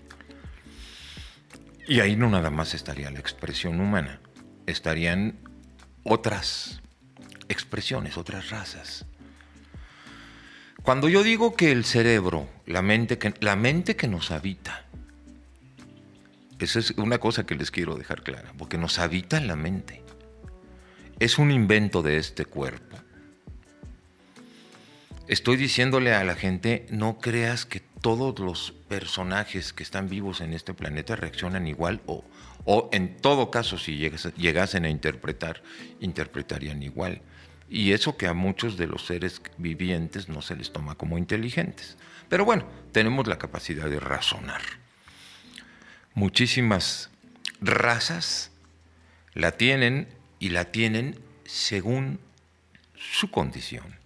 [1.86, 4.20] Y ahí no nada más estaría la expresión humana,
[4.66, 5.38] estarían
[6.02, 6.80] otras
[7.48, 9.06] expresiones, otras razas.
[10.88, 14.86] Cuando yo digo que el cerebro, la mente que, la mente que nos habita,
[16.58, 20.02] eso es una cosa que les quiero dejar clara, porque nos habita la mente.
[21.18, 22.96] Es un invento de este cuerpo.
[25.26, 30.54] Estoy diciéndole a la gente, no creas que todos los personajes que están vivos en
[30.54, 32.24] este planeta reaccionan igual o,
[32.64, 35.62] o en todo caso si llegasen a interpretar,
[36.00, 37.20] interpretarían igual.
[37.70, 41.96] Y eso que a muchos de los seres vivientes no se les toma como inteligentes.
[42.28, 44.62] Pero bueno, tenemos la capacidad de razonar.
[46.14, 47.10] Muchísimas
[47.60, 48.50] razas
[49.34, 50.08] la tienen
[50.38, 52.20] y la tienen según
[52.94, 53.98] su condición,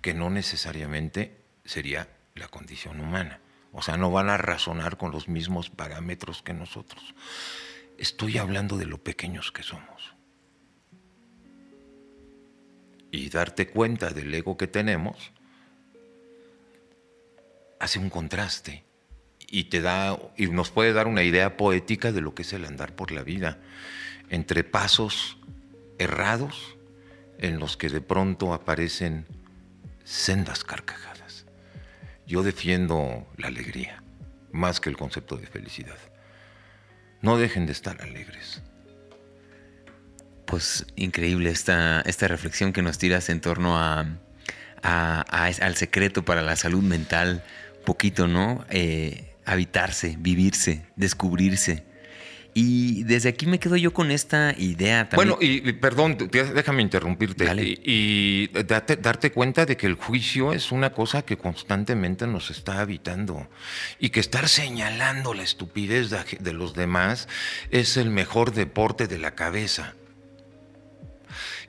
[0.00, 3.40] que no necesariamente sería la condición humana.
[3.72, 7.14] O sea, no van a razonar con los mismos parámetros que nosotros.
[7.98, 10.12] Estoy hablando de lo pequeños que somos
[13.12, 15.32] y darte cuenta del ego que tenemos,
[17.78, 18.84] hace un contraste
[19.46, 22.64] y te da y nos puede dar una idea poética de lo que es el
[22.64, 23.58] andar por la vida
[24.30, 25.36] entre pasos
[25.98, 26.78] errados
[27.38, 29.26] en los que de pronto aparecen
[30.04, 31.44] sendas carcajadas.
[32.26, 34.02] Yo defiendo la alegría
[34.52, 35.98] más que el concepto de felicidad.
[37.20, 38.62] No dejen de estar alegres
[40.52, 44.04] pues increíble esta, esta reflexión que nos tiras en torno a,
[44.82, 47.42] al secreto para la salud mental,
[47.86, 48.66] poquito, ¿no?
[48.68, 51.84] Eh, habitarse, vivirse, descubrirse.
[52.52, 55.38] Y desde aquí me quedo yo con esta idea también.
[55.38, 57.46] Bueno, y, perdón, déjame interrumpirte.
[57.82, 63.48] Y, darte, cuenta de que el juicio es una cosa que constantemente nos está habitando.
[63.98, 67.26] Y que estar señalando la estupidez de los demás
[67.70, 69.94] es el mejor deporte de la cabeza.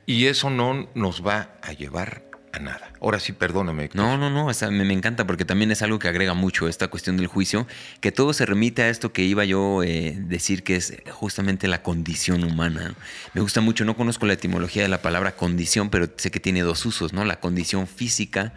[0.06, 2.92] Y eso no nos va a llevar a nada.
[3.02, 3.90] Ahora sí, perdóname.
[3.94, 7.18] No, no, no, me, me, encanta porque también es algo que agrega mucho esta cuestión
[7.18, 7.68] del juicio,
[8.00, 11.68] que todo se remite a esto que iba yo a eh, decir que es justamente
[11.68, 12.96] la condición humana.
[13.34, 16.62] Me gusta mucho, no conozco la etimología de la palabra condición, pero sé que tiene
[16.62, 17.26] dos usos, ¿no?
[17.26, 18.54] La condición física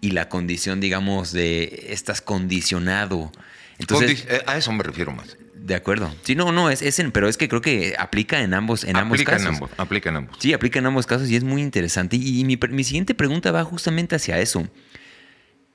[0.00, 3.30] y la condición, digamos, de estás condicionado.
[3.78, 5.36] Entonces, eh, a eso me refiero más.
[5.66, 6.14] De acuerdo.
[6.22, 9.20] Sí, no, no, es, es pero es que creo que aplica en ambos, en ambos
[9.24, 9.48] casos.
[9.48, 10.36] En ambos, aplica en ambos.
[10.38, 12.14] Sí, aplica en ambos casos y es muy interesante.
[12.14, 14.68] Y, mi, mi siguiente pregunta va justamente hacia eso.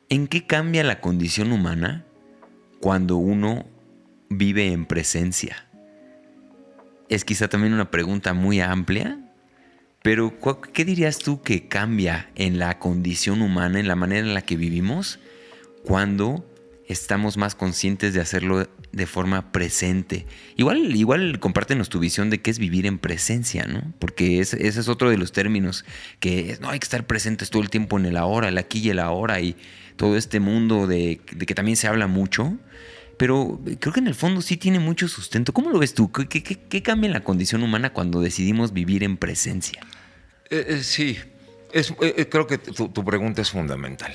[0.07, 2.05] ¿En qué cambia la condición humana
[2.79, 3.67] cuando uno
[4.29, 5.67] vive en presencia?
[7.09, 9.19] Es quizá también una pregunta muy amplia,
[10.03, 10.39] pero
[10.71, 14.55] ¿qué dirías tú que cambia en la condición humana, en la manera en la que
[14.55, 15.19] vivimos,
[15.83, 16.45] cuando
[16.91, 20.25] estamos más conscientes de hacerlo de forma presente.
[20.57, 23.93] Igual, igual compártenos tu visión de qué es vivir en presencia, ¿no?
[23.99, 25.85] Porque ese, es otro de los términos
[26.19, 28.89] que no hay que estar presentes todo el tiempo en el ahora, el aquí y
[28.89, 29.55] el ahora y
[29.95, 32.57] todo este mundo de, que también se habla mucho.
[33.17, 35.53] Pero creo que en el fondo sí tiene mucho sustento.
[35.53, 36.11] ¿Cómo lo ves tú?
[36.11, 39.81] ¿Qué, cambia en la condición humana cuando decidimos vivir en presencia?
[40.49, 41.17] Eh, eh, sí,
[41.71, 44.11] es, eh, creo que tu, tu, pregunta es fundamental.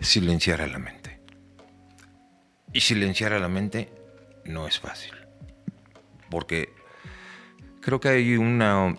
[0.00, 1.20] Silenciar a la mente.
[2.72, 3.90] Y silenciar a la mente
[4.44, 5.12] no es fácil.
[6.30, 6.74] Porque
[7.80, 8.96] creo que hay una,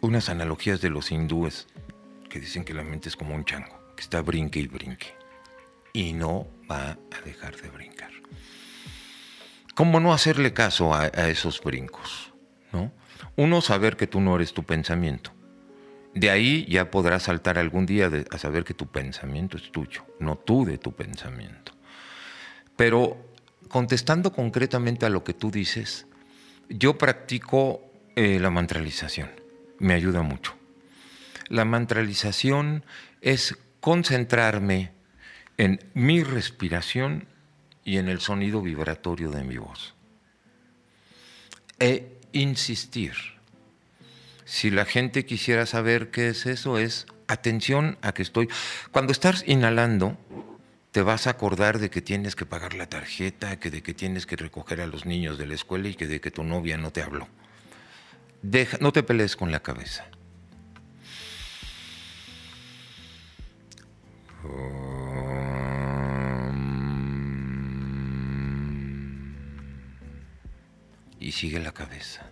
[0.00, 1.66] unas analogías de los hindúes
[2.30, 5.14] que dicen que la mente es como un chango, que está brinque y brinque.
[5.92, 8.10] Y no va a dejar de brincar.
[9.74, 12.32] ¿Cómo no hacerle caso a, a esos brincos?
[12.72, 12.92] ¿no?
[13.36, 15.32] Uno, saber que tú no eres tu pensamiento.
[16.14, 20.36] De ahí ya podrás saltar algún día a saber que tu pensamiento es tuyo, no
[20.36, 21.72] tú de tu pensamiento.
[22.76, 23.32] Pero
[23.68, 26.06] contestando concretamente a lo que tú dices,
[26.68, 27.80] yo practico
[28.14, 29.30] eh, la mantralización,
[29.78, 30.54] me ayuda mucho.
[31.48, 32.84] La mantralización
[33.20, 34.92] es concentrarme
[35.56, 37.26] en mi respiración
[37.84, 39.94] y en el sonido vibratorio de mi voz.
[41.78, 43.14] E insistir
[44.44, 48.48] si la gente quisiera saber qué es eso, es atención a que estoy.
[48.90, 50.18] Cuando estás inhalando,
[50.90, 54.26] te vas a acordar de que tienes que pagar la tarjeta, que de que tienes
[54.26, 56.90] que recoger a los niños de la escuela y que de que tu novia no
[56.90, 57.28] te habló.
[58.42, 60.06] Deja, no te pelees con la cabeza.
[71.20, 72.26] Y sigue la cabeza.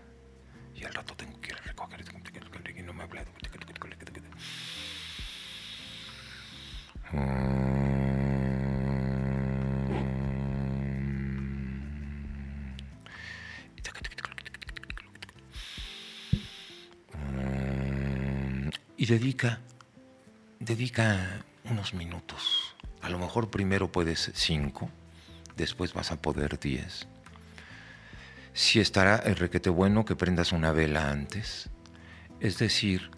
[0.74, 1.39] Y al rato tengo
[18.96, 19.60] Y dedica,
[20.58, 22.74] dedica unos minutos.
[23.00, 24.90] A lo mejor primero puedes cinco,
[25.56, 27.08] después vas a poder diez
[28.52, 31.70] si estará el requete bueno que prendas una vela antes.
[32.40, 33.10] Es decir,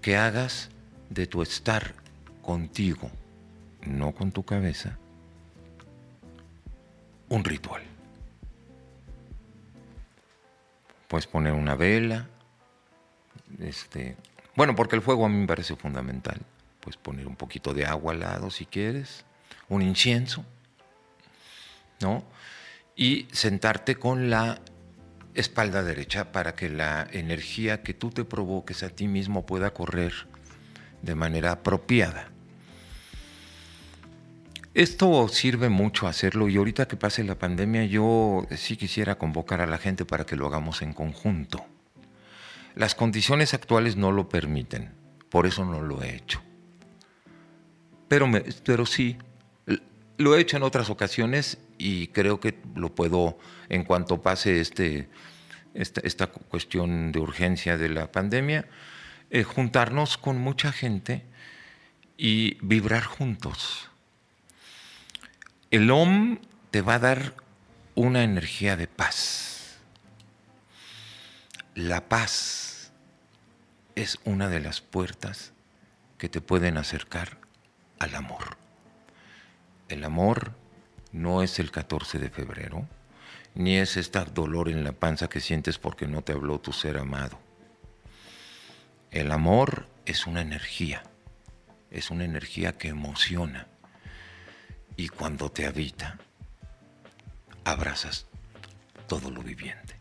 [0.00, 0.70] que hagas
[1.10, 1.94] de tu estar
[2.42, 3.10] contigo,
[3.82, 4.98] no con tu cabeza,
[7.28, 7.82] un ritual.
[11.08, 12.26] Puedes poner una vela,
[13.60, 14.16] este,
[14.56, 16.40] bueno, porque el fuego a mí me parece fundamental.
[16.80, 19.24] Puedes poner un poquito de agua al lado si quieres,
[19.68, 20.44] un incienso,
[22.00, 22.24] ¿no?
[22.98, 24.60] y sentarte con la
[25.34, 30.12] espalda derecha para que la energía que tú te provoques a ti mismo pueda correr
[31.00, 32.28] de manera apropiada.
[34.78, 39.66] Esto sirve mucho hacerlo y ahorita que pase la pandemia yo sí quisiera convocar a
[39.66, 41.66] la gente para que lo hagamos en conjunto.
[42.76, 44.92] Las condiciones actuales no lo permiten,
[45.30, 46.40] por eso no lo he hecho.
[48.06, 49.18] Pero, me, pero sí,
[50.16, 53.36] lo he hecho en otras ocasiones y creo que lo puedo,
[53.68, 55.08] en cuanto pase este,
[55.74, 58.68] esta, cuestión de urgencia de la pandemia,
[59.30, 61.24] eh, juntarnos con mucha gente
[62.16, 63.87] y vibrar juntos.
[65.70, 66.38] El OM
[66.70, 67.34] te va a dar
[67.94, 69.76] una energía de paz.
[71.74, 72.90] La paz
[73.94, 75.52] es una de las puertas
[76.16, 77.36] que te pueden acercar
[77.98, 78.56] al amor.
[79.90, 80.54] El amor
[81.12, 82.88] no es el 14 de febrero,
[83.54, 86.96] ni es este dolor en la panza que sientes porque no te habló tu ser
[86.96, 87.38] amado.
[89.10, 91.02] El amor es una energía,
[91.90, 93.68] es una energía que emociona
[94.98, 96.18] y cuando te habita,
[97.64, 98.26] abrazas
[99.06, 99.96] todo lo viviente.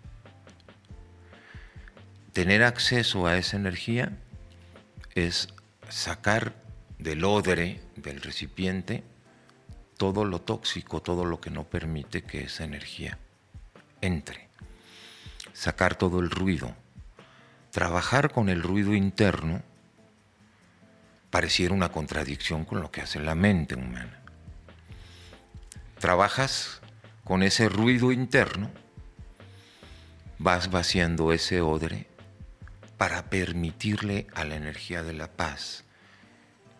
[2.33, 4.17] tener acceso a esa energía
[5.15, 5.49] es
[5.89, 6.53] sacar
[6.99, 9.03] del odre, del recipiente,
[9.97, 13.17] todo lo tóxico, todo lo que no permite que esa energía
[14.01, 14.49] entre.
[15.53, 16.75] Sacar todo el ruido.
[17.71, 19.61] Trabajar con el ruido interno
[21.29, 24.16] pareciera una contradicción con lo que hace la mente humana.
[25.99, 26.81] Trabajas
[27.23, 28.69] con ese ruido interno,
[30.39, 32.07] vas vaciando ese odre
[32.97, 35.83] para permitirle a la energía de la paz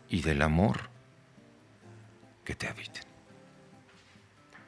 [0.09, 0.89] y del amor
[2.43, 3.03] que te habiten.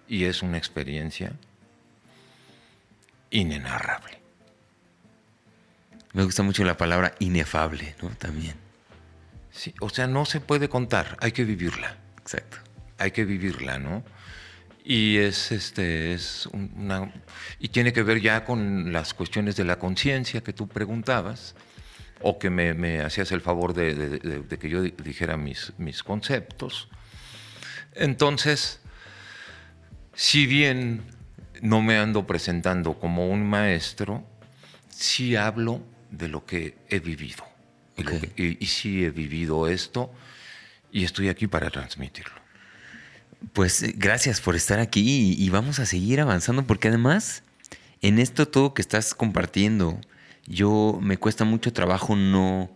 [0.07, 1.31] Y es una experiencia
[3.29, 4.19] inenarrable.
[6.13, 8.09] Me gusta mucho la palabra inefable, ¿no?
[8.09, 8.55] También.
[9.51, 11.97] Sí, o sea, no se puede contar, hay que vivirla.
[12.19, 12.57] Exacto.
[12.97, 14.03] Hay que vivirla, ¿no?
[14.89, 17.13] Y es este es una
[17.59, 21.53] y tiene que ver ya con las cuestiones de la conciencia que tú preguntabas
[22.21, 26.89] o que me, hacías el favor de, que yo dijera mis, mis conceptos.
[27.93, 28.79] Entonces,
[30.15, 31.03] si bien
[31.61, 34.25] no me ando presentando como un maestro,
[34.89, 37.45] sí hablo de lo que he vivido.
[38.37, 40.11] Y, sí he vivido esto
[40.91, 42.38] y estoy aquí para transmitirlo.
[43.53, 47.43] Pues eh, gracias por estar aquí y, vamos a seguir avanzando porque además
[48.01, 49.99] en esto todo que estás compartiendo,
[50.45, 52.69] yo me cuesta mucho trabajo no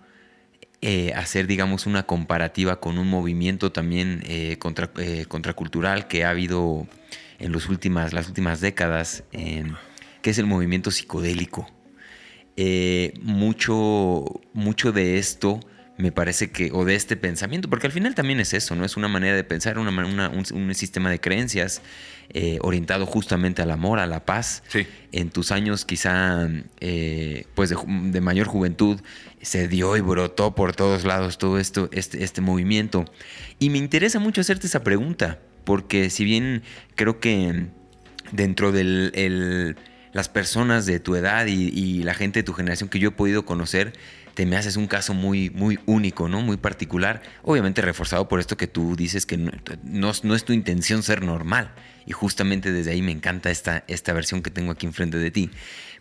[0.82, 4.92] eh, hacer, digamos, una comparativa con un movimiento también eh, contra,
[5.28, 6.88] contracultural que ha habido
[7.40, 11.70] en los últimas, las últimas décadas, que es el movimiento psicodélico.
[13.22, 15.60] Mucho, mucho de esto
[16.04, 18.84] me parece que, o de este pensamiento, porque al final también es eso, ¿no?
[18.84, 21.82] Es una manera de pensar, una, un, sistema de creencias
[22.34, 24.64] eh, orientado justamente al amor, a la paz.
[25.14, 26.50] En tus años quizá,
[26.82, 29.00] eh, pues de, mayor juventud,
[29.42, 33.06] se dio y brotó por todos lados todo esto, este, este movimiento.
[33.58, 36.64] Y me interesa mucho hacerte esa pregunta, porque si bien
[36.96, 37.68] creo que
[38.34, 39.74] dentro de
[40.12, 43.46] las personas de tu edad y, la gente de tu generación que yo he podido
[43.46, 43.94] conocer,
[44.34, 46.42] te me haces un caso muy, muy único, ¿no?
[46.42, 47.22] Muy particular.
[47.44, 49.52] Obviamente reforzado por esto que tú dices que no,
[50.24, 51.72] no, es tu intención ser normal.
[52.06, 55.50] Y justamente desde ahí me encanta esta, esta versión que tengo aquí enfrente de ti.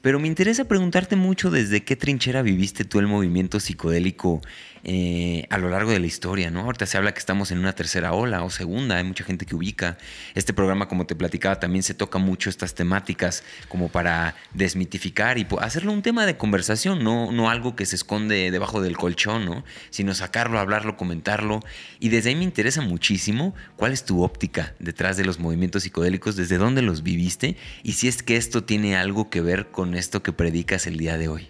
[0.00, 4.40] Pero me interesa preguntarte mucho desde qué trinchera viviste tú el movimiento psicodélico
[4.84, 6.60] eh, a lo largo de la historia, ¿no?
[6.62, 9.54] Ahorita se habla que estamos en una tercera ola o segunda, hay mucha gente que
[9.54, 9.98] ubica.
[10.34, 15.46] Este programa, como te platicaba, también se toca mucho estas temáticas como para desmitificar y
[15.60, 19.64] hacerlo un tema de conversación, no, no algo que se esconde debajo del colchón, ¿no?
[19.90, 21.60] Sino sacarlo, hablarlo, comentarlo.
[22.00, 26.36] Y desde ahí me interesa muchísimo cuál es tu óptica detrás de los movimientos psicodélicos,
[26.36, 30.22] desde dónde los viviste y si es que esto tiene algo que ver con esto
[30.22, 31.48] que predicas el día de hoy.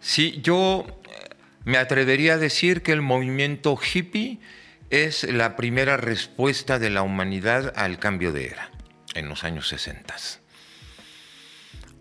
[0.00, 1.00] Sí, yo
[1.64, 4.38] me atrevería a decir que el movimiento hippie
[4.90, 8.70] es la primera respuesta de la humanidad al cambio de era
[9.14, 10.14] en los años 60.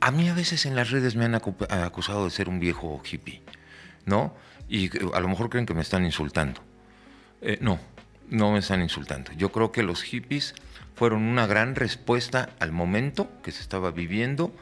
[0.02, 3.41] A mí a veces en las redes me han acusado de ser un viejo hippie,
[4.06, 4.35] ¿no?
[4.68, 6.61] Y a lo mejor creen que me están insultando.
[7.41, 7.80] Eh, no,
[8.30, 9.31] no me están insultando.
[9.34, 10.56] Yo creo que los hippies
[10.95, 14.53] fueron una gran respuesta al momento que se estaba viviendo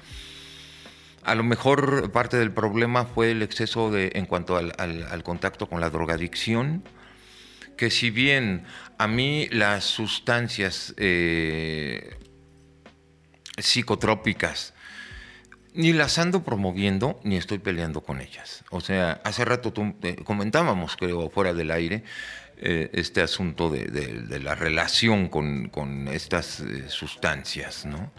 [1.24, 5.80] a lo mejor parte del problema fue el exceso de, en cuanto al, contacto con
[5.80, 6.84] la drogadicción,
[7.78, 8.64] que si bien
[8.98, 12.18] a mí las sustancias eh,
[13.58, 14.74] psicotrópicas
[15.74, 18.64] ni las ando promoviendo ni estoy peleando con ellas.
[18.72, 19.74] O sea, hace rato
[20.04, 22.04] eh, comentábamos, creo, fuera del aire,
[22.58, 28.12] eh, este asunto de, la relación con, estas sustancias, ¿no?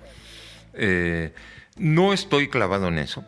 [1.76, 3.24] No estoy clavado en eso,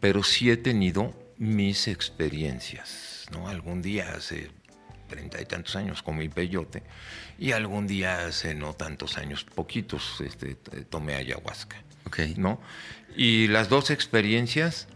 [0.00, 3.26] pero sí he tenido mis experiencias.
[3.32, 3.48] ¿no?
[3.48, 4.50] Algún día hace
[5.08, 6.82] treinta y tantos años comí peyote
[7.38, 10.56] y algún día hace no tantos años, poquitos, este,
[10.88, 11.76] tomé ayahuasca.
[12.06, 12.34] Okay.
[12.36, 12.60] ¿no?
[13.16, 14.88] Y las dos experiencias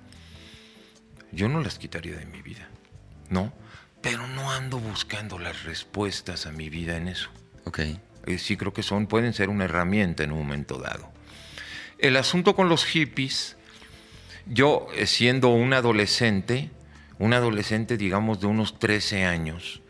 [1.33, 2.69] yo no las quitaría de mi vida,
[3.29, 3.53] ¿no?
[4.03, 7.31] Pero no ando buscando las respuestas a mi vida en eso.
[7.65, 8.01] Okay.
[8.27, 11.13] Eh, sí creo que son, pueden ser una herramienta en un momento dado.
[12.01, 13.59] El asunto con los hippies,
[14.47, 16.71] yo eh, siendo un adolescente,
[17.19, 19.83] un adolescente digamos de unos 13 años,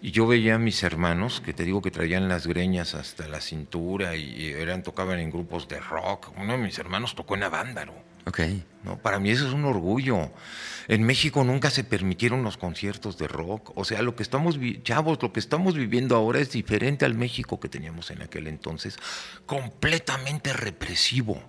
[0.00, 3.40] y yo veía a mis hermanos, que te digo que traían las greñas hasta la
[3.40, 6.30] cintura y eran, tocaban en grupos de rock.
[6.36, 8.07] Uno de mis hermanos tocó en Avándaro.
[8.28, 8.40] Ok.
[8.84, 8.98] ¿no?
[8.98, 10.30] Para mí eso es un orgullo.
[10.86, 13.72] En México nunca se permitieron los conciertos de rock.
[13.74, 17.58] O sea, lo que estamos, chavos, lo que estamos viviendo ahora es diferente al México
[17.58, 18.96] que teníamos en aquel entonces.
[19.46, 21.42] Completamente represivo.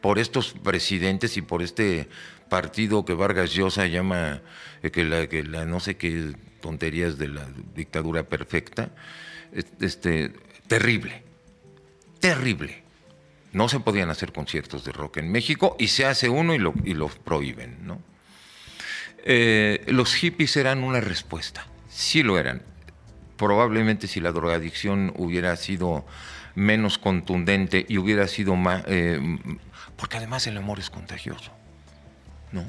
[0.00, 2.08] por estos presidentes y por este
[2.48, 4.42] partido que Vargas Llosa llama
[4.82, 8.90] eh, que la, que la no sé qué tonterías de la dictadura perfecta,
[9.80, 10.32] este,
[10.66, 11.22] terrible,
[12.18, 12.81] terrible.
[13.52, 17.08] No se podían hacer conciertos de rock en México y se hace uno y lo,
[17.08, 18.00] prohíben, ¿no?
[19.24, 22.62] Eh, los hippies eran una respuesta, sí lo eran.
[23.36, 26.04] Probablemente si la drogadicción hubiera sido
[26.54, 28.84] menos contundente y hubiera sido más...
[28.86, 29.20] Eh,
[29.96, 31.52] porque además el amor es contagioso,
[32.50, 32.64] ¿no?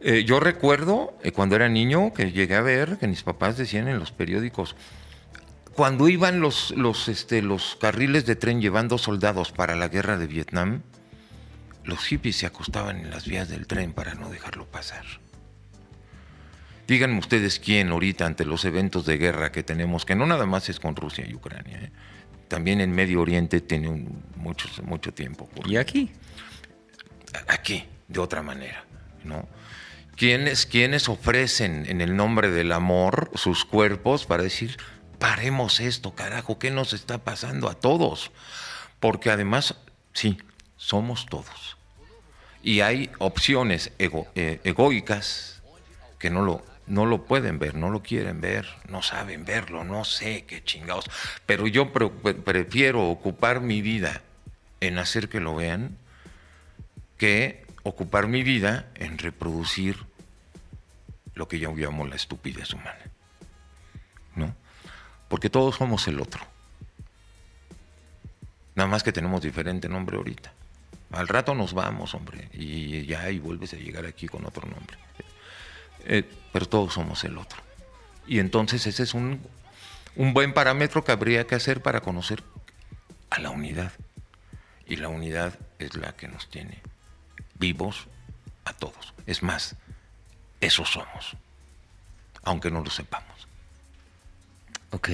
[0.00, 3.98] Eh, yo recuerdo cuando era niño que llegué a ver que mis papás decían en
[3.98, 4.76] los periódicos,
[5.78, 10.26] cuando iban los, los, este, los carriles de tren llevando soldados para la guerra de
[10.26, 10.82] Vietnam,
[11.84, 15.04] los hippies se acostaban en las vías del tren para no dejarlo pasar.
[16.88, 20.68] Díganme ustedes quién ahorita ante los eventos de guerra que tenemos, que no nada más
[20.68, 21.92] es con Rusia y Ucrania, ¿eh?
[22.48, 25.48] también en Medio Oriente tiene mucho, mucho tiempo.
[25.64, 26.10] ¿Y aquí?
[27.46, 28.84] Aquí, de otra manera,
[29.22, 29.48] ¿no?
[30.16, 34.76] ¿Quiénes, ¿Quiénes ofrecen en el nombre del amor sus cuerpos para decir,
[35.18, 38.30] paremos esto, carajo, ¿qué nos está pasando a todos?
[39.00, 39.76] Porque además,
[40.12, 40.38] sí,
[40.76, 41.76] somos todos.
[42.62, 45.62] Y hay opciones eh, egoicas
[46.18, 50.04] que no lo, no lo pueden ver, no lo quieren ver, no saben verlo, no
[50.04, 51.10] sé qué chingados.
[51.46, 54.22] Pero yo prefiero ocupar mi vida
[54.80, 55.96] en hacer que lo vean
[57.16, 59.96] que ocupar mi vida en reproducir
[61.34, 63.10] lo que yo llamo la estupidez humana.
[65.28, 66.40] Porque todos somos el otro.
[68.74, 70.52] Nada más que tenemos diferente nombre ahorita.
[71.12, 74.96] Al rato nos vamos, hombre, y ya y vuelves a llegar aquí con otro nombre.
[76.04, 76.22] Eh,
[76.52, 77.60] pero todos somos el otro.
[78.26, 79.40] Y entonces ese es un,
[80.16, 82.42] un buen parámetro que habría que hacer para conocer
[83.30, 83.92] a la unidad.
[84.86, 86.80] Y la unidad es la que nos tiene
[87.58, 88.06] vivos
[88.64, 89.14] a todos.
[89.26, 89.76] Es más,
[90.60, 91.36] eso somos,
[92.42, 93.47] aunque no lo sepamos.
[94.90, 95.10] Ok.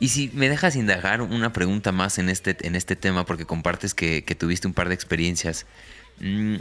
[0.00, 3.94] Y si me dejas indagar una pregunta más en este, en este tema, porque compartes
[3.94, 5.66] que, tuviste un par de experiencias.
[6.20, 6.56] Mm,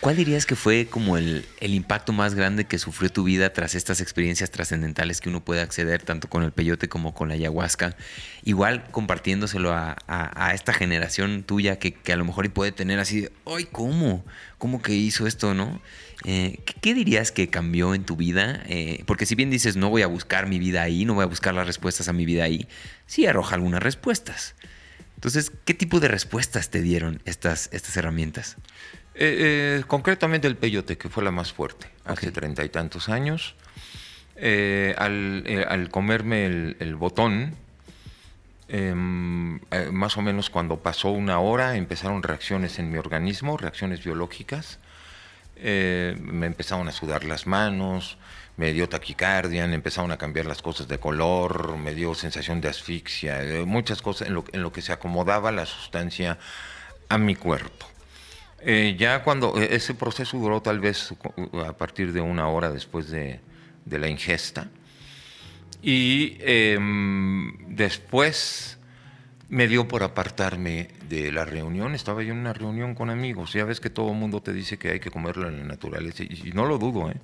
[0.00, 4.00] ¿Cuál dirías que fue como el, impacto más grande que sufrió tu vida tras estas
[4.00, 7.96] experiencias trascendentales que uno puede acceder tanto con el peyote como con la ayahuasca?
[8.44, 14.24] Igual compartiéndoselo a, esta generación tuya que, a lo mejor puede tener así, ¡ay, cómo!
[14.58, 15.80] ¿Cómo que hizo esto, no?
[16.24, 18.62] Eh, ¿qué, dirías que cambió en tu vida?
[18.66, 21.26] Eh, porque si bien dices, no voy a buscar mi vida ahí, no voy a
[21.26, 22.66] buscar las respuestas a mi vida ahí,
[23.06, 24.54] sí arroja algunas respuestas.
[25.14, 28.56] Entonces, ¿qué tipo de respuestas te dieron estas, estas herramientas?
[29.20, 33.56] Eh, eh, concretamente el peyote, que fue la más fuerte, hace treinta y tantos años.
[34.36, 37.56] Eh, al, comerme el, botón,
[38.68, 39.58] em,
[39.90, 44.78] más o menos cuando pasó una hora, empezaron reacciones en mi organismo, reacciones biológicas.
[45.62, 48.18] Me empezaron a sudar las manos,
[48.56, 52.68] me dio taquicardia, me empezaron a cambiar las cosas de color, me dio sensación de
[52.68, 56.38] asfixia, muchas cosas en lo que se acomodaba la sustancia
[57.08, 57.86] a mi cuerpo.
[58.60, 61.14] Eh, ya cuando eh, ese proceso duró tal vez
[61.66, 63.40] a partir de una hora después de,
[63.86, 64.68] la ingesta.
[65.80, 68.77] Y em, después
[69.48, 71.94] me dio por apartarme de la reunión.
[71.94, 73.52] Estaba yo en una reunión con amigos.
[73.52, 76.22] Ya ves que todo el mundo te dice que hay que comerlo en la naturaleza.
[76.22, 77.16] Y, no lo dudo, ¿eh?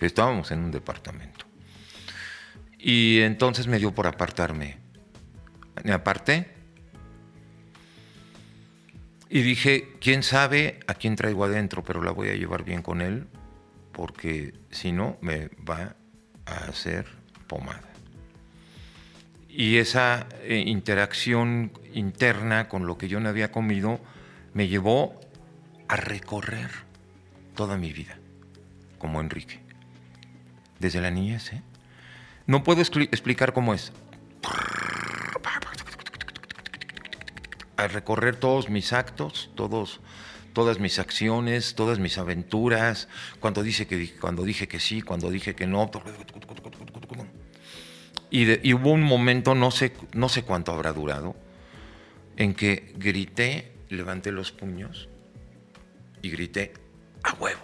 [0.00, 1.44] estábamos en un departamento.
[2.78, 4.78] Y entonces me dio por apartarme.
[5.84, 6.48] Me aparté
[9.28, 13.00] y dije, quién sabe a quién traigo adentro, pero la voy a llevar bien con
[13.00, 13.26] él,
[13.92, 15.96] porque si no, me va
[16.44, 17.06] a hacer
[17.46, 17.91] pomada.
[19.54, 24.00] Y esa eh, interacción interna con lo que yo no había comido
[24.54, 25.20] me llevó
[25.88, 26.70] a recorrer
[27.54, 28.18] toda mi vida,
[28.98, 29.60] como Enrique,
[30.78, 31.52] desde la niñez.
[31.52, 31.62] ¿eh?
[32.46, 33.92] No puedo explicar cómo es.
[37.76, 40.00] a recorrer todos mis actos, todos,
[40.52, 43.08] todas mis acciones, todas mis aventuras,
[43.40, 45.90] cuando, dice que, cuando dije que sí, cuando dije que no.
[48.34, 51.36] Y, hubo un momento, no sé, no sé cuánto habrá durado,
[52.38, 55.10] en que grité, levanté los puños
[56.22, 56.72] y grité
[57.22, 57.60] a huevo.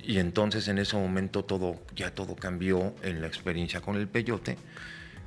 [0.00, 4.56] Y entonces en ese momento todo, ya todo cambió en la experiencia con el peyote,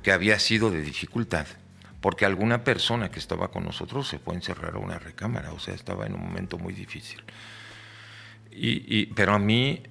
[0.02, 1.46] que había sido de dificultad
[2.00, 5.58] porque alguna persona que estaba con nosotros se fue a encerrar a una recámara, o
[5.58, 7.22] sea, estaba en un momento muy difícil.
[8.50, 9.82] Y, pero a mí,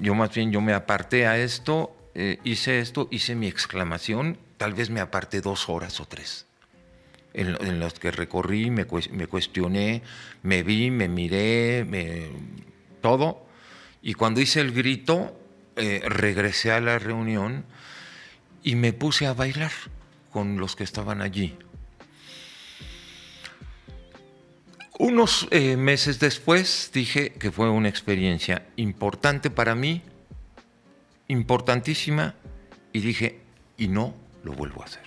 [0.00, 4.72] yo más bien, yo me aparté a esto, eh, hice esto, hice mi exclamación, tal
[4.72, 6.46] vez me aparté dos horas o tres.
[7.34, 10.00] en, los que recorrí, me, me, cuestioné,
[10.42, 12.28] me vi, me miré, me,
[13.02, 13.46] todo.
[14.00, 15.38] Y cuando hice el grito,
[15.76, 17.66] eh, regresé a la reunión
[18.62, 19.72] y me puse a bailar
[20.30, 21.54] con los que estaban allí.
[24.98, 30.00] Unos eh, meses después dije que fue una experiencia importante para mí,
[31.28, 32.34] importantísima,
[32.92, 33.40] y dije,
[33.76, 35.04] y no lo vuelvo a hacer.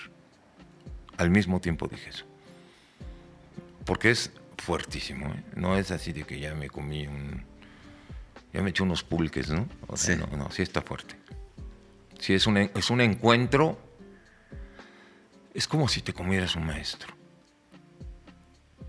[1.17, 2.25] Al mismo tiempo dije eso.
[3.85, 5.43] Porque es fuertísimo, ¿eh?
[5.55, 7.43] no es así de que ya me comí un...
[8.53, 9.67] Ya me eché unos pulques, ¿no?
[9.87, 11.15] O sea, no, no, sí está fuerte.
[12.19, 13.79] Si es un, es un encuentro,
[15.53, 17.13] es como si te comieras un maestro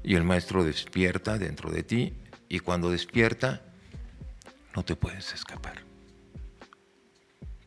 [0.02, 2.15] y el maestro despierta dentro de ti
[2.48, 3.62] y cuando despierta
[4.74, 5.89] no te puedes escapar.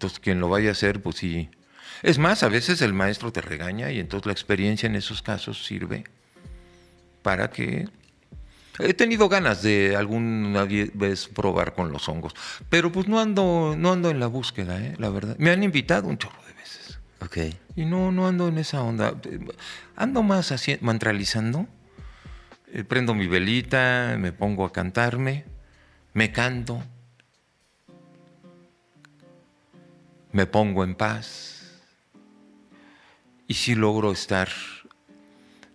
[0.04, 1.50] Entonces quien lo vaya a hacer, pues sí.
[2.02, 5.66] Es más, a veces el maestro te regaña y entonces la experiencia en esos casos
[5.66, 6.04] sirve
[7.22, 7.88] para que...
[8.80, 12.34] He tenido ganas de alguna vez probar con los hongos,
[12.70, 14.96] pero pues no ando, no ando en la búsqueda, ¿eh?
[14.98, 15.38] la verdad.
[15.38, 17.00] Me han invitado un chorro de veces.
[17.22, 17.38] Ok.
[17.78, 19.14] Y no, no ando en esa onda.
[19.96, 21.68] Ando más así, mantralizando
[22.74, 25.46] eh, prendo mi velita, me pongo a cantarme,
[26.14, 26.84] me canto,
[30.34, 31.82] me pongo en paz
[33.48, 34.50] y si logro estar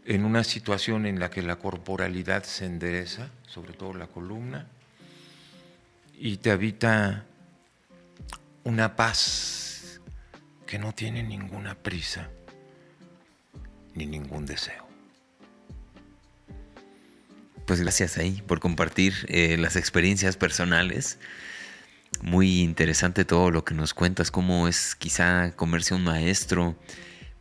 [0.04, 4.66] en una situación en la que la corporalidad se endereza, sobre todo la columna,
[6.14, 7.24] y te habita
[8.64, 10.00] una paz
[10.66, 12.28] que no tiene ninguna prisa
[13.94, 14.88] ni ningún deseo
[17.68, 21.18] pues gracias ahí por compartir eh, las experiencias personales.
[22.22, 26.76] Muy interesante todo lo que nos cuentas, cómo es quizá comerse un maestro.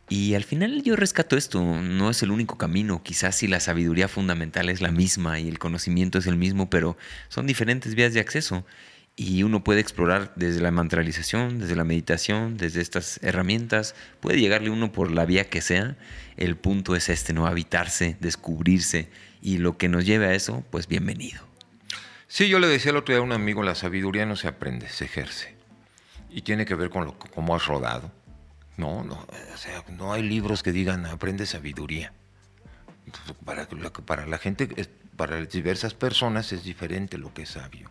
[0.08, 4.08] Y al final yo rescato esto, no es el único camino, quizás si la sabiduría
[4.08, 6.96] fundamental es la misma y el conocimiento es el mismo, pero
[7.28, 8.64] son diferentes vías de acceso
[9.16, 14.70] y uno puede explorar desde la mantralización, desde la meditación, desde estas herramientas, puede llegarle
[14.70, 15.96] uno por la vía que sea,
[16.36, 17.46] el punto es este, ¿no?
[17.46, 19.10] Habitarse, descubrirse
[19.42, 21.47] y lo que nos lleve a eso, pues bienvenido.
[22.28, 24.88] Sí, yo le decía el otro día a un amigo, la sabiduría no se aprende,
[24.88, 25.56] se ejerce.
[26.28, 28.12] Y tiene que ver con lo, cómo has rodado.
[28.76, 32.12] No, no, o sea, no hay libros que digan aprende sabiduría.
[33.44, 33.66] Para,
[34.04, 34.68] para la gente,
[35.16, 37.90] para diversas personas es diferente lo que es sabio.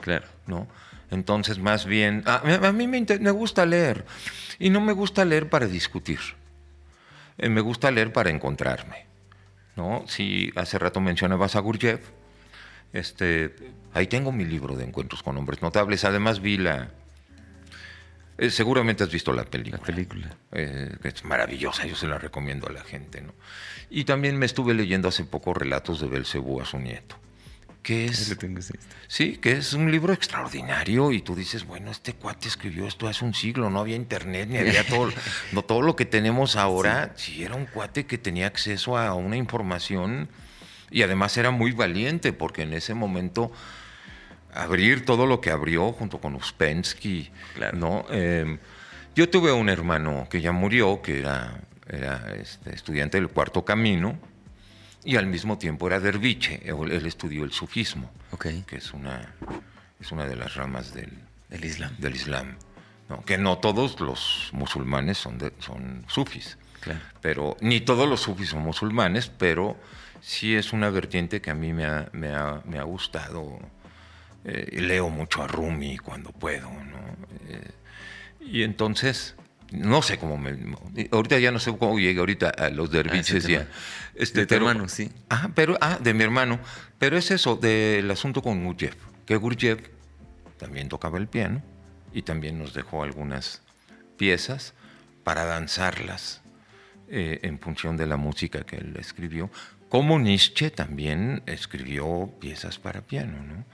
[0.00, 0.26] Claro.
[0.46, 0.66] ¿No?
[1.10, 4.04] Entonces, más bien, a, mí me, me, gusta leer.
[4.58, 6.18] Y no me gusta leer para discutir.
[7.38, 9.06] Eh, me gusta leer para encontrarme.
[9.76, 10.04] ¿no?
[10.08, 12.00] Si hace rato mencionabas a Gurjev,
[12.92, 13.54] este,
[13.92, 16.04] ahí tengo mi libro de encuentros con hombres notables.
[16.04, 16.90] Además vi la...
[18.38, 19.78] Eh, seguramente has visto la película.
[19.78, 20.36] La película.
[20.52, 23.22] Eh, es maravillosa, yo se la recomiendo a la gente.
[23.22, 23.32] ¿no?
[23.90, 27.16] Y también me estuve leyendo hace poco relatos de Belcebú a su nieto
[27.86, 28.36] que es,
[29.06, 33.24] sí, que es un libro extraordinario y tú dices, bueno, este cuate escribió esto hace
[33.24, 35.08] un siglo, no había internet ni había todo,
[35.52, 37.44] no todo lo que tenemos ahora, sí.
[37.44, 40.28] era un cuate que tenía acceso a una información
[40.90, 43.52] y además era muy valiente porque en ese momento
[44.54, 47.30] abrir todo lo que abrió junto con Uspensky,
[47.74, 48.06] ¿no?
[48.10, 48.58] Em,
[49.14, 54.18] yo tuve un hermano que ya murió, que era, era este, estudiante del cuarto camino
[55.04, 56.60] y al mismo tiempo era derviche.
[56.64, 58.10] Él estudió el sufismo,
[58.66, 59.34] que es una,
[60.00, 61.12] es una de las ramas del,
[61.64, 61.94] Islam.
[61.98, 62.56] Del Islam
[63.24, 66.58] Que no todos los musulmanes son, son sufis.
[67.20, 69.76] Pero, ni todos los sufis son musulmanes, pero
[70.20, 73.58] sí es una vertiente que a mí me ha, me ha, gustado.
[74.44, 76.70] Eh, leo mucho a Rumi cuando puedo.
[77.48, 77.70] Eh,
[78.40, 79.34] y entonces
[79.72, 80.56] no sé cómo me.
[81.10, 83.68] Ahorita ya no sé cómo llegué ahorita a los derviches ah, ya.
[84.14, 85.10] Este, de tu hermano, sí.
[85.28, 86.60] Ah, pero, ah, de mi hermano.
[86.98, 88.96] Pero es eso, del asunto con Gurdjieff.
[89.26, 89.80] Que Gurdjieff
[90.58, 91.62] también tocaba el piano
[92.12, 93.62] y también nos dejó algunas
[94.16, 94.74] piezas
[95.24, 96.42] para danzarlas
[97.08, 99.50] eh, en función de la música que él escribió.
[99.88, 103.64] Como Nietzsche también escribió piezas para piano, ¿no?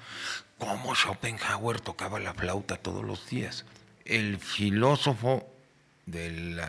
[0.59, 3.65] Como Schopenhauer tocaba la flauta todos los días.
[4.05, 5.49] El filósofo
[6.07, 6.61] del,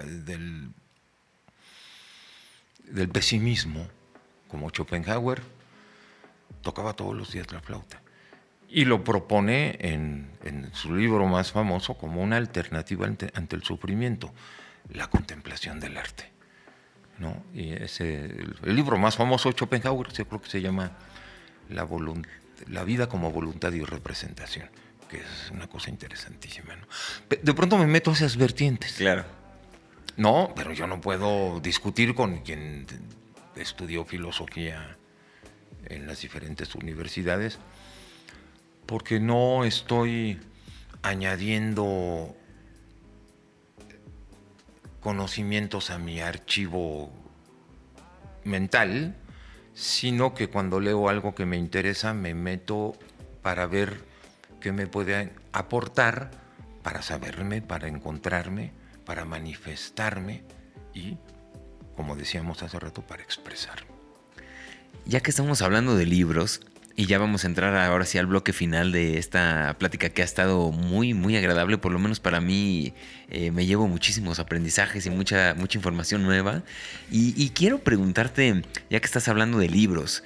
[2.88, 3.88] del, pesimismo,
[4.48, 5.42] como Schopenhauer,
[6.62, 8.02] tocaba todos los días la flauta.
[8.70, 14.34] Y lo propone en, en su libro más famoso como una alternativa ante, el sufrimiento,
[14.90, 16.33] la contemplación del arte.
[17.24, 17.44] ¿No?
[17.54, 20.92] Y ese, el, libro más famoso de Schopenhauer, yo creo que se llama
[21.70, 21.88] La,
[22.68, 24.70] la vida como voluntad y representación
[25.10, 26.76] que es una cosa interesantísima.
[26.76, 26.88] ¿no?
[27.30, 28.94] De pronto me meto a esas vertientes.
[28.94, 29.26] Claro.
[30.18, 32.88] No, pero yo no puedo discutir con quien
[33.56, 34.98] estudió filosofía
[35.86, 37.60] en las diferentes universidades,
[38.86, 40.40] porque no estoy
[41.02, 42.36] añadiendo
[45.04, 47.12] conocimientos a mi archivo
[48.46, 49.16] mental,
[49.74, 52.94] sino que cuando leo algo que me interesa me meto
[53.42, 54.06] para ver
[54.62, 56.32] qué me puede aportar,
[56.82, 58.72] para saberme, para encontrarme,
[59.06, 60.44] para manifestarme
[60.94, 61.18] y,
[61.96, 63.92] como decíamos hace rato, para expresarme.
[65.06, 66.62] Ya que estamos hablando de libros,
[66.96, 70.26] y ya vamos a entrar ahora sí al bloque final de esta plática que ha
[70.26, 71.80] estado muy, muy agradable.
[71.80, 72.94] Por lo menos para mí
[73.30, 76.62] eh, me llevo muchísimos aprendizajes y mucha, mucha información nueva.
[77.10, 78.62] Y, quiero preguntarte,
[78.92, 80.24] ya que estás hablando de libros,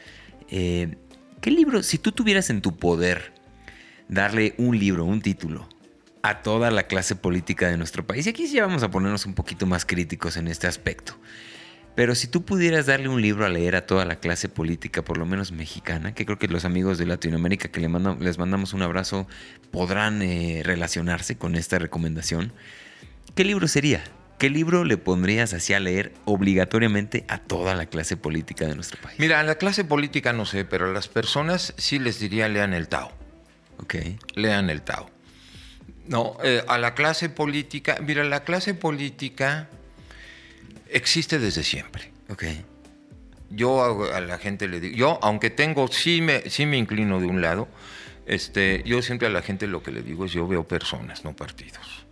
[0.50, 0.98] eh,
[1.40, 3.34] ¿qué libro, si tú tuvieras en tu poder
[4.10, 5.70] darle un libro, un título,
[6.22, 8.28] a toda la clase política de nuestro país?
[8.28, 11.16] Y aquí ya vamos a ponernos un poquito más críticos en este aspecto.
[11.98, 15.18] Pero si tú pudieras darle un libro a leer a toda la clase política, por
[15.18, 19.28] lo menos mexicana, que creo que los amigos de Latinoamérica que les mandamos un abrazo
[19.72, 22.54] podrán eh, relacionarse con esta recomendación,
[23.34, 24.04] ¿qué libro sería?
[24.38, 29.02] ¿Qué libro le pondrías así a leer obligatoriamente a toda la clase política de nuestro
[29.02, 29.18] país?
[29.20, 32.76] Mira, a la clase política no sé, pero a las personas sí les diría lean
[32.76, 33.12] el Tao.
[33.80, 33.96] Ok.
[34.36, 35.10] Lean el Tao.
[36.06, 39.68] No, eh, a la clase política, mira, la clase política
[40.92, 42.12] existe desde siempre.
[42.30, 42.44] Ok.
[43.50, 47.28] Yo a, la gente le digo, yo aunque tengo, sí me, sí me inclino de
[47.28, 47.68] un lado,
[48.26, 51.36] este, yo siempre a la gente lo que le digo es yo veo personas, no
[51.36, 52.06] partidos.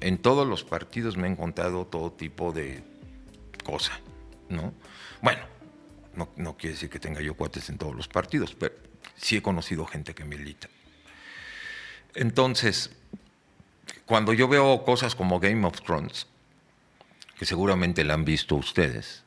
[0.00, 2.84] En todos los partidos me he encontrado todo tipo de
[3.64, 3.98] cosa,
[4.48, 4.72] ¿no?
[5.22, 5.40] Bueno,
[6.14, 8.74] no, no quiere decir que tenga yo cuates en todos los partidos, pero
[9.16, 10.68] sí he conocido gente que milita.
[12.14, 12.92] Entonces,
[14.04, 16.26] cuando yo veo cosas como Game of Thrones,
[17.38, 19.22] que seguramente la han visto ustedes,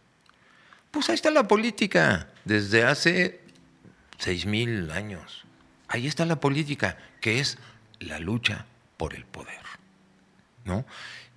[0.92, 3.42] pues ahí está la política desde hace
[4.18, 5.46] seis mil años.
[5.88, 7.58] Ahí está la política, que es
[8.00, 8.66] la lucha
[8.98, 9.60] por el poder.
[10.66, 10.86] ¿no?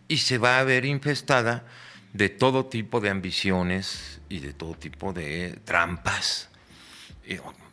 [0.08, 1.64] Y se va a ver infestada
[2.12, 6.50] de todo tipo de ambiciones y de todo tipo de trampas.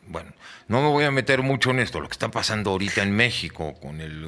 [0.08, 0.32] bueno,
[0.68, 3.76] no me voy a meter mucho en esto, lo que está pasando ahorita en México
[3.82, 4.26] con el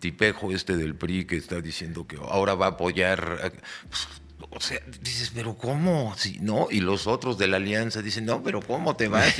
[0.00, 3.52] tipejo este del PRI que está diciendo que ahora va a apoyar.
[3.88, 4.08] Pues,
[4.50, 6.14] o sea, dices, pero ¿cómo?
[6.40, 6.68] ¿No?
[6.70, 9.36] Y los otros de la alianza dicen, no, pero ¿cómo te vas?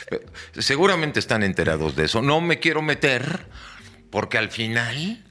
[0.58, 2.22] Seguramente están enterados de eso.
[2.22, 3.46] No me quiero meter
[4.10, 5.24] porque al final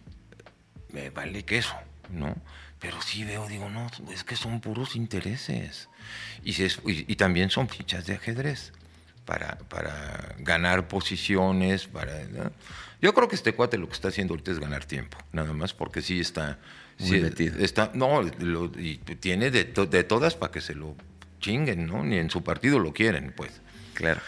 [0.93, 1.75] me vale queso,
[2.09, 2.35] ¿no?
[2.79, 5.89] Pero sí veo, digo, no, es que son puros intereses.
[6.43, 8.71] Y, también son fichas de ajedrez
[9.25, 9.57] para
[10.37, 12.21] ganar posiciones, para...
[13.01, 15.73] Yo creo que este cuate lo que está haciendo ahorita es ganar tiempo, nada más,
[15.73, 16.59] porque sí está.
[16.99, 17.59] Muy metido.
[17.59, 20.95] Está, no, y tiene de, de todas para que se lo
[21.39, 22.03] chinguen, ¿no?
[22.03, 23.51] Ni en su partido lo quieren, pues.
[23.93, 24.21] Claro.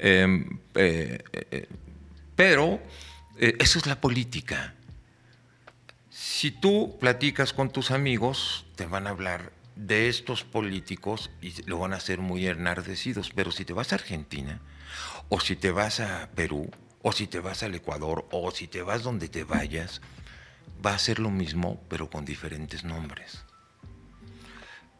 [0.00, 1.68] Em, eh, eh,
[2.36, 2.80] pero
[3.38, 4.74] eh, eso es la política.
[6.10, 11.78] Si tú platicas con tus amigos, te van a hablar de estos políticos y lo
[11.78, 13.30] van a hacer muy enardecidos.
[13.34, 14.60] Pero si te vas a Argentina
[15.28, 16.70] o si te vas a Perú
[17.02, 20.00] o si te vas al Ecuador, o si te vas donde te vayas,
[20.84, 23.44] va a ser lo mismo, pero con diferentes nombres.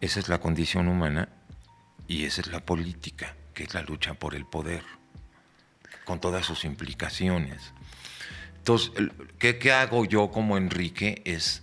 [0.01, 1.29] Esa es la condición humana
[2.07, 4.85] y esa es la política, que es la lucha por el poder,
[6.05, 7.73] con todas sus implicaciones.
[8.59, 8.93] Entonces,
[9.39, 11.23] ¿qué, qué hago yo como Enrique?
[11.25, 11.63] Es,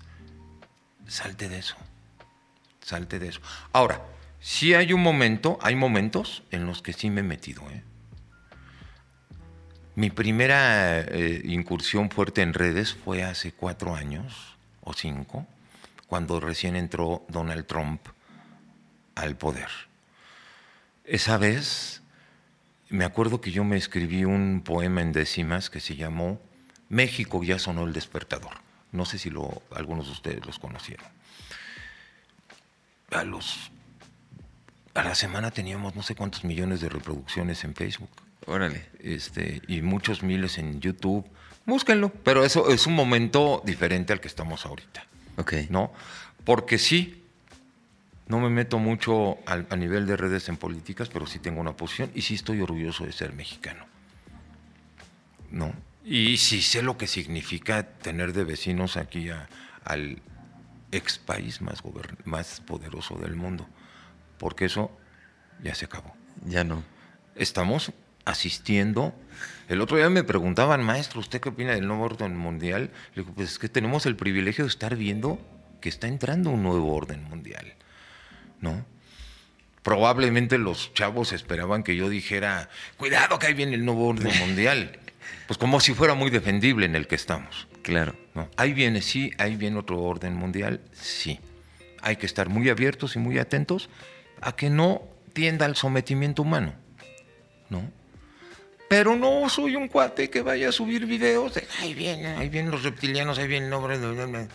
[1.08, 1.76] salte de eso,
[2.82, 3.42] salte de eso.
[3.72, 4.02] Ahora,
[4.40, 7.84] si hay un momento, hay momentos en los que sí me he metido, ¿eh?
[9.96, 15.48] Mi primera eh, incursión fuerte en redes fue hace cuatro años o cinco,
[16.08, 18.02] cuando recién entró Donald Trump
[19.16, 19.70] al poder.
[21.06, 22.02] Esa vez
[22.90, 26.42] me acuerdo que yo me escribí un poema en décimas que se llamó
[26.90, 28.54] México ya sonó el despertador.
[28.92, 31.08] No sé si lo, algunos de ustedes los conocieron.
[33.12, 33.72] A, los,
[34.94, 38.10] a la semana teníamos no sé cuántos millones de reproducciones en Facebook.
[38.46, 38.86] Órale.
[39.00, 41.26] Este, y muchos miles en YouTube.
[41.66, 42.10] Búsquenlo.
[42.24, 45.06] Pero eso es un momento diferente al que estamos ahorita.
[45.38, 45.54] Ok.
[45.70, 45.92] ¿No?
[46.44, 47.24] Porque sí,
[48.28, 52.12] no me meto mucho a, nivel de redes en políticas, pero sí tengo una posición
[52.14, 53.86] y sí estoy orgulloso de ser mexicano.
[55.52, 55.74] ¿No?
[56.04, 59.30] Y sí sé lo que significa tener de vecinos aquí
[59.84, 60.22] al
[60.92, 61.82] ex país más,
[62.26, 63.68] más poderoso del mundo.
[64.38, 64.92] Porque eso
[65.64, 66.16] ya se acabó.
[66.46, 66.84] Ya no.
[67.36, 67.92] Estamos
[68.26, 69.16] asistiendo.
[69.68, 72.92] El otro día me preguntaban, maestro, ¿usted qué opina del nuevo orden mundial?
[73.16, 75.40] Le digo, pues es que tenemos el privilegio de estar viendo
[75.82, 77.74] que está entrando un nuevo orden mundial,
[78.62, 78.86] ¿no?
[79.86, 84.98] probablemente los chavos esperaban que yo dijera, cuidado que ahí viene el nuevo orden mundial.
[85.46, 87.68] Pues como si fuera muy defendible en el que estamos.
[87.84, 88.16] Claro.
[88.34, 88.50] ¿no?
[88.58, 91.40] Ahí viene, sí, ahí viene otro orden mundial, sí.
[92.02, 93.90] Hay que estar muy abiertos y muy atentos
[94.42, 95.04] a que no
[95.34, 96.74] tienda al sometimiento humano,
[97.70, 97.84] ¿no?
[98.88, 102.72] Pero no soy un cuate que vaya a subir videos de, ahí vienen, ahí vienen
[102.72, 104.48] los reptilianos, ahí viene el nombre de...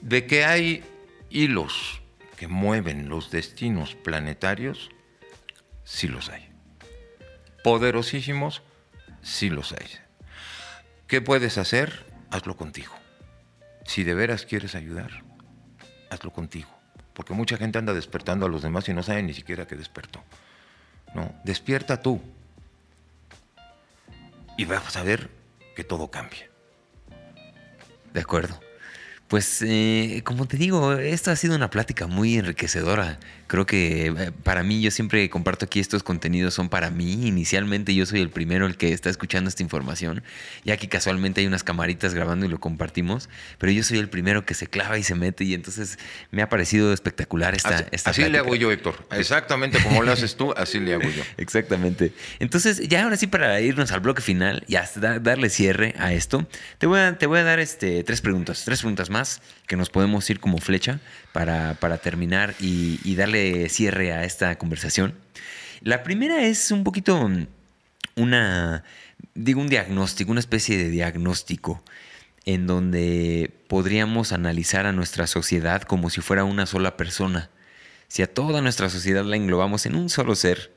[0.00, 0.84] De que hay
[1.30, 2.00] hilos
[2.36, 4.90] que mueven los destinos planetarios,
[5.84, 6.48] sí los hay.
[7.64, 8.62] Poderosísimos,
[9.22, 9.88] sí los hay.
[11.08, 12.04] ¿Qué puedes hacer?
[12.30, 12.92] Hazlo contigo.
[13.84, 15.24] Si de veras quieres ayudar,
[16.10, 16.68] hazlo contigo.
[17.12, 20.22] Porque mucha gente anda despertando a los demás y no sabe ni siquiera que despertó.
[21.14, 22.20] No, despierta tú.
[24.56, 25.30] Y vas a ver
[25.74, 26.50] que todo cambia.
[28.12, 28.58] De acuerdo.
[29.28, 33.18] Pues eh, como te digo, esta ha sido una plática muy enriquecedora.
[33.46, 37.26] Creo que eh, para mí, yo siempre comparto aquí estos contenidos, son para mí.
[37.26, 40.22] Inicialmente yo soy el primero el que está escuchando esta información,
[40.64, 43.28] ya que casualmente hay unas camaritas grabando y lo compartimos,
[43.58, 45.98] pero yo soy el primero que se clava y se mete y entonces
[46.30, 47.76] me ha parecido espectacular esta...
[47.76, 49.06] Así, esta así le hago yo, Héctor.
[49.12, 51.22] Exactamente como lo haces tú, así le hago yo.
[51.36, 52.12] Exactamente.
[52.38, 56.46] Entonces, ya ahora sí para irnos al bloque final y hasta darle cierre a esto,
[56.78, 59.90] te voy a, te voy a dar este, tres preguntas, tres preguntas más que nos
[59.90, 61.00] podemos ir como flecha
[61.36, 65.14] para, terminar y, darle cierre a esta conversación.
[65.82, 67.30] La primera es un poquito
[68.16, 68.84] una,
[69.34, 71.82] digo, un diagnóstico, una especie de diagnóstico
[72.46, 77.50] en donde podríamos analizar a nuestra sociedad como si fuera una sola persona.
[78.08, 80.72] Si a toda nuestra sociedad la englobamos en un solo ser,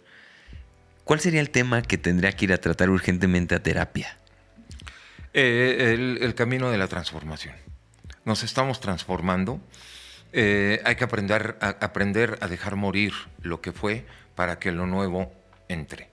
[1.05, 4.17] ¿cuál sería el tema que tendría que ir a tratar urgentemente a terapia?
[5.33, 7.53] Eh, el camino de la transformación
[8.25, 9.59] nos estamos transformando.
[10.31, 14.85] Eh, hay que aprender a, aprender a dejar morir lo que fue para que lo
[14.85, 15.31] nuevo
[15.67, 16.09] entre.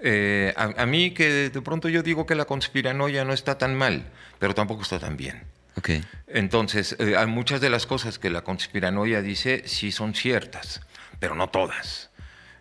[0.00, 3.74] Eh, a, a, mí que de pronto yo digo que la conspiranoia no está tan
[3.74, 4.04] mal,
[4.38, 5.42] pero tampoco está tan bien.
[5.76, 6.04] Okay.
[6.26, 10.80] Entonces, eh, hay muchas de las cosas que la conspiranoia dice sí son ciertas,
[11.20, 12.10] pero no todas.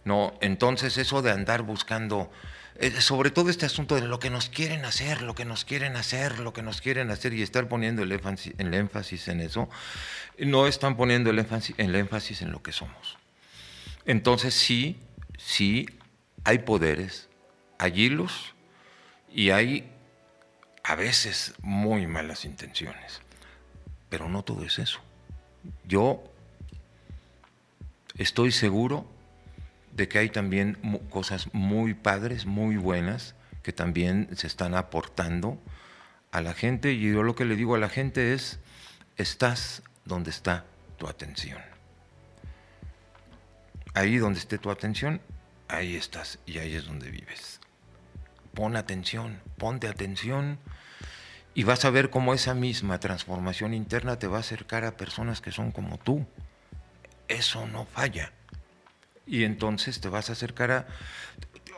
[0.05, 2.31] No, entonces eso de andar buscando
[2.99, 6.39] sobre todo este asunto de lo que nos quieren hacer, lo que nos quieren hacer,
[6.39, 9.69] lo que nos quieren hacer y estar poniendo el énfasis, el énfasis en eso,
[10.37, 13.17] no están poniendo el énfasis, el énfasis en lo que somos.
[14.05, 14.99] Entonces sí,
[15.37, 15.87] sí,
[16.43, 17.29] hay poderes,
[17.79, 18.53] hay hilos
[19.33, 19.91] y hay
[20.83, 23.21] a veces muy malas intenciones,
[24.09, 24.99] pero no todo es eso.
[25.83, 26.23] Yo
[28.17, 29.16] estoy seguro
[29.97, 30.77] de que hay también
[31.09, 33.33] cosas muy padres, muy buenas,
[33.63, 35.59] que también se están aportando
[36.31, 36.93] a la gente.
[36.93, 38.59] Y yo lo que le digo a la gente es,
[39.17, 40.65] estás donde está
[40.97, 41.59] tu atención.
[43.95, 45.19] Ahí donde esté tu atención,
[45.67, 47.59] ahí estás y ahí es donde vives.
[48.53, 50.59] Pon atención, ponte atención
[51.55, 55.41] y vas a ver cómo esa misma transformación interna te va a acercar a personas
[55.41, 56.27] que son como tú.
[57.27, 58.31] Eso no falla
[59.27, 60.87] y entonces te vas a acercar a...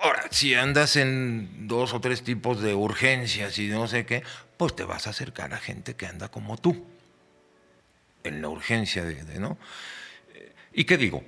[0.02, 4.24] Ahora, si andas en dos o tres tipos de urgencias y no sé qué,
[4.56, 6.86] pues te vas a acercar a gente que anda como tú,
[8.24, 9.58] en la urgencia de, ¿no?
[10.74, 11.24] ¿Y qué digo?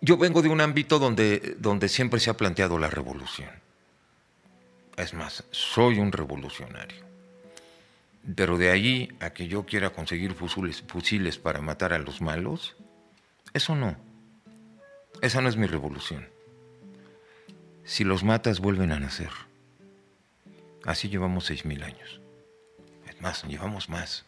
[0.00, 3.50] Yo vengo de un ámbito donde, donde siempre se ha planteado la revolución.
[4.96, 7.03] Es más, soy un revolucionario.
[8.36, 12.76] Pero de allí a que yo quiera conseguir fusiles, para matar a los malos,
[13.52, 13.96] eso no.
[15.20, 16.28] Esa no es mi revolución.
[17.84, 19.30] Si los matas, vuelven a nacer.
[20.84, 22.20] Así llevamos seis mil años.
[23.06, 24.24] Es más, llevamos más.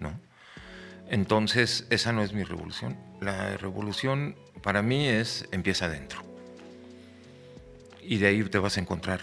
[0.00, 0.18] ¿No?
[1.08, 2.96] Entonces, esa no es mi revolución.
[3.20, 6.22] La revolución para mí es empieza adentro.
[8.02, 9.20] Y de ahí te vas a encontrar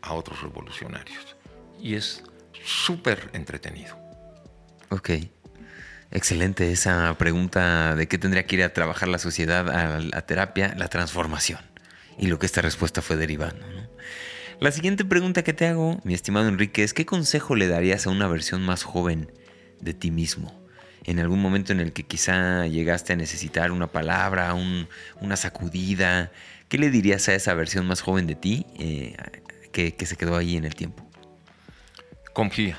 [0.00, 1.36] a otros revolucionarios.
[1.80, 2.22] Y es
[2.66, 3.96] súper entretenido.
[4.90, 5.10] Ok.
[6.10, 10.74] Excelente esa pregunta de qué tendría que ir a trabajar la sociedad a la terapia,
[10.76, 11.60] la transformación.
[12.18, 13.66] Y lo que esta respuesta fue derivando.
[13.66, 13.88] ¿no?
[14.60, 18.10] La siguiente pregunta que te hago, mi estimado Enrique, es ¿qué consejo le darías a
[18.10, 19.30] una versión más joven
[19.80, 20.64] de ti mismo?
[21.04, 24.88] En algún momento en el que quizá llegaste a necesitar una palabra, un,
[25.20, 26.32] una sacudida,
[26.68, 29.16] ¿qué le dirías a esa versión más joven de ti eh,
[29.72, 31.05] que, que se quedó ahí en el tiempo?
[32.36, 32.76] Confía,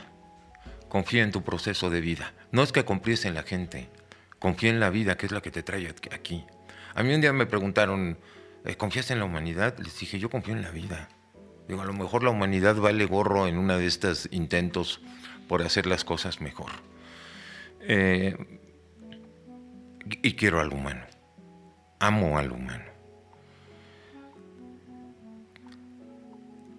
[0.88, 2.32] confía en tu proceso de vida.
[2.52, 3.90] No es que confíes en la gente,
[4.38, 6.46] confía en la vida, que es la que te trae aquí.
[6.94, 8.20] A mí un día me preguntaron,
[8.66, 9.76] eh, ¿confías en la humanidad?
[9.80, 11.10] Les dije, yo confío en la vida.
[11.68, 15.02] Digo, a lo mejor la humanidad vale gorro en uno de estos intentos
[15.48, 16.70] por hacer las cosas mejor.
[17.82, 18.38] Eh,
[20.22, 21.04] y quiero al humano.
[21.98, 22.86] Amo al humano.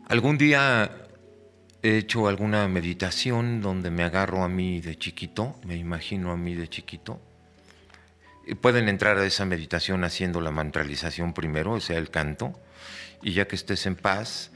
[0.09, 1.07] Algún día
[1.82, 6.55] he hecho alguna meditación donde me agarro a mí de chiquito, me imagino a mí
[6.55, 7.20] de chiquito.
[8.46, 12.59] Y pueden entrar a esa meditación haciendo la mantralización primero, o sea, el canto,
[13.22, 14.50] y ya que estés en paz,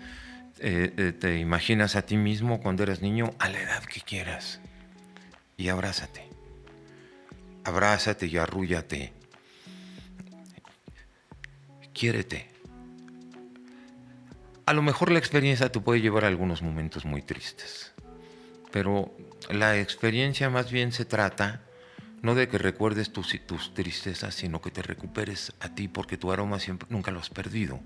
[0.58, 4.60] eh, eh, te imaginas a ti mismo cuando eras niño a la edad que quieras
[5.56, 6.24] y abrázate.
[7.64, 9.12] Abrázate y arrúllate.
[11.92, 12.51] Quiérete.
[14.72, 17.92] A lo mejor la experiencia te puede llevar a algunos momentos muy tristes,
[18.70, 19.14] pero
[19.50, 21.60] la experiencia más bien se trata
[22.22, 26.32] no de que recuerdes tus, tus tristezas, sino que te recuperes a ti porque tu
[26.32, 27.80] aroma siempre, nunca lo has perdido.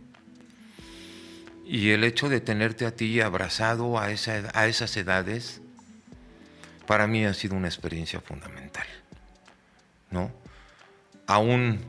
[1.64, 5.60] Y el hecho de tenerte a ti abrazado a, esa, a esas edades,
[6.86, 8.86] para mí ha sido una experiencia fundamental.
[10.12, 10.30] ¿No?
[11.26, 11.80] Aún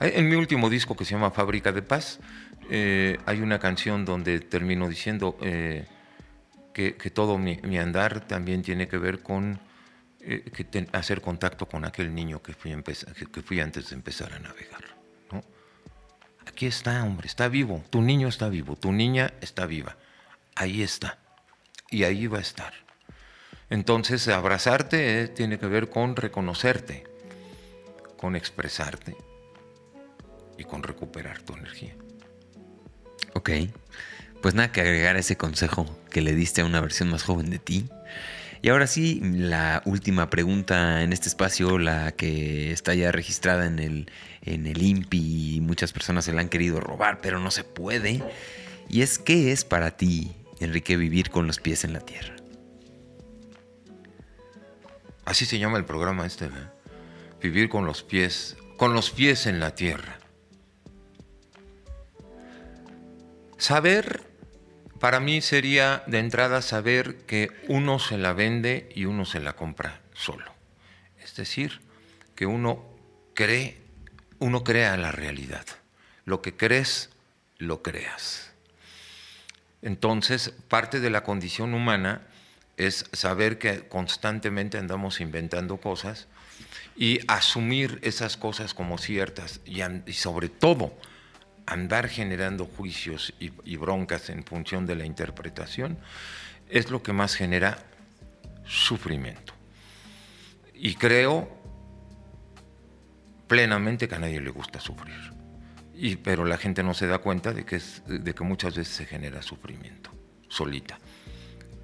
[0.00, 2.20] en mi último disco que se llama Fábrica de Paz,
[2.72, 5.86] eh, hay una canción donde termino diciendo eh,
[6.72, 9.58] que, todo mi, andar también tiene que ver con
[10.20, 12.72] eh, hacer contacto con aquel niño que fui,
[13.32, 14.84] que fui, antes de empezar a navegar.
[16.46, 19.96] Aquí está, hombre, está vivo, tu niño está vivo, tu niña está viva,
[20.54, 21.18] ahí está,
[21.90, 22.72] y ahí va a estar.
[23.68, 27.04] Entonces, abrazarte tiene que ver con reconocerte,
[28.16, 29.16] con expresarte
[30.56, 31.94] y con recuperar tu energía.
[33.40, 33.52] Ok,
[34.42, 37.58] pues nada que agregar ese consejo que le diste a una versión más joven de
[37.58, 37.88] ti.
[38.60, 43.78] Y ahora sí, la última pregunta en este espacio, la que está ya registrada en
[43.78, 44.10] el,
[44.42, 48.22] en el INPI y muchas personas se la han querido robar, pero no se puede.
[48.90, 52.36] Y es, ¿qué es para ti, Enrique, vivir con los pies en la tierra?
[55.24, 56.50] Así se llama el programa este, ¿eh?
[57.40, 60.19] Vivir con los pies, con los pies en la tierra.
[63.60, 64.22] Saber,
[65.00, 69.52] para mí sería de entrada saber que uno se la vende y uno se la
[69.52, 70.50] compra solo.
[71.22, 71.82] Es decir,
[72.34, 72.82] que uno
[73.34, 73.76] cree,
[74.38, 75.66] uno crea la realidad.
[76.24, 77.10] Lo que crees,
[77.58, 78.50] lo creas.
[79.82, 82.22] Entonces, parte de la condición humana
[82.78, 86.28] es saber que constantemente andamos inventando cosas
[86.96, 89.82] y asumir esas cosas como ciertas y,
[90.14, 90.96] sobre todo
[91.70, 95.98] andar generando juicios y, broncas en función de la interpretación
[96.68, 97.78] es lo que más genera
[98.66, 99.54] sufrimiento.
[100.74, 101.48] Y creo
[103.46, 105.32] plenamente que a nadie le gusta sufrir.
[105.94, 108.94] Y, pero la gente no se da cuenta de que, es, de que muchas veces
[108.94, 110.10] se genera sufrimiento,
[110.48, 110.98] solita.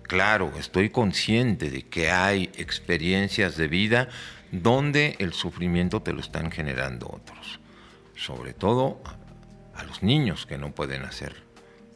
[0.02, 4.08] Claro, estoy consciente de que hay experiencias de vida
[4.52, 7.60] donde el sufrimiento te lo están generando otros.
[8.14, 9.02] Sobre todo
[9.76, 11.46] a los niños que no pueden hacer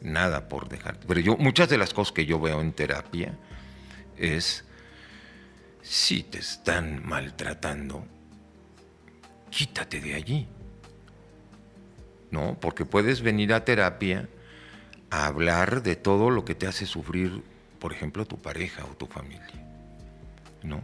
[0.01, 0.99] nada por dejar.
[1.07, 3.33] Pero yo, muchas de las cosas que yo veo en terapia
[4.17, 4.63] es,
[5.81, 8.05] si te están maltratando,
[9.49, 10.47] quítate de allí.
[12.31, 12.57] ¿No?
[12.59, 14.29] Porque puedes venir a terapia
[15.09, 17.43] a hablar de todo lo que te hace sufrir,
[17.79, 19.65] por ejemplo, tu pareja o tu familia.
[20.63, 20.81] ¿No?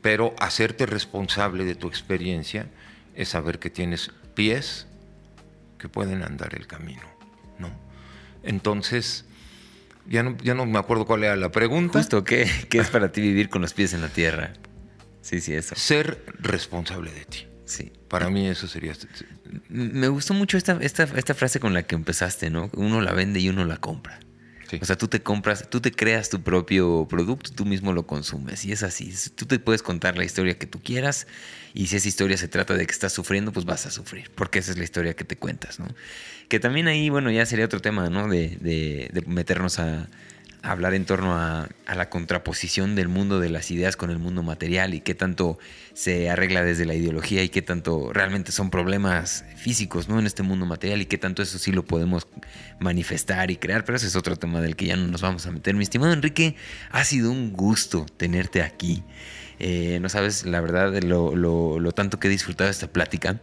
[0.00, 2.66] Pero hacerte responsable de tu experiencia
[3.14, 4.88] es saber que tienes pies
[5.82, 7.02] que pueden andar el camino,
[7.58, 7.68] ¿no?
[8.42, 9.26] Entonces,
[10.08, 11.98] ya no, ya no me acuerdo cuál era la pregunta.
[11.98, 14.54] Justo, ¿qué, ¿qué es para ti vivir con los pies en la tierra?
[15.20, 15.74] Sí, sí, eso.
[15.74, 17.46] Ser responsable de ti.
[17.64, 17.92] Sí.
[18.08, 18.92] Para mí eso sería...
[19.68, 22.70] Me gustó mucho esta, esta, esta frase con la que empezaste, ¿no?
[22.74, 24.20] Uno la vende y uno la compra.
[24.80, 28.64] O sea, tú te compras, tú te creas tu propio producto, tú mismo lo consumes.
[28.64, 29.12] Y es así.
[29.34, 31.26] Tú te puedes contar la historia que tú quieras.
[31.74, 34.30] Y si esa historia se trata de que estás sufriendo, pues vas a sufrir.
[34.34, 35.88] Porque esa es la historia que te cuentas, ¿no?
[36.48, 38.28] Que también ahí, bueno, ya sería otro tema, ¿no?
[38.28, 40.08] de, de meternos a,
[40.62, 44.94] hablar en torno a, la contraposición del mundo de las ideas con el mundo material
[44.94, 45.58] y qué tanto
[45.92, 50.18] se arregla desde la ideología y qué tanto realmente son problemas físicos ¿no?
[50.18, 52.26] en este mundo material y qué tanto eso sí lo podemos
[52.78, 55.50] manifestar y crear, pero ese es otro tema del que ya no nos vamos a
[55.50, 55.74] meter.
[55.74, 56.56] Mi estimado Enrique,
[56.90, 59.02] ha sido un gusto tenerte aquí.
[59.58, 63.40] Eh, no sabes la verdad lo, lo tanto que he disfrutado esta plática.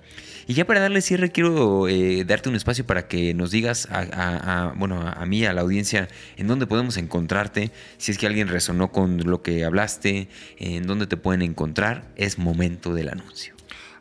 [0.50, 4.74] Y ya para darle cierre, quiero eh, darte un espacio para que nos digas, a,
[4.76, 6.08] bueno, a, mí, a la audiencia,
[6.38, 7.70] en dónde podemos encontrarte,
[8.00, 10.28] si es que alguien resonó con lo que hablaste,
[10.58, 13.54] en dónde te pueden encontrar, es momento del anuncio.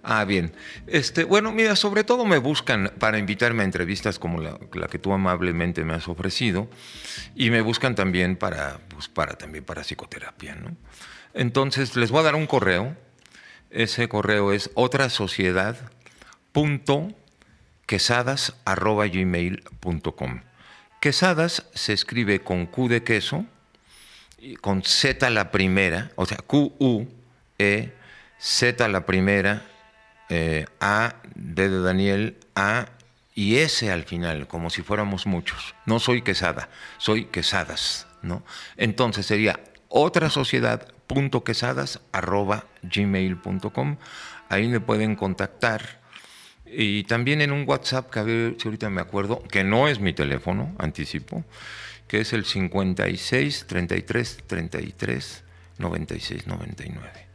[0.02, 0.52] Ah, bien.
[0.86, 4.58] Este, bueno, mira, sobre todo me buscan para invitarme a entrevistas como la,
[4.90, 6.70] que tú amablemente me has ofrecido
[7.34, 10.74] y me buscan también para, pues, para, también para psicoterapia, ¿no?
[11.34, 12.96] Entonces, les voy a dar un correo
[13.68, 15.76] Ese correo es otra sociedad
[17.86, 20.40] quesadas.gmail.com.
[21.00, 23.46] Quesadas se escribe con Q de queso,
[24.60, 27.06] con Z la primera, o sea, Q-U,
[27.58, 27.92] E,
[28.40, 29.62] Z la primera,
[30.28, 32.88] eh, A, D de Daniel, A
[33.36, 35.76] y S al final, como si fuéramos muchos.
[35.86, 38.42] No soy quesada, soy quesadas, ¿no?
[38.76, 40.28] Entonces sería otra
[42.82, 43.96] gmail.com.
[44.48, 45.98] Ahí me pueden contactar.
[46.72, 50.00] Y también en un WhatsApp, que a ver si ahorita me acuerdo, que no es
[50.00, 51.44] mi teléfono, anticipo,
[52.06, 55.44] que es el 56 33 33
[55.78, 57.28] 96 99.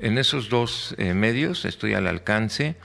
[0.00, 2.76] En esos dos eh, medios estoy al alcance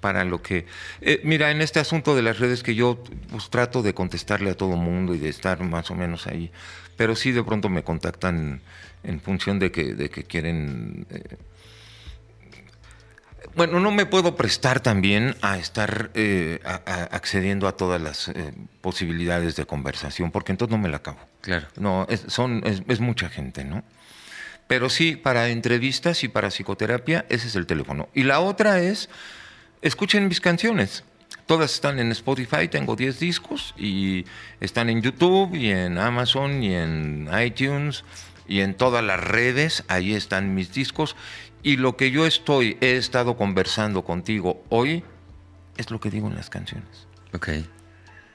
[0.00, 0.66] para lo que...
[1.00, 4.54] Eh, mira, en este asunto de las redes que yo pues, trato de contestarle a
[4.54, 6.50] todo mundo y de estar más o menos ahí,
[6.96, 8.60] pero sí de pronto me contactan
[9.02, 11.06] en función de que, quieren...
[11.10, 11.36] Eh,
[13.56, 19.56] bueno, no me puedo prestar también a estar eh, accediendo a todas las eh, posibilidades
[19.56, 21.18] de conversación, porque entonces no me la acabo.
[21.40, 21.66] Claro.
[21.76, 23.82] No, es, son, es, mucha gente, ¿no?
[24.66, 28.08] Pero sí, para entrevistas y para psicoterapia, ese es el teléfono.
[28.14, 29.10] Y la otra es,
[29.82, 31.04] escuchen mis canciones.
[31.46, 34.24] Todas están en Spotify, tengo 10 discos y
[34.60, 38.04] están en YouTube y en Amazon y en iTunes
[38.48, 41.16] y en todas las redes, ahí están mis discos.
[41.64, 45.02] Y lo que yo estoy, he estado conversando contigo hoy,
[45.78, 47.08] es lo que digo en las canciones.
[47.32, 47.48] Ok.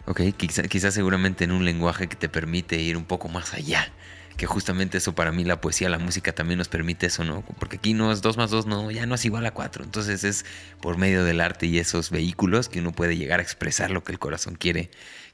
[0.07, 3.93] Ok, quizás seguramente en un lenguaje que te permite ir un poco más allá.
[4.35, 7.43] Que justamente eso para mí, la poesía, la música también nos permite eso, ¿no?
[7.59, 9.83] Porque aquí no es dos más dos, no, ya no es igual a cuatro.
[9.83, 10.43] Entonces es
[10.81, 14.11] por medio del arte y esos vehículos que uno puede llegar a expresar lo que
[14.11, 14.89] el corazón quiere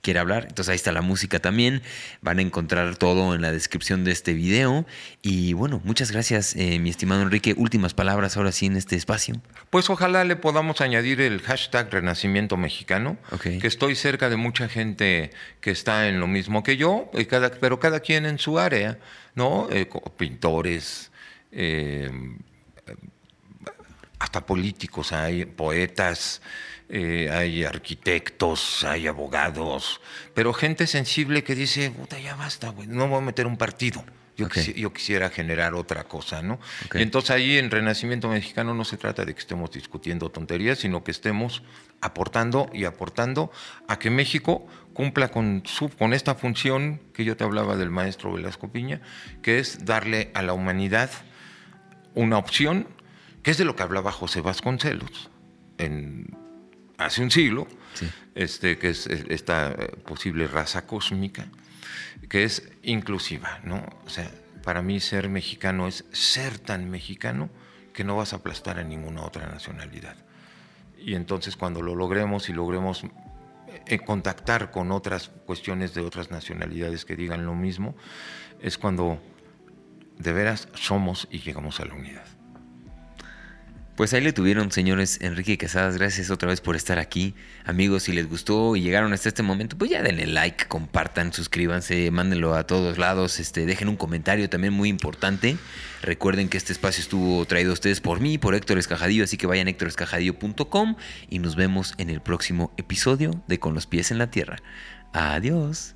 [0.06, 0.46] quiere hablar.
[0.48, 1.82] Entonces ahí está la música también.
[2.22, 4.86] Van a encontrar todo en la descripción de este video.
[5.24, 7.56] Y bueno, muchas gracias, eh, mi estimado Enrique.
[7.58, 9.42] Últimas palabras ahora sí en este espacio.
[9.72, 15.32] Pues ojalá le podamos añadir el hashtag Renacimiento Mexicano, que estoy cerca de mucha gente
[15.60, 19.00] que está en lo mismo que yo, cada, pero cada quien en su área,
[19.34, 19.68] ¿no?
[19.72, 21.12] Eh, pintores,
[21.52, 22.12] eh,
[24.20, 26.42] hasta políticos hay, poetas,
[26.88, 30.02] eh, hay arquitectos, hay abogados,
[30.34, 34.04] pero gente sensible que dice, puta, ya basta, güey, no voy a meter un partido.
[34.38, 36.60] Yo, quisiera generar otra cosa, ¿no?
[36.94, 41.06] Y entonces ahí en Renacimiento Mexicano no se trata de que estemos discutiendo tonterías, sino
[41.06, 41.64] que estemos
[42.02, 43.50] aportando y aportando
[43.88, 48.34] a que México cumpla con, su, con esta función que yo te hablaba del maestro
[48.34, 49.00] Velasco Piña,
[49.42, 51.10] que es darle a la humanidad
[52.14, 52.90] una opción,
[53.42, 55.30] que es de lo que hablaba José Vasconcelos
[55.78, 56.45] en
[56.98, 57.68] hace un siglo,
[58.34, 61.48] este, que es esta eh, posible raza cósmica,
[62.30, 63.86] que es inclusiva, ¿no?
[64.06, 64.30] O sea,
[64.64, 67.50] para mí ser mexicano es ser tan mexicano
[67.94, 70.18] que no vas a aplastar a ninguna otra nacionalidad.
[70.98, 73.04] Y entonces cuando lo logremos y logremos
[73.86, 77.96] eh, contactar con otras cuestiones de otras nacionalidades que digan lo mismo,
[78.60, 79.22] es cuando
[80.18, 82.26] de veras somos y llegamos a la unidad.
[83.96, 85.98] Pues ahí le tuvieron, señores Enrique Casadas.
[85.98, 87.34] Gracias otra vez por estar aquí.
[87.64, 92.12] Amigos, si les gustó y llegaron hasta este momento, pues ya denle like, compartan, suscríbanse,
[92.12, 95.56] mándenlo a todos lados, este, dejen un comentario también muy importante.
[96.02, 99.48] Recuerden que este espacio estuvo traído a ustedes por mí, por Héctor Escajadillo, así que
[99.48, 100.98] vayan a héctorescajadillo.com
[101.30, 104.58] y nos vemos en el próximo episodio de Con los pies en la tierra.
[105.14, 105.95] Adiós.